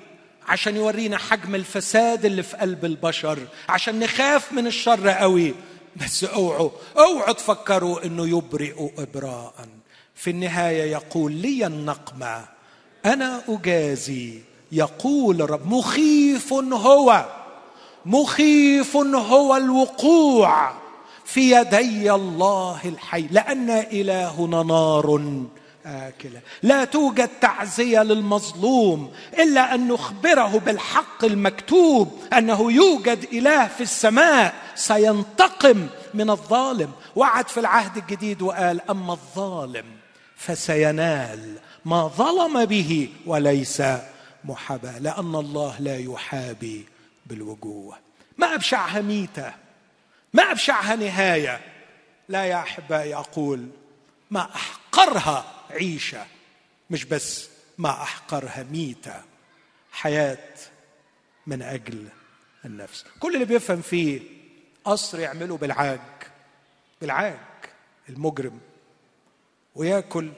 عشان 0.47 0.75
يورينا 0.75 1.17
حجم 1.17 1.55
الفساد 1.55 2.25
اللي 2.25 2.43
في 2.43 2.57
قلب 2.57 2.85
البشر 2.85 3.39
عشان 3.69 3.99
نخاف 3.99 4.51
من 4.53 4.67
الشر 4.67 5.09
قوي. 5.09 5.53
بس 5.95 6.23
اوعوا 6.23 6.69
اوعوا 6.97 7.33
تفكروا 7.33 8.05
انه 8.05 8.27
يبرئ 8.37 8.89
ابراء. 8.97 9.53
في 10.15 10.29
النهاية 10.29 10.91
يقول 10.91 11.31
لي 11.31 11.67
النقمة 11.67 12.45
أنا 13.05 13.41
أجازي 13.49 14.41
يقول 14.71 15.49
رب 15.49 15.67
مخيف 15.67 16.53
هو 16.53 17.25
مخيف 18.05 18.97
هو 18.97 19.55
الوقوع 19.55 20.71
في 21.25 21.51
يدي 21.51 22.11
الله 22.11 22.79
الحي 22.85 23.21
لأن 23.31 23.69
إلهنا 23.69 24.63
نار 24.63 25.37
آكلة 25.87 26.41
لا 26.63 26.85
توجد 26.85 27.29
تعزية 27.41 28.03
للمظلوم 28.03 29.13
إلا 29.39 29.75
أن 29.75 29.87
نخبره 29.87 30.59
بالحق 30.59 31.25
المكتوب 31.25 32.21
أنه 32.37 32.71
يوجد 32.71 33.27
إله 33.33 33.67
في 33.67 33.81
السماء 33.81 34.53
سينتقم 34.75 35.87
من 36.13 36.29
الظالم. 36.29 36.91
وعد 37.15 37.47
في 37.47 37.59
العهد 37.59 37.97
الجديد 37.97 38.41
وقال 38.41 38.81
أما 38.89 39.13
الظالم 39.13 39.85
فسينال 40.35 41.55
ما 41.85 42.07
ظلم 42.07 42.65
به 42.65 43.09
وليس 43.25 43.83
محاباة 44.43 44.99
لأن 44.99 45.35
الله 45.35 45.75
لا 45.79 45.97
يحابي 45.97 46.85
بالوجوه. 47.25 47.97
ما 48.37 48.55
أبشعها 48.55 49.01
ميتة 49.01 49.53
ما 50.33 50.51
أبشعها 50.51 50.95
نهاية. 50.95 51.59
لا 52.29 52.45
يا 52.45 52.59
أحبائي 52.59 53.15
أقول 53.15 53.67
ما 54.31 54.55
أحقرها 54.55 55.63
عيشة 55.69 56.25
مش 56.89 57.05
بس 57.05 57.49
ما 57.77 57.89
أحقرها 57.89 58.63
ميتة 58.71 59.23
حياة 59.91 60.53
من 61.47 61.61
أجل 61.61 62.07
النفس. 62.65 63.05
كل 63.19 63.33
اللي 63.33 63.45
بيفهم 63.45 63.81
فيه 63.81 64.21
قصر 64.85 65.19
يعمله 65.19 65.57
بالعاج 65.57 65.99
بالعاج 67.01 67.39
المجرم 68.09 68.59
ويأكل 69.75 70.31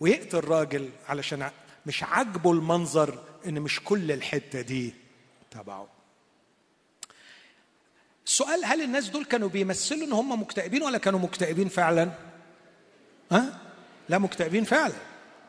ويقتل 0.00 0.38
الراجل 0.38 0.90
علشان 1.08 1.50
مش 1.86 2.02
عاجبه 2.02 2.52
المنظر 2.52 3.24
إن 3.46 3.60
مش 3.60 3.80
كل 3.80 4.12
الحتة 4.12 4.60
دي 4.60 4.94
تبعه. 5.50 5.88
السؤال 8.26 8.64
هل 8.64 8.82
الناس 8.82 9.08
دول 9.08 9.24
كانوا 9.24 9.48
بيمثلوا 9.48 10.06
إن 10.06 10.12
هم 10.12 10.42
مكتئبين 10.42 10.82
ولا 10.82 10.98
كانوا 10.98 11.20
مكتئبين 11.20 11.68
فعلا؟ 11.68 12.12
ها؟ 13.32 13.60
لا 14.08 14.18
مكتئبين 14.18 14.64
فعلا. 14.64 14.94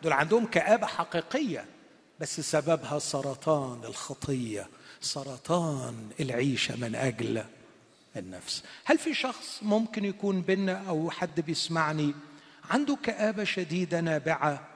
دول 0.04 0.14
عندهم 0.14 0.46
كآبة 0.46 0.88
حقيقية 0.88 1.66
بس 2.20 2.40
سببها 2.40 3.00
سرطان 3.00 3.84
الخطية 3.84 4.68
سرطان 5.02 6.10
العيشة 6.20 6.76
من 6.76 6.96
أجل 6.96 7.44
النفس. 8.18 8.64
هل 8.86 8.98
في 8.98 9.14
شخص 9.14 9.60
ممكن 9.62 10.06
يكون 10.06 10.42
بينا 10.42 10.90
أو 10.90 11.10
حد 11.10 11.42
بيسمعني 11.42 12.14
عنده 12.70 12.98
كآبة 13.04 13.44
شديدة 13.44 14.02
نابعة 14.02 14.68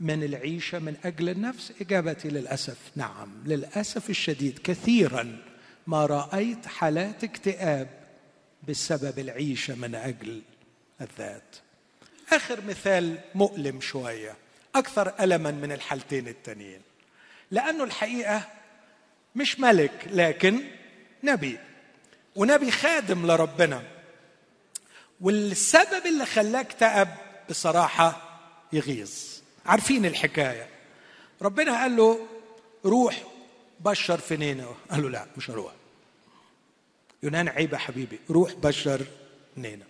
من 0.00 0.22
العيشة 0.22 0.78
من 0.78 0.96
أجل 1.04 1.28
النفس؟ 1.28 1.72
إجابتي 1.80 2.28
للأسف 2.28 2.78
نعم. 2.96 3.42
للأسف 3.44 4.10
الشديد 4.10 4.58
كثيرا 4.58 5.38
ما 5.86 6.06
رأيت 6.06 6.66
حالات 6.66 7.24
اكتئاب 7.24 7.88
بسبب 8.68 9.18
العيشة 9.18 9.74
من 9.74 9.94
أجل 9.94 10.42
الذات. 11.00 11.56
آخر 12.32 12.60
مثال 12.68 13.18
مؤلم 13.34 13.80
شوية 13.80 14.36
أكثر 14.74 15.12
الما 15.20 15.50
من 15.50 15.72
الحالتين 15.72 16.28
التانيين. 16.28 16.80
لأنه 17.50 17.84
الحقيقة 17.84 18.48
مش 19.36 19.60
ملك 19.60 20.08
لكن 20.10 20.60
نبي. 21.24 21.58
ونبي 22.36 22.70
خادم 22.70 23.26
لربنا. 23.26 23.82
والسبب 25.20 26.06
اللي 26.06 26.26
خلاك 26.26 26.72
تأب 26.72 27.16
بصراحة 27.50 28.38
يغيظ. 28.72 29.12
عارفين 29.66 30.06
الحكاية. 30.06 30.68
ربنا 31.42 31.80
قال 31.80 31.96
له 31.96 32.26
روح 32.84 33.22
بشر 33.80 34.18
في 34.18 34.36
نينوى 34.36 34.74
قال 34.90 35.02
له 35.02 35.10
لا 35.10 35.26
مش 35.36 35.50
هروح. 35.50 35.72
يونان 37.22 37.48
عيب 37.48 37.72
يا 37.72 37.78
حبيبي 37.78 38.18
روح 38.30 38.52
بشر 38.52 39.06
نينوى 39.56 39.86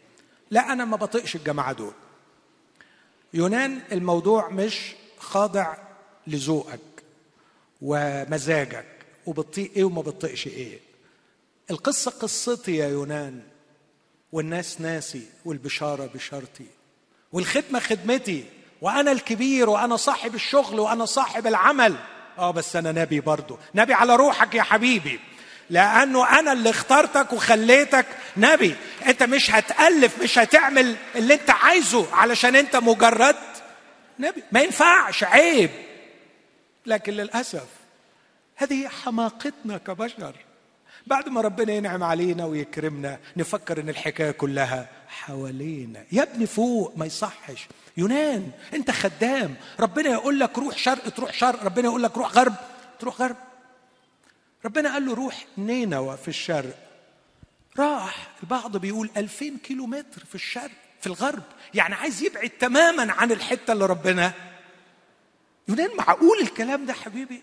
لا 0.51 0.72
أنا 0.72 0.84
ما 0.84 0.97
بطيقش 0.97 1.36
الجماعة 1.36 1.72
دول. 1.72 1.93
يونان 3.35 3.81
الموضوع 3.93 4.49
مش 4.49 4.95
خاضع 5.18 5.76
لذوقك 6.26 6.81
ومزاجك 7.83 8.87
وبتطيق 9.26 9.70
إيه 9.76 9.85
وما 9.85 10.03
بتطيقش 10.03 10.47
إيه. 10.47 10.78
القصة 11.70 12.11
قصتي 12.11 12.76
يا 12.76 12.89
يونان 12.89 13.43
والناس 14.33 14.81
ناسي 14.81 15.26
والبشارة 15.45 16.11
بشارتي 16.14 16.66
والخدمة 17.33 17.78
خدمتي 17.78 18.45
وأنا 18.81 19.12
الكبير 19.12 19.70
وأنا 19.70 19.97
صاحب 19.97 20.35
الشغل 20.35 20.81
وأنا 20.81 21.05
صاحب 21.05 21.47
العمل. 21.47 21.97
آه 22.39 22.51
بس 22.51 22.76
أنا 22.76 22.93
نبي 22.93 23.20
برضو. 23.20 23.59
نبي 23.74 23.93
على 23.95 24.16
روحك 24.16 24.55
يا 24.55 24.62
حبيبي. 24.62 25.20
لأنه 25.71 26.39
أنا 26.39 26.53
اللي 26.53 26.71
اخترتك 26.71 27.33
وخليتك 27.33 28.07
نبي. 28.37 28.77
أنت 29.07 29.23
مش 29.23 29.51
هتألف 29.51 30.23
مش 30.23 30.39
هتعمل 30.39 30.97
اللي 31.16 31.35
أنت 31.35 31.51
عايزه 31.51 32.14
علشان 32.14 32.57
أنت 32.57 32.77
مجرد 32.77 33.37
نبي. 34.18 34.43
ما 34.53 34.61
ينفعش 34.61 35.25
عيب. 35.25 35.71
لكن 36.87 37.12
للأسف 37.12 37.66
هذه 38.57 38.89
حماقتنا 38.89 39.79
كبشر. 39.79 40.35
بعد 41.07 41.29
ما 41.29 41.41
ربنا 41.41 41.73
ينعم 41.73 42.03
علينا 42.03 42.45
ويكرمنا 42.45 43.18
نفكر 43.37 43.81
إن 43.81 43.89
الحكاية 43.89 44.31
كلها 44.31 44.89
حوالينا. 45.09 46.05
يا 46.12 46.23
ابني 46.23 46.47
فوق 46.47 46.93
ما 46.97 47.07
يصحش. 47.07 47.68
يونان 47.97 48.51
أنت 48.75 48.91
خدام. 48.91 49.55
ربنا 49.81 50.11
يقول 50.11 50.41
لك 50.41 50.59
روح 50.59 50.79
شرق 50.79 51.09
تروح 51.09 51.33
شرق. 51.33 51.64
ربنا 51.64 51.85
يقول 51.85 52.03
لك 52.03 52.16
روح 52.16 52.33
غرب 52.33 52.55
تروح 53.01 53.21
غرب. 53.21 53.37
ربنا 54.64 54.92
قال 54.92 55.06
له 55.06 55.14
روح 55.14 55.46
نينوى 55.58 56.16
في 56.16 56.28
الشرق. 56.28 56.76
راح 57.78 58.30
البعض 58.42 58.76
بيقول 58.76 59.11
ألفين 59.16 59.58
كيلو 59.58 59.86
متر 59.86 60.24
في 60.24 60.34
الشرق 60.34 60.70
في 61.00 61.06
الغرب. 61.06 61.42
يعني 61.74 61.94
عايز 61.94 62.22
يبعد 62.22 62.50
تماما 62.50 63.12
عن 63.12 63.32
الحتة 63.32 63.72
اللي 63.72 63.86
ربنا. 63.86 64.32
يونان 65.68 65.96
معقول 65.96 66.40
الكلام 66.40 66.86
ده 66.86 66.92
حبيبي؟ 66.92 67.42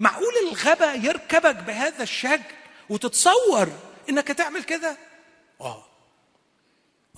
معقول 0.00 0.32
الغبا 0.48 0.94
يركبك 0.94 1.56
بهذا 1.56 2.02
الشكل 2.02 2.54
وتتصور 2.88 3.68
إنك 4.08 4.28
تعمل 4.28 4.62
كده؟ 4.62 4.96
آه. 5.60 5.84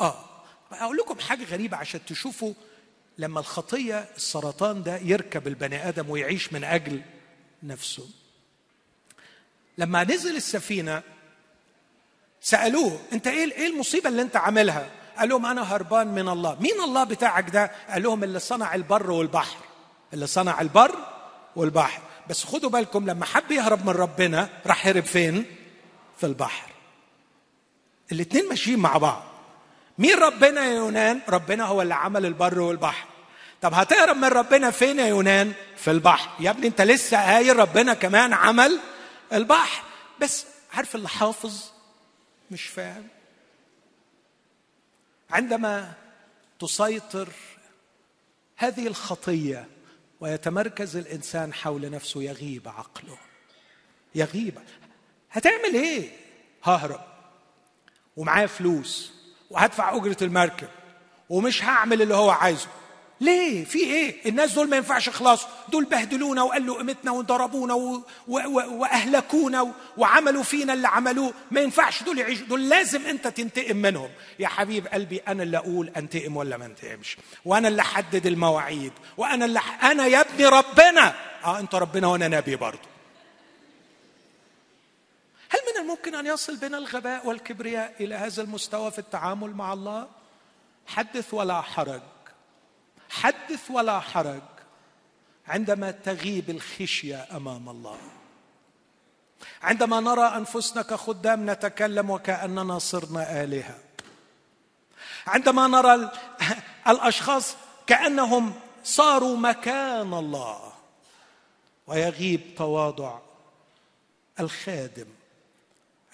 آه. 0.01 0.25
أقول 0.73 0.97
لكم 0.97 1.21
حاجة 1.21 1.45
غريبة 1.45 1.77
عشان 1.77 2.05
تشوفوا 2.05 2.55
لما 3.19 3.41
الخطية 3.41 4.09
السرطان 4.17 4.83
ده 4.83 4.97
يركب 4.97 5.47
البني 5.47 5.89
آدم 5.89 6.11
ويعيش 6.11 6.53
من 6.53 6.65
أجل 6.65 7.03
نفسه. 7.63 8.09
لما 9.81 10.05
نزل 10.05 10.37
السفينة 10.37 11.03
سألوه 12.41 13.01
أنت 13.13 13.27
إيه 13.27 13.53
إيه 13.53 13.67
المصيبة 13.67 14.09
اللي 14.09 14.23
أنت 14.23 14.37
عاملها؟ 14.37 14.87
قال 15.19 15.29
لهم 15.29 15.47
أنا 15.47 15.63
هربان 15.63 16.07
من 16.07 16.29
الله. 16.29 16.57
مين 16.61 16.81
الله 16.81 17.05
بتاعك 17.05 17.51
ده؟ 17.51 17.71
قال 17.91 18.03
لهم 18.03 18.25
اللي 18.25 18.39
صنع 18.39 18.75
البر 18.75 19.11
والبحر. 19.11 19.57
اللي 20.13 20.27
صنع 20.27 20.61
البر 20.61 20.95
والبحر. 21.57 22.01
بس 22.29 22.45
خدوا 22.45 22.71
بالكم 22.71 23.11
لما 23.11 23.25
حب 23.25 23.51
يهرب 23.51 23.87
من 23.87 23.93
ربنا 23.93 24.49
راح 24.67 24.87
هرب 24.87 25.05
فين؟ 25.05 25.45
في 26.19 26.27
البحر. 26.27 26.69
الاثنين 28.13 28.49
ماشيين 28.49 28.79
مع 28.79 28.97
بعض. 28.97 29.23
مين 29.99 30.19
ربنا 30.19 30.65
يا 30.65 30.75
يونان؟ 30.75 31.21
ربنا 31.29 31.65
هو 31.65 31.83
اللي 31.83 31.95
عمل 31.95 32.27
البر 32.27 32.61
والبحر. 32.61 33.07
طب 33.63 33.75
هتهرب 33.75 34.17
من 34.17 34.29
ربنا 34.29 34.71
فين 34.71 34.99
يا 34.99 35.07
يونان؟ 35.07 35.53
في 35.77 35.91
البحر. 35.91 36.31
يا 36.41 36.51
ابني 36.51 36.67
أنت 36.67 36.81
لسه 36.81 37.17
قايل 37.33 37.57
ربنا 37.57 37.95
كمان 37.95 38.33
عمل 38.33 38.81
البحر 39.33 39.85
بس 40.21 40.47
عارف 40.73 40.95
اللي 40.95 41.09
حافظ؟ 41.09 41.71
مش 42.51 42.67
فاهم. 42.67 43.09
عندما 45.31 45.93
تسيطر 46.59 47.29
هذه 48.57 48.87
الخطية 48.87 49.69
ويتمركز 50.21 50.97
الإنسان 50.97 51.55
حول 51.55 51.91
نفسه 51.91 52.23
يغيب 52.23 52.69
عقله. 52.69 53.19
يغيب. 54.15 54.59
هتعمل 55.31 55.75
إيه؟ 55.75 56.17
ههرب. 56.65 57.01
ومعايا 58.17 58.47
فلوس. 58.47 59.13
وهدفع 59.51 59.97
أجرة 59.97 60.17
المركب. 60.23 60.69
ومش 61.29 61.65
هعمل 61.65 62.03
اللي 62.03 62.15
هو 62.15 62.31
عايزه. 62.31 62.69
ليه؟ 63.21 63.65
في 63.65 63.79
إيه؟ 63.79 64.29
الناس 64.31 64.53
دول 64.53 64.69
ما 64.69 64.77
ينفعش 64.77 65.09
يخلصوا 65.09 65.49
دول 65.69 65.85
بهدلونا 65.85 66.43
وقالوا 66.43 66.77
قيمتنا 66.77 67.11
وضربونا 67.11 67.75
و... 67.75 68.03
و... 68.29 68.39
و... 68.39 68.81
وأهلكونا 68.81 69.63
و... 69.63 69.71
وعملوا 69.97 70.43
فينا 70.43 70.73
اللي 70.73 70.89
عملوه. 70.89 71.33
ما 71.51 71.61
ينفعش. 71.61 72.03
دول 72.03 72.19
يعيشوا 72.19 72.47
دول 72.47 72.69
لازم 72.69 73.07
أنت 73.07 73.29
تنتقم 73.29 73.77
منهم. 73.77 74.11
يا 74.39 74.49
حبيب 74.49 74.87
قلبي 74.87 75.19
أنا 75.29 75.43
اللي 75.43 75.57
أقول 75.59 75.89
أنتقم 75.97 76.37
ولا 76.37 76.57
ما 76.57 76.67
أنتقمش؟ 76.67 77.17
وأنا 77.45 77.69
اللي 77.69 77.83
أحدد 77.83 78.27
المواعيد. 78.27 78.93
وأنا 79.17 79.45
اللي. 79.45 79.61
أنا 79.83 80.07
يا 80.07 80.21
ابني 80.21 80.47
ربنا. 80.47 81.15
آه 81.45 81.59
أنت 81.59 81.75
ربنا 81.75 82.07
وأنا 82.07 82.29
نبي 82.29 82.57
برضه 82.57 82.91
هل 85.49 85.61
من 85.75 85.83
الممكن 85.83 86.15
أن 86.15 86.27
يصل 86.27 86.57
بنا 86.57 86.79
الغباء 86.79 87.27
والكبرياء 87.27 87.95
إلى 88.01 88.15
هذا 88.15 88.43
المستوى 88.43 88.91
في 88.91 88.99
التعامل 88.99 89.51
مع 89.51 89.73
الله؟ 89.73 90.09
حدث 90.87 91.35
ولا 91.35 91.61
حرج. 91.61 92.01
حدث 93.11 93.71
ولا 93.71 94.01
حرج 94.01 94.43
عندما 95.49 95.91
تغيب 95.91 96.51
الخشية 96.51 97.29
أمام 97.37 97.69
الله. 97.69 97.99
عندما 99.63 100.01
نرى 100.01 100.23
انفسنا 100.23 100.83
كخدام 100.83 101.51
نتكلم 101.51 102.11
وكأننا 102.11 102.79
صرنا 102.79 103.43
آلهة. 103.43 103.79
عندما 105.27 105.67
نرى 105.67 106.11
الأشخاص 106.93 107.57
كأنهم 107.87 108.55
صاروا 108.85 109.37
مكان 109.37 110.15
الله. 110.15 110.73
ويغيب 111.87 112.41
تواضع 112.57 113.19
الخادم 114.41 115.07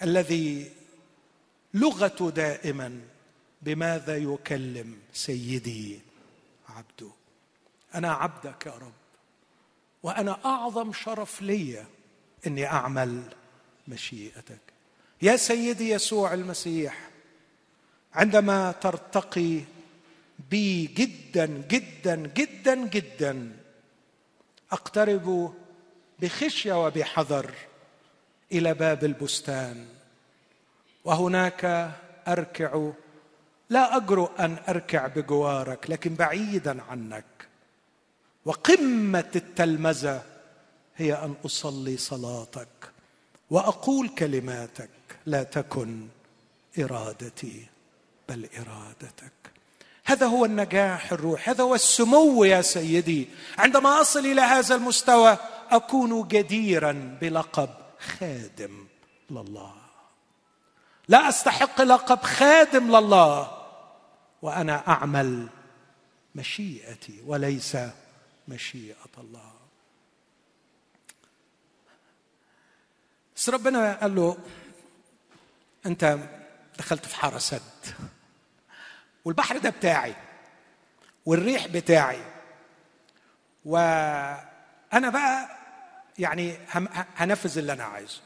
الذي 0.01 0.71
لغته 1.73 2.29
دائما 2.29 3.01
بماذا 3.61 4.17
يكلم 4.17 4.97
سيدي؟ 5.13 6.06
عبده. 6.77 7.11
أنا 7.95 8.13
عبدك 8.13 8.65
يا 8.65 8.71
رب. 8.71 8.93
وأنا 10.03 10.39
أعظم 10.45 10.93
شرف 10.93 11.41
لي 11.41 11.85
إني 12.47 12.65
أعمل 12.65 13.21
مشيئتك. 13.87 14.59
يا 15.21 15.35
سيدي 15.35 15.89
يسوع 15.89 16.33
المسيح 16.33 17.09
عندما 18.13 18.71
ترتقي 18.71 19.61
بي 20.51 20.85
جدا 20.85 21.45
جدا 21.45 22.15
جدا 22.15 22.87
جدا 22.87 23.57
أقترب 24.71 25.53
بخشية 26.19 26.85
وبحذر 26.85 27.53
إلى 28.51 28.73
باب 28.73 29.03
البستان. 29.03 29.87
وهناك 31.03 31.91
أركع 32.27 32.91
لا 33.69 33.97
اجرؤ 33.97 34.29
أن 34.39 34.57
أركع 34.69 35.07
بجوارك 35.07 35.89
لكن 35.89 36.15
بعيدا 36.15 36.81
عنك. 36.89 37.25
وقمة 38.45 39.31
التلمذة 39.35 40.21
هي 40.95 41.13
أن 41.13 41.35
أصلي 41.45 41.97
صلاتك 41.97 42.67
وأقول 43.49 44.09
كلماتك 44.09 44.89
لا 45.25 45.43
تكن 45.43 46.07
إرادتي 46.79 47.65
بل 48.29 48.49
إرادتك. 48.57 49.31
هذا 50.05 50.25
هو 50.25 50.45
النجاح 50.45 51.11
الروح 51.11 51.49
هذا 51.49 51.63
هو 51.63 51.75
السمو 51.75 52.43
يا 52.43 52.61
سيدي. 52.61 53.27
عندما 53.57 54.01
أصل 54.01 54.19
إلى 54.19 54.41
هذا 54.41 54.75
المستوى 54.75 55.37
أكون 55.69 56.27
جديرا 56.27 57.17
بلقب 57.21 57.69
خادم 57.99 58.87
لله. 59.31 59.73
لا 61.07 61.29
أستحق 61.29 61.81
لقب 61.81 62.21
خادم 62.23 62.95
لله. 62.95 63.56
وأنا 64.41 64.87
أعمل 64.87 65.47
مشيئتي 66.35 67.21
وليس 67.25 67.77
مشيئة 68.47 68.95
الله. 69.17 69.53
بس 73.35 73.49
ربنا 73.49 73.93
قال 73.93 74.15
له 74.15 74.37
أنت 75.85 76.17
دخلت 76.79 77.05
في 77.05 77.15
حارة 77.15 77.37
سد 77.37 77.61
والبحر 79.25 79.57
ده 79.57 79.69
بتاعي 79.69 80.15
والريح 81.25 81.67
بتاعي 81.67 82.19
وأنا 83.65 85.09
بقى 85.09 85.57
يعني 86.19 86.57
هنفذ 87.15 87.57
اللي 87.57 87.73
أنا 87.73 87.83
عايزه. 87.83 88.21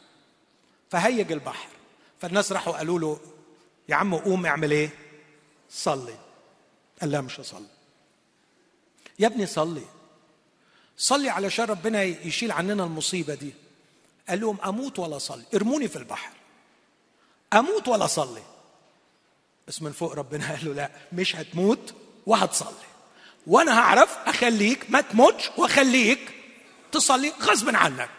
فهيج 0.92 1.32
البحر. 1.32 1.68
فالناس 2.22 2.52
راحوا 2.52 2.74
قالوا 2.78 3.00
له 3.00 3.20
يا 3.90 3.96
عم 3.96 4.16
قوم 4.16 4.46
اعمل 4.46 4.72
إيه؟ 4.72 4.90
صلي. 5.72 6.16
قال 7.02 7.12
لا 7.12 7.22
مش 7.22 7.40
هصلي. 7.40 7.68
يا 9.20 9.28
ابني 9.28 9.46
صلي. 9.46 9.86
صلي 10.98 11.30
علشان 11.30 11.66
ربنا 11.66 12.04
يشيل 12.04 12.52
عننا 12.52 12.84
المصيبة 12.84 13.36
دي. 13.36 13.54
قال 14.30 14.42
لهم 14.42 14.58
أموت 14.62 15.00
ولا 15.00 15.16
أصلي. 15.16 15.44
ارموني 15.54 15.88
في 15.88 15.96
البحر. 15.96 16.32
أموت 17.54 17.88
ولا 17.88 18.06
أصلي. 18.06 18.44
بس 19.68 19.82
من 19.82 19.92
فوق 19.92 20.14
ربنا 20.14 20.48
قال 20.56 20.66
له 20.66 20.74
لا 20.74 20.92
مش 21.14 21.36
هتموت 21.36 21.94
وهتصلي. 22.26 22.88
وأنا 23.48 23.80
هعرف 23.80 24.18
أخليك 24.26 24.90
ما 24.90 25.02
تموتش 25.02 25.50
وأخليك 25.58 26.36
تصلي 26.92 27.34
غصب 27.42 27.76
عنك. 27.76 28.10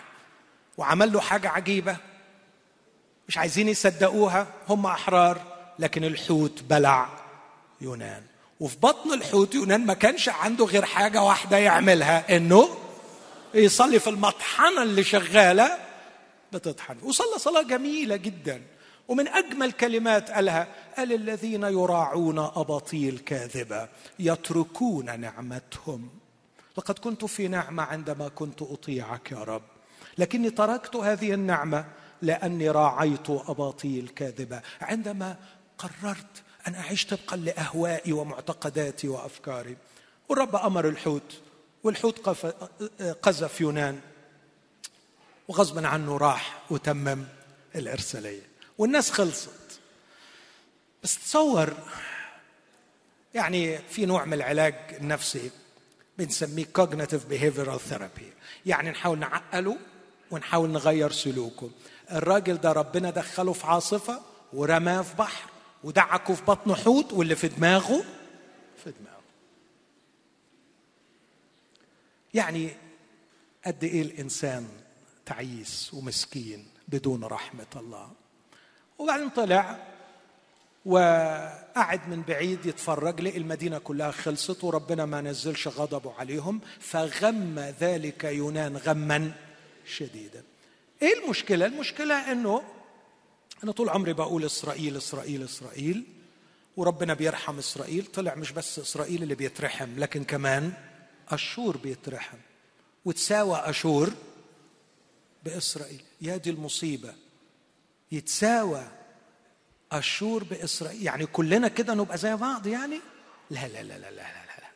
وعمل 0.77 1.13
له 1.13 1.21
حاجة 1.21 1.49
عجيبة. 1.49 1.97
مش 3.29 3.39
عايزين 3.39 3.69
يصدقوها. 3.69 4.47
هم 4.69 4.87
أحرار 4.87 5.53
لكن 5.79 6.05
الحوت 6.05 6.63
بلع. 6.63 7.22
يونان. 7.83 8.23
وفي 8.61 8.77
بطن 8.79 9.13
الحوت 9.13 9.55
يونان 9.55 9.87
ما 9.87 9.95
كانش 9.95 10.29
عنده 10.29 10.65
غير 10.65 10.85
حاجة 10.85 11.23
واحدة 11.23 11.57
يعملها 11.59 12.37
إنه 12.37 12.69
يصلي 13.55 13.99
في 13.99 14.11
المطحنة 14.11 14.83
اللي 14.83 15.05
شغالة 15.05 15.79
بتطحن. 16.53 16.97
وصلى 17.03 17.39
صلاة 17.39 17.63
جميلة 17.63 18.17
جدا. 18.17 18.63
ومن 19.09 19.29
أجمل 19.29 19.73
كلمات 19.73 20.31
قالها 20.31 20.69
قال 20.97 21.13
الذين 21.13 21.63
يراعون 21.63 22.39
أباطيل 22.39 23.19
كاذبه 23.19 23.89
يتركون 24.19 25.21
نعمتهم. 25.21 26.09
لقد 26.79 26.99
كنت 26.99 27.25
في 27.25 27.49
نعمة 27.49 27.83
عندما 27.83 28.29
كنت 28.29 28.63
أطيعك 28.63 29.33
يا 29.33 29.39
رب 29.39 29.63
لكني 30.19 30.51
تركت 30.51 30.97
هذه 30.97 31.35
النعمة 31.35 31.85
لأني 32.23 32.71
راعيت 32.71 33.31
أباطيل 33.31 34.09
كاذبه 34.09 34.61
عندما 34.81 35.37
قررت 35.79 36.43
أن 36.69 36.75
أعيش 36.75 37.07
طبقا 37.07 37.37
لأهوائي 37.37 38.13
ومعتقداتي 38.13 39.09
وأفكاري. 39.09 39.77
والرب 40.29 40.57
أمر 40.57 40.89
الحوت 40.89 41.41
والحوت 41.85 42.29
قذف 43.23 43.61
يونان. 43.61 44.01
وغصبا 45.49 45.89
عنه 45.89 46.17
راح 46.17 46.63
وتمم 46.71 47.25
الارساليه 47.75 48.43
والناس 48.79 49.11
خلصت. 49.11 49.81
بس 51.03 51.19
تصور 51.19 51.75
يعني 53.35 53.79
في 53.79 54.07
نوع 54.07 54.25
من 54.25 54.33
العلاج 54.33 54.75
النفسي 54.91 55.51
بنسميه 56.19 56.67
cognitive 56.79 57.33
behavioral 57.33 57.93
therapy. 57.93 58.25
يعني 58.67 58.91
نحاول 58.91 59.19
نعقله 59.19 59.77
ونحاول 60.31 60.71
نغير 60.71 61.13
سلوكه. 61.13 61.71
الراجل 62.13 62.57
ده 62.57 62.73
ربنا 62.73 63.11
دخله 63.11 63.53
في 63.53 63.67
عاصفة 63.67 64.23
ورماه 64.53 65.03
في 65.03 65.17
بحر. 65.17 65.51
ودعكه 65.85 66.35
في 66.35 66.45
بطن 66.45 66.75
حوت 66.75 67.13
واللي 67.13 67.37
في 67.37 67.49
دماغه؟ 67.49 68.05
في 68.85 68.93
دماغه. 69.01 69.23
يعني 72.35 72.71
قد 73.67 73.85
إيه 73.85 74.03
الإنسان 74.03 74.69
تعيس 75.27 75.95
ومسكين 75.95 76.67
بدون 76.89 77.25
رحمة 77.25 77.67
الله. 77.77 78.11
وبعدين 78.99 79.29
طلع 79.29 79.79
وقعد 80.85 82.09
من 82.09 82.23
بعيد 82.23 82.67
يتفرج 82.67 83.21
لقي 83.21 83.37
المدينة 83.37 83.79
كلها 83.79 84.11
خلصت 84.11 84.65
وربنا 84.65 85.07
ما 85.07 85.21
نزلش 85.21 85.69
غضبه 85.69 86.15
عليهم 86.15 86.61
فغم 86.81 87.59
ذلك 87.81 88.25
يونان 88.25 88.77
غما 88.77 89.33
شديدا. 89.87 90.43
إيه 91.03 91.25
المشكلة؟ 91.25 91.67
المشكلة 91.67 92.33
إنه 92.33 92.63
أنا 93.65 93.73
طول 93.73 93.89
عمري 93.89 94.13
بقول 94.13 94.45
إسرائيل 94.45 94.97
إسرائيل 94.97 95.45
إسرائيل 95.45 96.05
وربنا 96.77 97.15
بيرحم 97.15 97.59
إسرائيل. 97.59 98.07
طلع 98.07 98.35
مش 98.35 98.53
بس 98.53 98.79
إسرائيل 98.79 99.23
اللي 99.23 99.35
بيترحم 99.35 99.99
لكن 99.99 100.25
كمان 100.25 100.73
أشور 101.29 101.77
بيترحم 101.77 102.39
وتساوى 103.05 103.57
أشور 103.65 104.11
بإسرائيل. 105.45 106.03
يا 106.21 106.37
دي 106.37 106.51
المصيبة. 106.51 107.15
يتساوى 108.13 108.85
أشور 109.93 110.45
بإسرائيل. 110.45 111.03
يعني 111.03 111.27
كلنا 111.27 111.69
كده 111.69 111.95
نبقى 111.95 112.19
زي 112.19 112.37
بعض 112.37 112.67
يعني؟ 112.67 113.01
لا 113.51 113.69
لا 113.69 113.83
لا 113.83 113.99
لا 113.99 113.99
لا 113.99 114.11
لا 114.11 114.21
لا. 114.59 114.69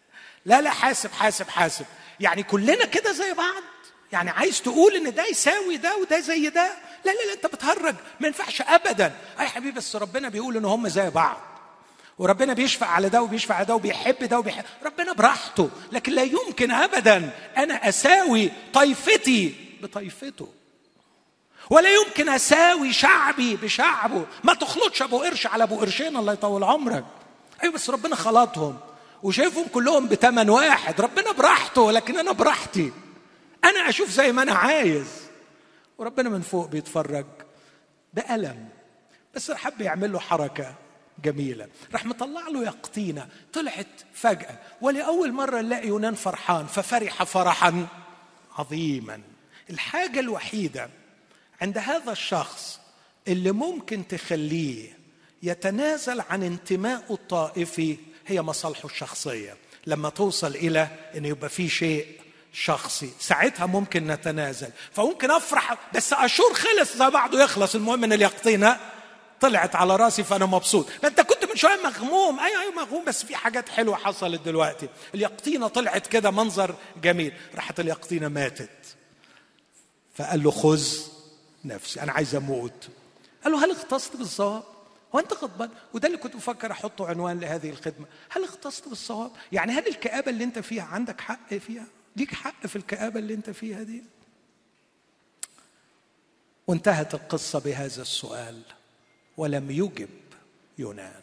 لا 0.45 0.61
لا 0.61 0.71
حاسب 0.71 1.11
حاسب 1.11 1.49
حاسب. 1.49 1.87
يعني 2.21 2.43
كلنا 2.43 2.85
كده 2.85 3.13
زي 3.13 3.33
بعض؟ 3.35 3.63
يعني 4.13 4.31
عايز 4.31 4.63
تقول 4.63 4.97
إن 4.97 5.15
ده 5.15 5.27
يساوي 5.27 5.77
ده 5.77 5.97
وده 5.97 6.21
زي 6.21 6.49
ده؟ 6.49 6.77
لا 7.07 7.11
لا 7.11 7.27
لا 7.27 7.33
انت 7.33 7.47
بتهرج 7.47 7.95
ما 8.21 8.27
ينفعش 8.27 8.61
ابدا. 8.63 9.13
اي 9.41 9.47
حبيبي 9.49 9.77
بس 9.77 9.97
ربنا 9.97 10.29
بيقول 10.29 10.57
ان 10.57 10.65
هم 10.65 10.89
زي 10.89 11.11
بعض. 11.11 11.37
وربنا 12.19 12.53
بيشفع 12.53 12.87
على 12.87 13.09
ده 13.09 13.23
وبيشفع 13.23 13.55
على 13.55 13.65
ده 13.65 13.75
وبيحب 13.75 14.25
ده 14.25 14.39
وبيحب. 14.39 14.65
ربنا 14.85 15.13
براحته 15.13 15.71
لكن 15.93 16.13
لا 16.13 16.23
يمكن 16.23 16.71
ابدا 16.71 17.31
أنا 17.57 17.89
اساوي 17.89 18.51
طائفتي 18.73 19.55
بطائفته 19.83 20.49
ولا 21.71 21.95
يمكن 21.95 22.29
اساوي 22.29 22.93
شعبي 22.93 23.57
بشعبه. 23.57 24.27
ما 24.45 24.55
تخلطش 24.55 25.03
ابو 25.03 25.19
قرش 25.19 25.47
على 25.47 25.65
ابو 25.65 25.77
قرشين 25.77 26.17
الله 26.17 26.33
يطول 26.33 26.65
عمرك. 26.65 27.05
أيوه 27.63 27.75
بس 27.75 27.91
ربنا 27.91 28.17
خلطهم. 28.17 28.79
وشايفهم 29.23 29.67
كلهم 29.67 30.09
بتمن 30.09 30.51
واحد. 30.51 31.01
ربنا 31.01 31.33
براحته 31.33 31.93
لكن 31.93 32.19
أنا 32.19 32.33
براحتي. 32.33 32.93
أنا 33.65 33.89
أشوف 33.89 34.11
زي 34.11 34.33
ما 34.33 34.43
أنا 34.43 34.53
عايز. 34.53 35.26
وربنا 35.99 36.29
من 36.29 36.41
فوق 36.41 36.69
بيتفرج 36.69 37.27
بألم. 38.15 38.69
بس 39.35 39.51
حب 39.51 39.81
يعمل 39.81 40.13
له 40.13 40.19
حركة 40.19 40.75
جميلة. 41.25 41.69
راح 41.93 42.07
مطلع 42.07 42.49
له 42.49 42.65
يقطينة 42.65 43.29
طلعت 43.53 43.87
فجأة. 44.15 44.59
ولأول 44.81 45.33
مرة 45.33 45.61
نلاقي 45.61 45.89
يونان 45.89 46.15
فرحان 46.15 46.67
ففرح 46.67 47.23
فرحا 47.23 47.87
عظيما. 48.59 49.21
الحاجة 49.71 50.21
الوحيدة 50.21 50.91
عند 51.61 51.79
هذا 51.79 52.13
الشخص 52.13 52.81
اللي 53.29 53.53
ممكن 53.53 54.09
تخليه 54.09 54.99
يتنازل 55.43 56.21
عن 56.21 56.43
انتمائه 56.43 57.03
الطائفي 57.11 57.97
هي 58.27 58.43
مصالحه 58.43 58.87
الشخصية. 58.87 59.57
لما 59.87 60.09
توصل 60.09 60.55
إلى 60.55 60.89
انه 61.17 61.29
يبقى 61.29 61.49
في 61.49 61.69
شيء 61.69 62.21
شخصي. 62.57 63.11
ساعتها 63.21 63.67
ممكن 63.67 64.07
نتنازل. 64.07 64.71
فممكن 64.93 65.31
أفرح 65.31 65.79
بس 65.95 66.13
أشور 66.13 66.55
خلص 66.55 66.97
زي 66.97 67.11
بعضه 67.11 67.43
يخلص. 67.43 67.75
المهم 67.75 68.05
إن 68.05 68.13
اليقطينه 68.13 68.81
طلعت 69.41 69.77
على 69.77 69.97
رأسي 69.97 70.25
فأنا 70.25 70.47
مبسوط. 70.47 70.87
أنت 71.05 71.21
كنت 71.21 71.45
من 71.45 71.57
شوية 71.57 71.77
مغموم. 71.85 72.41
أيوه 72.41 72.61
أيوه 72.61 72.73
مغموم. 72.75 73.05
بس 73.05 73.25
في 73.25 73.37
حاجات 73.37 73.69
حلوة 73.69 73.97
حصلت 73.97 74.41
دلوقتي. 74.41 74.89
اليقطينه 75.15 75.69
طلعت 75.69 76.07
كده 76.07 76.31
منظر 76.31 76.75
جميل. 77.03 77.33
راحت 77.55 77.81
اليقطينه 77.81 78.29
ماتت. 78.29 78.97
فقال 80.15 80.43
له 80.43 80.51
خذ 80.51 80.87
نفسي. 81.65 82.03
أنا 82.03 82.13
عايز 82.13 82.35
أموت. 82.35 82.89
قال 83.45 83.53
له 83.53 83.65
هل 83.65 83.71
اختصت 83.71 84.17
بالصواب؟ 84.17 84.63
هو 85.15 85.19
أنت 85.19 85.33
غضبان؟ 85.33 85.71
وده 85.95 86.09
اللي 86.09 86.19
كنت 86.19 86.37
بفكر 86.37 86.73
أحطه 86.73 87.07
عنوان 87.09 87.41
لهذه 87.41 87.71
الخدمة. 87.71 88.07
هل 88.31 88.45
اختصت 88.45 88.89
بالصواب؟ 88.89 89.31
يعني 89.53 89.73
هل 89.73 89.87
الكآبة 89.87 90.31
اللي 90.31 90.45
أنت 90.45 90.59
فيها 90.59 90.85
عندك 90.85 91.21
حق 91.21 91.55
فيها؟ 91.55 91.87
ليك 92.17 92.35
حق 92.35 92.67
في 92.67 92.77
الكآبة 92.77 93.21
اللي 93.21 93.35
انت 93.35 93.51
فيها 93.51 93.83
دي. 93.83 94.03
وانتهت 96.67 97.15
القصة 97.15 97.61
بهذا 97.61 98.03
السؤال 98.03 98.63
ولم 99.37 99.71
يجب 99.71 100.09
يونان. 100.79 101.23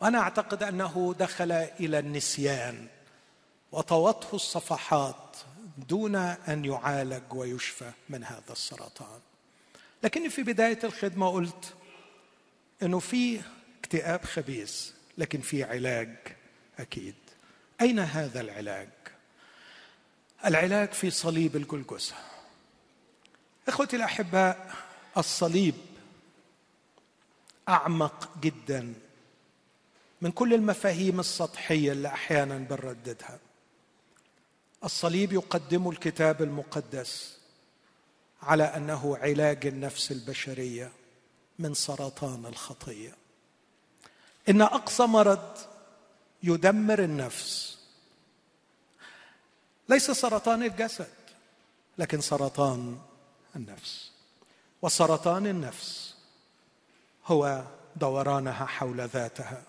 وأنا 0.00 0.18
أعتقد 0.18 0.62
أنه 0.62 1.14
دخل 1.18 1.52
إلى 1.52 1.98
النسيان 1.98 2.86
وطوته 3.72 4.34
الصفحات 4.36 5.36
دون 5.88 6.16
أن 6.16 6.64
يعالج 6.64 7.32
ويشفى 7.32 7.92
من 8.08 8.24
هذا 8.24 8.52
السرطان. 8.52 9.20
لكني 10.02 10.30
في 10.30 10.42
بداية 10.42 10.78
الخدمة 10.84 11.30
قلت 11.30 11.74
إنه 12.82 12.98
في 12.98 13.40
اكتئاب 13.80 14.24
خبيث 14.24 14.90
لكن 15.18 15.40
في 15.40 15.64
علاج 15.64 16.16
أكيد. 16.78 17.14
أين 17.80 17.98
هذا 17.98 18.40
العلاج؟ 18.40 18.88
العلاج 20.44 20.92
في 20.92 21.10
صليب 21.10 21.56
الجلجسه 21.56 22.14
إخوتي 23.68 23.96
الأحباء 23.96 24.74
الصليب 25.16 25.74
أعمق 27.68 28.28
جدا 28.40 28.94
من 30.20 30.30
كل 30.30 30.54
المفاهيم 30.54 31.20
السطحية 31.20 31.92
اللي 31.92 32.08
أحيانا 32.08 32.58
بنرددها. 32.58 33.38
الصليب 34.84 35.32
يقدم 35.32 35.88
الكتاب 35.88 36.42
المقدس 36.42 37.36
على 38.42 38.64
أنه 38.64 39.16
علاج 39.16 39.66
النفس 39.66 40.12
البشرية 40.12 40.92
من 41.58 41.74
سرطان 41.74 42.46
الخطيه 42.46 43.14
إن 44.48 44.62
أقصى 44.62 45.02
مرض 45.02 45.56
يدمر 46.42 47.04
النفس 47.04 47.79
ليس 49.90 50.10
سرطان 50.10 50.62
الجسد 50.62 51.06
لكن 51.98 52.20
سرطان 52.20 52.98
النفس. 53.56 54.10
وسرطان 54.82 55.46
النفس 55.46 56.14
هو 57.26 57.64
دورانها 57.96 58.66
حول 58.66 59.00
ذاتها 59.00 59.62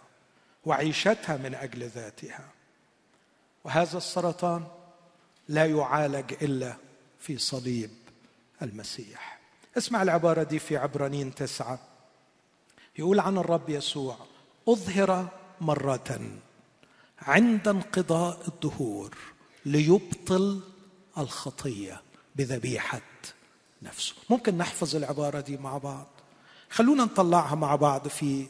وعيشتها 0.65 1.37
من 1.37 1.55
أجل 1.55 1.87
ذاتها. 1.87 2.49
وهذا 3.63 3.97
السرطان 3.97 4.67
لا 5.47 5.65
يعالج 5.65 6.33
إلا 6.41 6.75
في 7.19 7.37
صليب 7.37 7.91
المسيح. 8.61 9.39
اسمع 9.77 10.01
العبارة 10.01 10.43
دي 10.43 10.59
في 10.59 10.77
عبرانين 10.77 11.35
تسعة. 11.35 11.79
يقول 12.99 13.19
عن 13.19 13.37
الرب 13.37 13.69
يسوع 13.69 14.17
أظهر 14.67 15.27
مرة 15.61 16.21
عند 17.21 17.67
انقضاء 17.67 18.47
الدهور 18.47 19.17
ليبطل 19.65 20.61
الخطية 21.17 22.01
بذبيحة 22.35 23.01
نفسه. 23.81 24.13
ممكن 24.29 24.57
نحفظ 24.57 24.95
العبارة 24.95 25.39
دي 25.39 25.57
مع 25.57 25.77
بعض. 25.77 26.07
خلونا 26.69 27.03
نطلعها 27.03 27.55
مع 27.55 27.75
بعض 27.75 28.07
في 28.07 28.47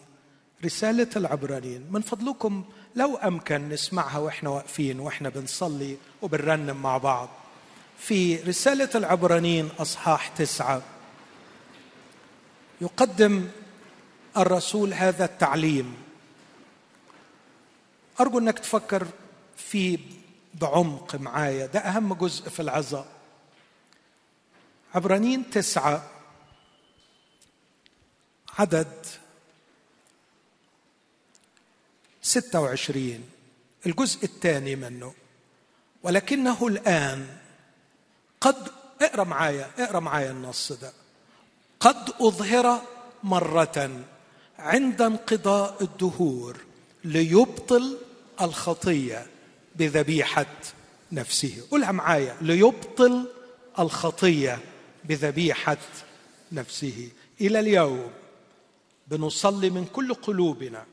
رسالة 0.65 1.07
العبرانيين. 1.15 1.87
من 1.91 2.01
فضلكم 2.01 2.63
لو 2.95 3.15
أمكن 3.15 3.69
نسمعها 3.69 4.17
وإحنا 4.17 4.49
واقفين 4.49 4.99
وإحنا 4.99 5.29
بنصلي 5.29 5.97
وبنرنم 6.21 6.81
مع 6.81 6.97
بعض. 6.97 7.29
في 7.97 8.35
رسالة 8.35 8.89
العبرانيين 8.95 9.69
أصحاح 9.79 10.27
تسعة. 10.27 10.81
يقدم 12.81 13.47
الرسول 14.37 14.93
هذا 14.93 15.25
التعليم. 15.25 15.95
أرجو 18.19 18.39
أنك 18.39 18.59
تفكر 18.59 19.07
فيه 19.57 19.97
بعمق 20.53 21.15
معايا. 21.15 21.65
ده 21.65 21.79
أهم 21.79 22.13
جزء 22.13 22.49
في 22.49 22.61
العظه 22.61 23.05
عبرانيين 24.95 25.49
تسعة. 25.49 26.09
عدد 28.59 29.05
26 32.21 33.29
الجزء 33.85 34.23
الثاني 34.23 34.75
منه. 34.75 35.13
ولكنه 36.03 36.67
الآن 36.67 37.37
قد 38.41 38.71
اقرأ 39.01 39.23
معايا 39.23 39.71
اقرأ 39.79 39.99
معايا 39.99 40.31
النص 40.31 40.71
ده. 40.71 40.93
قد 41.79 42.09
أظهر 42.21 42.81
مرة 43.23 44.03
عند 44.59 45.01
انقضاء 45.01 45.83
الدهور 45.83 46.57
ليبطل 47.03 47.97
الخطية. 48.41 49.27
بذبيحة 49.75 50.45
نفسه. 51.11 51.63
قولها 51.71 51.91
معايا. 51.91 52.37
ليبطل 52.41 53.27
الخطية 53.79 54.59
بذبيحة 55.03 55.77
نفسه. 56.51 57.09
إلى 57.41 57.59
اليوم 57.59 58.11
بنصلي 59.07 59.69
من 59.69 59.85
كل 59.85 60.13
قلوبنا 60.13 60.85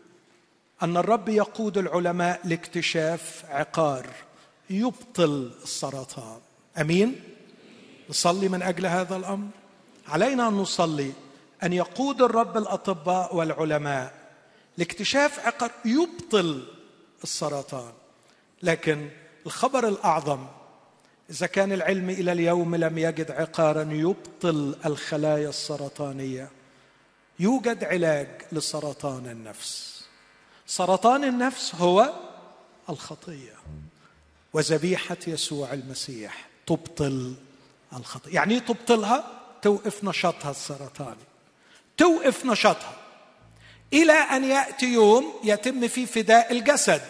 أن 0.82 0.96
الرب 0.96 1.28
يقود 1.28 1.78
العلماء 1.78 2.40
لاكتشاف 2.44 3.44
عقار 3.48 4.06
يبطل 4.70 5.52
السرطان. 5.62 6.40
أمين؟ 6.80 7.20
نصلي 8.10 8.48
من 8.48 8.62
أجل 8.62 8.86
هذا 8.86 9.16
الأمر. 9.16 9.48
علينا 10.08 10.48
أن 10.48 10.52
نصلي 10.52 11.12
أن 11.62 11.72
يقود 11.72 12.22
الرب 12.22 12.56
الأطباء 12.56 13.36
والعلماء 13.36 14.14
لاكتشاف 14.78 15.46
عقار 15.46 15.70
يبطل 15.84 16.66
السرطان. 17.24 17.92
لكن 18.62 19.08
الخبر 19.46 19.88
الأعظم 19.88 20.46
إذا 21.30 21.46
كان 21.46 21.72
العلم 21.72 22.10
إلى 22.10 22.32
اليوم 22.32 22.74
لم 22.74 22.98
يجد 22.98 23.30
عقارا 23.30 23.88
يبطل 23.92 24.76
الخلايا 24.86 25.48
السرطانية. 25.48 26.50
يوجد 27.38 27.84
علاج 27.84 28.28
لسرطان 28.52 29.26
النفس. 29.26 30.02
سرطان 30.66 31.24
النفس 31.24 31.74
هو 31.74 32.12
الخطية. 32.90 33.54
وذبيحة 34.52 35.16
يسوع 35.26 35.72
المسيح 35.72 36.48
تبطل 36.66 37.34
الخطية. 37.92 38.34
يعني 38.34 38.54
إيه 38.54 38.60
تبطلها؟ 38.60 39.24
توقف 39.62 40.04
نشاطها 40.04 40.50
السرطاني. 40.50 41.26
توقف 41.96 42.46
نشاطها. 42.46 42.96
إلى 43.92 44.12
أن 44.12 44.44
يأتي 44.44 44.86
يوم 44.86 45.40
يتم 45.44 45.88
فيه 45.88 46.06
فداء 46.06 46.52
الجسد. 46.52 47.02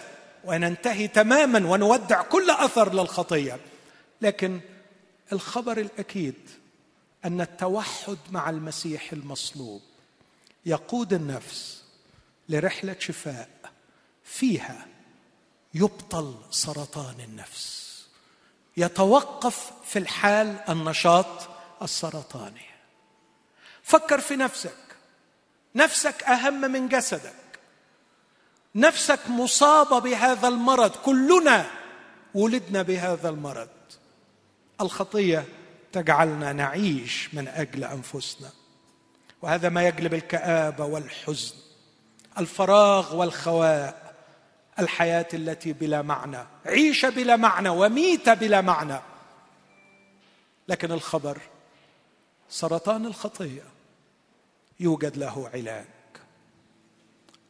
وننتهي 0.44 1.08
تماما 1.08 1.68
ونودع 1.68 2.22
كل 2.22 2.50
أثر 2.50 2.94
للخطية. 2.94 3.60
لكن 4.22 4.60
الخبر 5.32 5.78
الأكيد 5.78 6.50
أن 7.24 7.40
التوحد 7.40 8.18
مع 8.30 8.50
المسيح 8.50 9.12
المصلوب 9.12 9.82
يقود 10.66 11.12
النفس 11.12 11.82
لرحلة 12.48 12.96
شفاء 12.98 13.48
فيها 14.24 14.86
يبطل 15.74 16.34
سرطان 16.50 17.20
النفس 17.20 17.88
يتوقف 18.76 19.72
في 19.84 19.98
الحال 19.98 20.56
النشاط 20.68 21.48
السرطاني. 21.82 22.66
فكر 23.82 24.20
في 24.20 24.36
نفسك. 24.36 24.76
نفسك 25.74 26.22
أهم 26.22 26.60
من 26.60 26.88
جسدك. 26.88 27.47
نفسك 28.78 29.20
مصابة 29.28 29.98
بهذا 29.98 30.48
المرض 30.48 30.90
كلنا 30.90 31.70
ولدنا 32.34 32.82
بهذا 32.82 33.28
المرض. 33.28 33.68
الخطية 34.80 35.44
تجعلنا 35.92 36.52
نعيش 36.52 37.34
من 37.34 37.48
أجل 37.48 37.84
أنفسنا. 37.84 38.50
وهذا 39.42 39.68
ما 39.68 39.88
يجلب 39.88 40.14
الكآبة 40.14 40.84
والحزن 40.84 41.54
الفراغ 42.38 43.16
والخواء 43.16 44.14
الحياة 44.78 45.28
التي 45.34 45.72
بلا 45.72 46.02
معنى. 46.02 46.46
عيشة 46.66 47.08
بلا 47.08 47.36
معنى 47.36 47.68
وميتة 47.68 48.34
بلا 48.34 48.60
معنى. 48.60 49.00
لكن 50.68 50.92
الخبر 50.92 51.38
سرطان 52.48 53.06
الخطية 53.06 53.62
يوجد 54.80 55.16
له 55.16 55.50
علاج. 55.54 55.97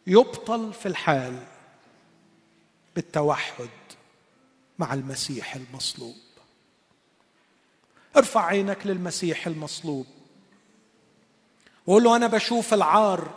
يبطل 0.09 0.73
في 0.73 0.87
الحال 0.87 1.39
بالتوحد 2.97 3.69
مع 4.79 4.95
المسيح 4.95 5.55
المصلوب. 5.55 6.17
ارفع 8.17 8.45
عينك 8.45 8.87
للمسيح 8.87 9.47
المصلوب. 9.47 10.07
وقول 11.87 12.03
له 12.05 12.17
أنا 12.17 12.27
بشوف 12.27 12.75
العار 12.75 13.31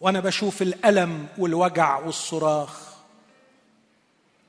وأنا 0.00 0.20
بشوف 0.20 0.62
الألم 0.62 1.28
والوجع 1.38 1.98
والصراخ. 1.98 2.94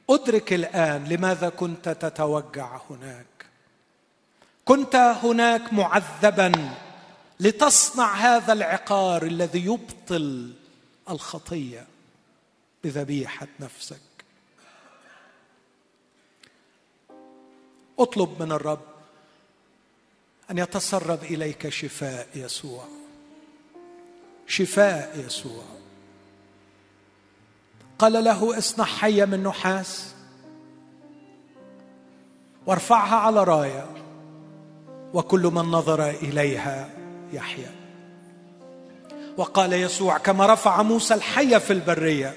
أدرك 0.09 0.53
الآن 0.53 1.03
لماذا 1.03 1.49
كنت 1.49 1.89
تتوجع 1.89 2.79
هناك. 2.89 3.45
كنت 4.65 4.95
هناك 4.95 5.73
معذبا 5.73 6.75
لتصنع 7.39 8.13
هذا 8.13 8.53
العقار 8.53 9.23
الذي 9.23 9.65
يبطل 9.65 10.53
الخطية 11.09 11.87
بذبيحة 12.83 13.47
نفسك. 13.59 13.99
اطلب 17.99 18.41
من 18.41 18.51
الرب 18.51 18.85
أن 20.51 20.57
يتسرب 20.57 21.23
إليك 21.23 21.69
شفاء 21.69 22.27
يسوع. 22.35 22.87
شفاء 24.47 25.19
يسوع. 25.19 25.63
قال 27.99 28.23
له 28.23 28.57
اصنع 28.57 28.85
حية 28.85 29.25
من 29.25 29.43
نحاس 29.43 30.13
وارفعها 32.65 33.15
على 33.15 33.43
راية 33.43 33.87
وكل 35.13 35.41
من 35.41 35.61
نظر 35.61 36.09
إليها 36.09 36.89
يحيا. 37.33 37.74
وقال 39.37 39.73
يسوع 39.73 40.17
كما 40.17 40.53
رفع 40.53 40.81
موسى 40.81 41.13
الحيه 41.13 41.57
في 41.57 41.73
البرية. 41.73 42.33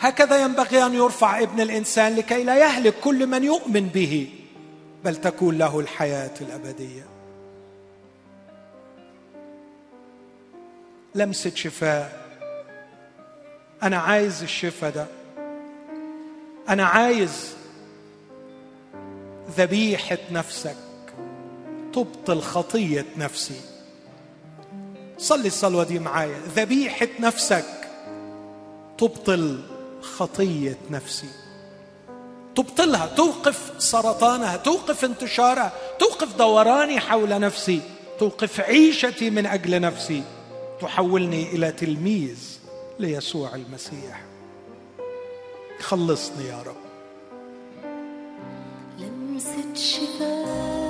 هكذا 0.00 0.42
ينبغي 0.42 0.86
أن 0.86 0.94
يرفع 0.94 1.40
ابن 1.40 1.60
الإنسان 1.60 2.16
لكي 2.16 2.44
لا 2.44 2.58
يهلك 2.58 2.94
كل 3.00 3.26
من 3.26 3.44
يؤمن 3.44 3.88
به 3.88 4.28
بل 5.04 5.16
تكون 5.16 5.58
له 5.58 5.80
الحياة 5.80 6.34
الأبدية. 6.40 7.06
لمسة 11.14 11.52
شفاء. 11.54 12.22
أنا 13.82 13.98
عايز 13.98 14.42
الشفاء 14.42 14.90
ده. 14.90 15.06
أنا 16.68 16.84
عايز 16.84 17.56
ذبيحة 19.56 20.18
نفسك 20.30 20.76
تبطل 21.92 22.40
خطيه 22.40 23.06
نفسي. 23.16 23.60
صلي 25.22 25.46
الصلوة 25.46 25.84
دي 25.84 25.98
معايا. 25.98 26.40
ذبيحة 26.56 27.08
نفسك. 27.20 27.64
تبطل 28.98 29.62
خطية 30.02 30.78
نفسي. 30.90 31.28
تبطلها. 32.54 33.06
توقف 33.06 33.72
سرطانها. 33.78 34.56
توقف 34.56 35.04
انتشارها. 35.04 35.72
توقف 35.98 36.36
دوراني 36.36 37.00
حول 37.00 37.40
نفسي. 37.40 37.80
توقف 38.18 38.60
عيشتي 38.60 39.30
من 39.30 39.46
أجل 39.46 39.80
نفسي. 39.80 40.22
تحولني 40.80 41.50
إلى 41.52 41.72
تلميذ 41.72 42.38
ليسوع 42.98 43.54
المسيح. 43.54 44.24
خلصني 45.80 46.48
يا 46.48 46.62
رب. 46.66 46.82
لمسة 48.98 49.74
شفاك 49.74 50.81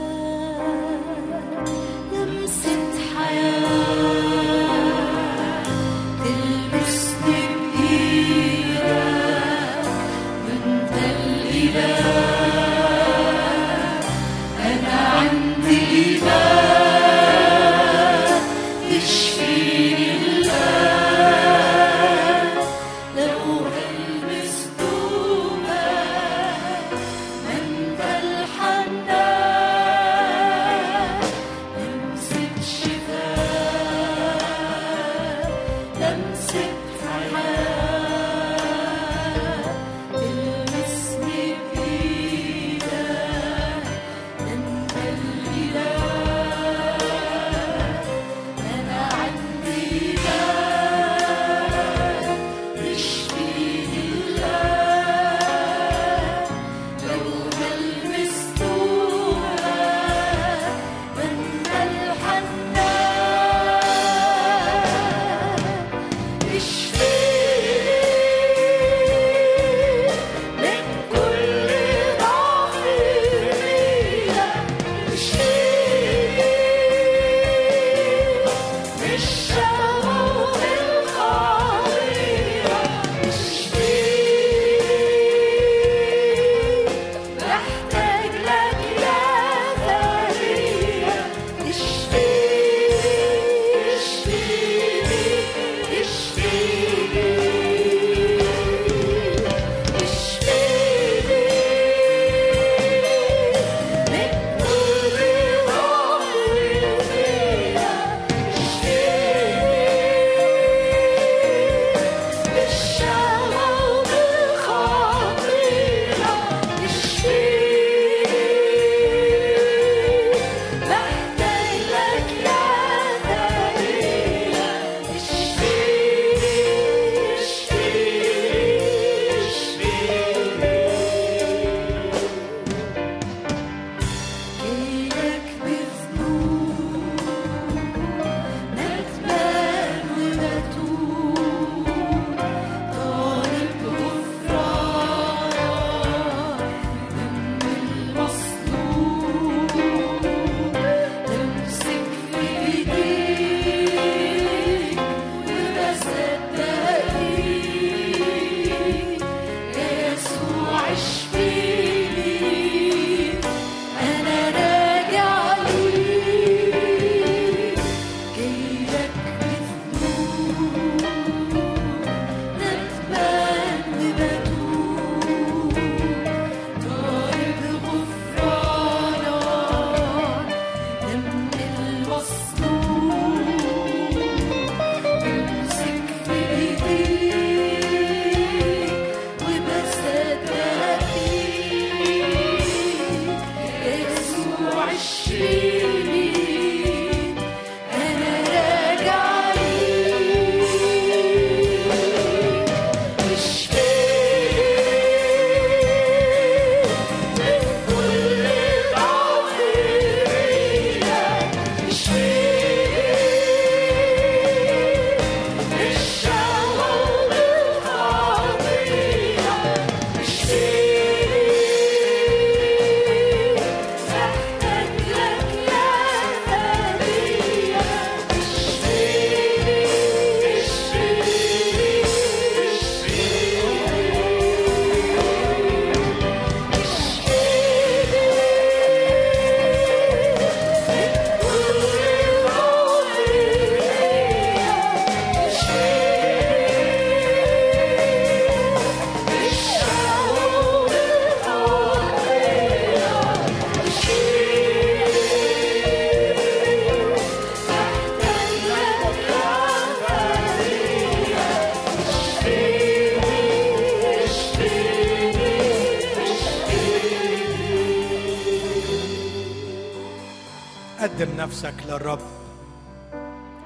نفسك 271.65 271.87
للرب 271.87 272.21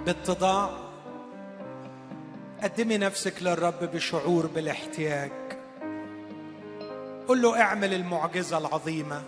باتضاع. 0.06 0.70
قدمي 2.62 2.98
نفسك 2.98 3.42
للرب 3.42 3.84
بشعور 3.84 4.46
بالاحتياج. 4.46 5.32
قل 7.28 7.42
له 7.42 7.60
اعمل 7.60 7.94
المعجزة 7.94 8.58
العظيمة. 8.58 9.22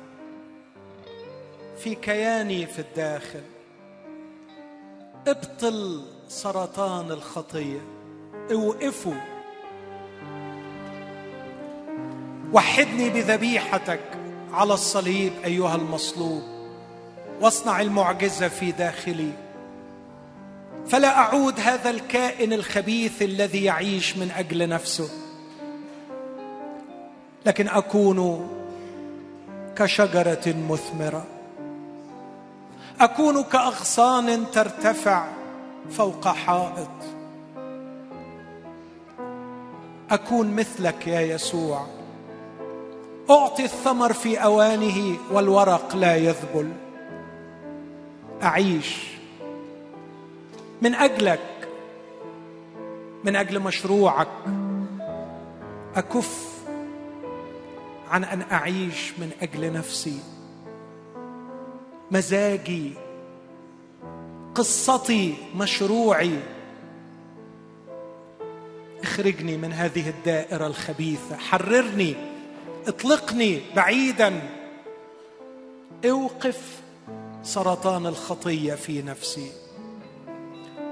في 1.78 1.94
كياني 1.94 2.66
في 2.66 2.78
الداخل. 2.78 3.42
ابطل 5.26 6.04
سرطان 6.28 7.10
الخطية. 7.10 7.80
اوقفوا 8.52 9.20
وحدني 12.52 13.10
بذبيحتك 13.10 14.00
على 14.52 14.74
الصليب 14.74 15.32
أيها 15.44 15.74
المصلوب. 15.74 16.57
واصنع 17.40 17.80
المعجزة 17.80 18.48
في 18.48 18.72
داخلي. 18.72 19.32
فلا 20.88 21.18
أعود 21.18 21.60
هذا 21.60 21.90
الكائن 21.90 22.52
الخبيث 22.52 23.22
الذي 23.22 23.64
يعيش 23.64 24.16
من 24.16 24.30
أجل 24.30 24.68
نفسه. 24.68 25.08
لكن 27.46 27.68
أكون 27.68 28.48
كشجرة 29.76 30.54
مثمرة. 30.68 31.26
أكون 33.00 33.42
كأغصان 33.42 34.50
ترتفع 34.50 35.28
فوق 35.90 36.28
حائط. 36.28 36.88
أكون 40.10 40.56
مثلك 40.56 41.06
يا 41.06 41.20
يسوع. 41.20 41.86
أعطي 43.30 43.64
الثمر 43.64 44.12
في 44.12 44.42
أوانه 44.42 45.16
والورق 45.30 45.96
لا 45.96 46.16
يذبل. 46.16 46.72
أعيش. 48.42 48.96
من 50.82 50.94
أجلك 50.94 51.68
من 53.24 53.36
أجل 53.36 53.60
مشروعك 53.60 54.28
أكف 55.94 56.48
عن 58.10 58.24
أن 58.24 58.42
أعيش 58.52 59.12
من 59.18 59.30
أجل 59.42 59.72
نفسي. 59.72 60.20
مزاجي 62.10 62.92
قصتي 64.54 65.34
مشروعي. 65.56 66.38
اخرجني 69.02 69.56
من 69.56 69.72
هذه 69.72 70.08
الدائرة 70.08 70.66
الخبيثة. 70.66 71.36
حررني 71.36 72.14
اطلقني 72.86 73.60
بعيدا. 73.76 74.42
أوقف 76.04 76.80
سرطان 77.42 78.06
الخطية 78.06 78.74
في 78.74 79.02
نفسي. 79.02 79.52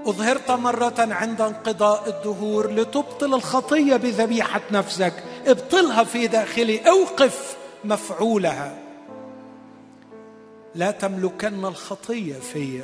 أظهرت 0.06 0.50
مرة 0.50 0.94
عند 0.98 1.40
انقضاء 1.40 2.08
الدهور 2.08 2.72
لتبطل 2.72 3.34
الخطية 3.34 3.96
بذبيحة 3.96 4.60
نفسك 4.70 5.24
ابطلها 5.46 6.04
في 6.04 6.26
داخلي 6.26 6.88
أوقف 6.88 7.56
مفعولها. 7.84 8.78
لا 10.74 10.90
تملكن 10.90 11.64
الخطية 11.64 12.34
في. 12.34 12.82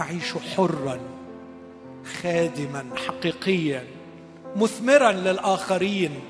أعيش 0.00 0.32
حرا 0.56 1.00
خادما 2.22 2.86
حقيقيا 2.96 3.86
مثمرا 4.56 5.12
للآخرين. 5.12 6.20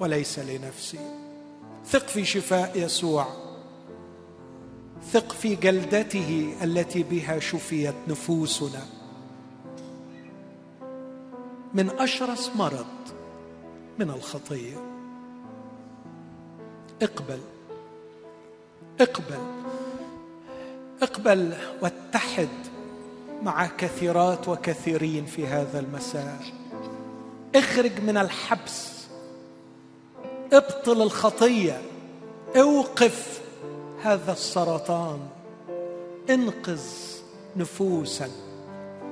وليس 0.00 0.38
لنفسي. 0.38 0.98
ثق 1.86 2.06
في 2.06 2.24
شفاء 2.24 2.72
يسوع. 2.74 3.45
ثق 5.12 5.32
في 5.32 5.54
جلدته 5.54 6.56
التي 6.62 7.02
بها 7.02 7.38
شفيت 7.38 7.94
نفوسنا. 8.08 8.86
من 11.74 11.90
أشرس 11.90 12.50
مرض 12.56 12.86
من 13.98 14.10
الخطيه 14.10 14.76
اقبل 17.02 17.38
اقبل 19.00 19.38
اقبل 21.02 21.54
واتحد 21.82 22.48
مع 23.42 23.66
كثيرات 23.66 24.48
وكثيرين 24.48 25.26
في 25.26 25.46
هذا 25.46 25.80
المساء. 25.80 26.40
اخرج 27.54 28.00
من 28.00 28.16
الحبس 28.16 29.06
ابطل 30.52 31.02
الخطيه 31.02 31.80
اوقف 32.56 33.45
هذا 34.06 34.32
السرطان 34.32 35.18
انقذ 36.30 36.82
نفوسا 37.56 38.30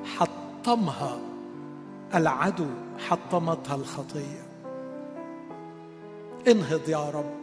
حطمها 0.05 1.19
العدو 2.15 2.67
حطمتها 3.09 3.75
الخطية. 3.75 4.47
انهض 6.49 6.89
يا 6.89 7.11
رب. 7.11 7.35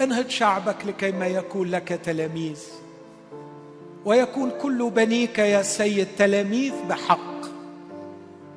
انهض 0.00 0.28
شعبك 0.28 0.86
لكي 0.86 1.12
ما 1.12 1.26
يكون 1.26 1.68
لك 1.68 1.88
تلاميذ. 1.88 2.62
ويكون 4.04 4.50
كل 4.62 4.90
بنيك 4.90 5.38
يا 5.38 5.62
سيد 5.62 6.08
تلاميذ 6.18 6.74
بحق. 6.88 7.46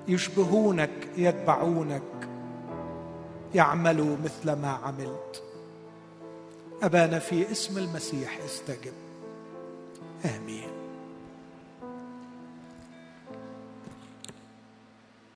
يشبهونك 0.07 1.07
يتبعونك. 1.17 2.29
يعملوا 3.55 4.17
مثل 4.23 4.51
ما 4.51 4.79
عملت. 4.83 5.46
أبانا 6.81 7.19
في 7.19 7.51
اسم 7.51 7.77
المسيح 7.77 8.39
استجب. 8.45 8.93
آمين. 10.25 10.76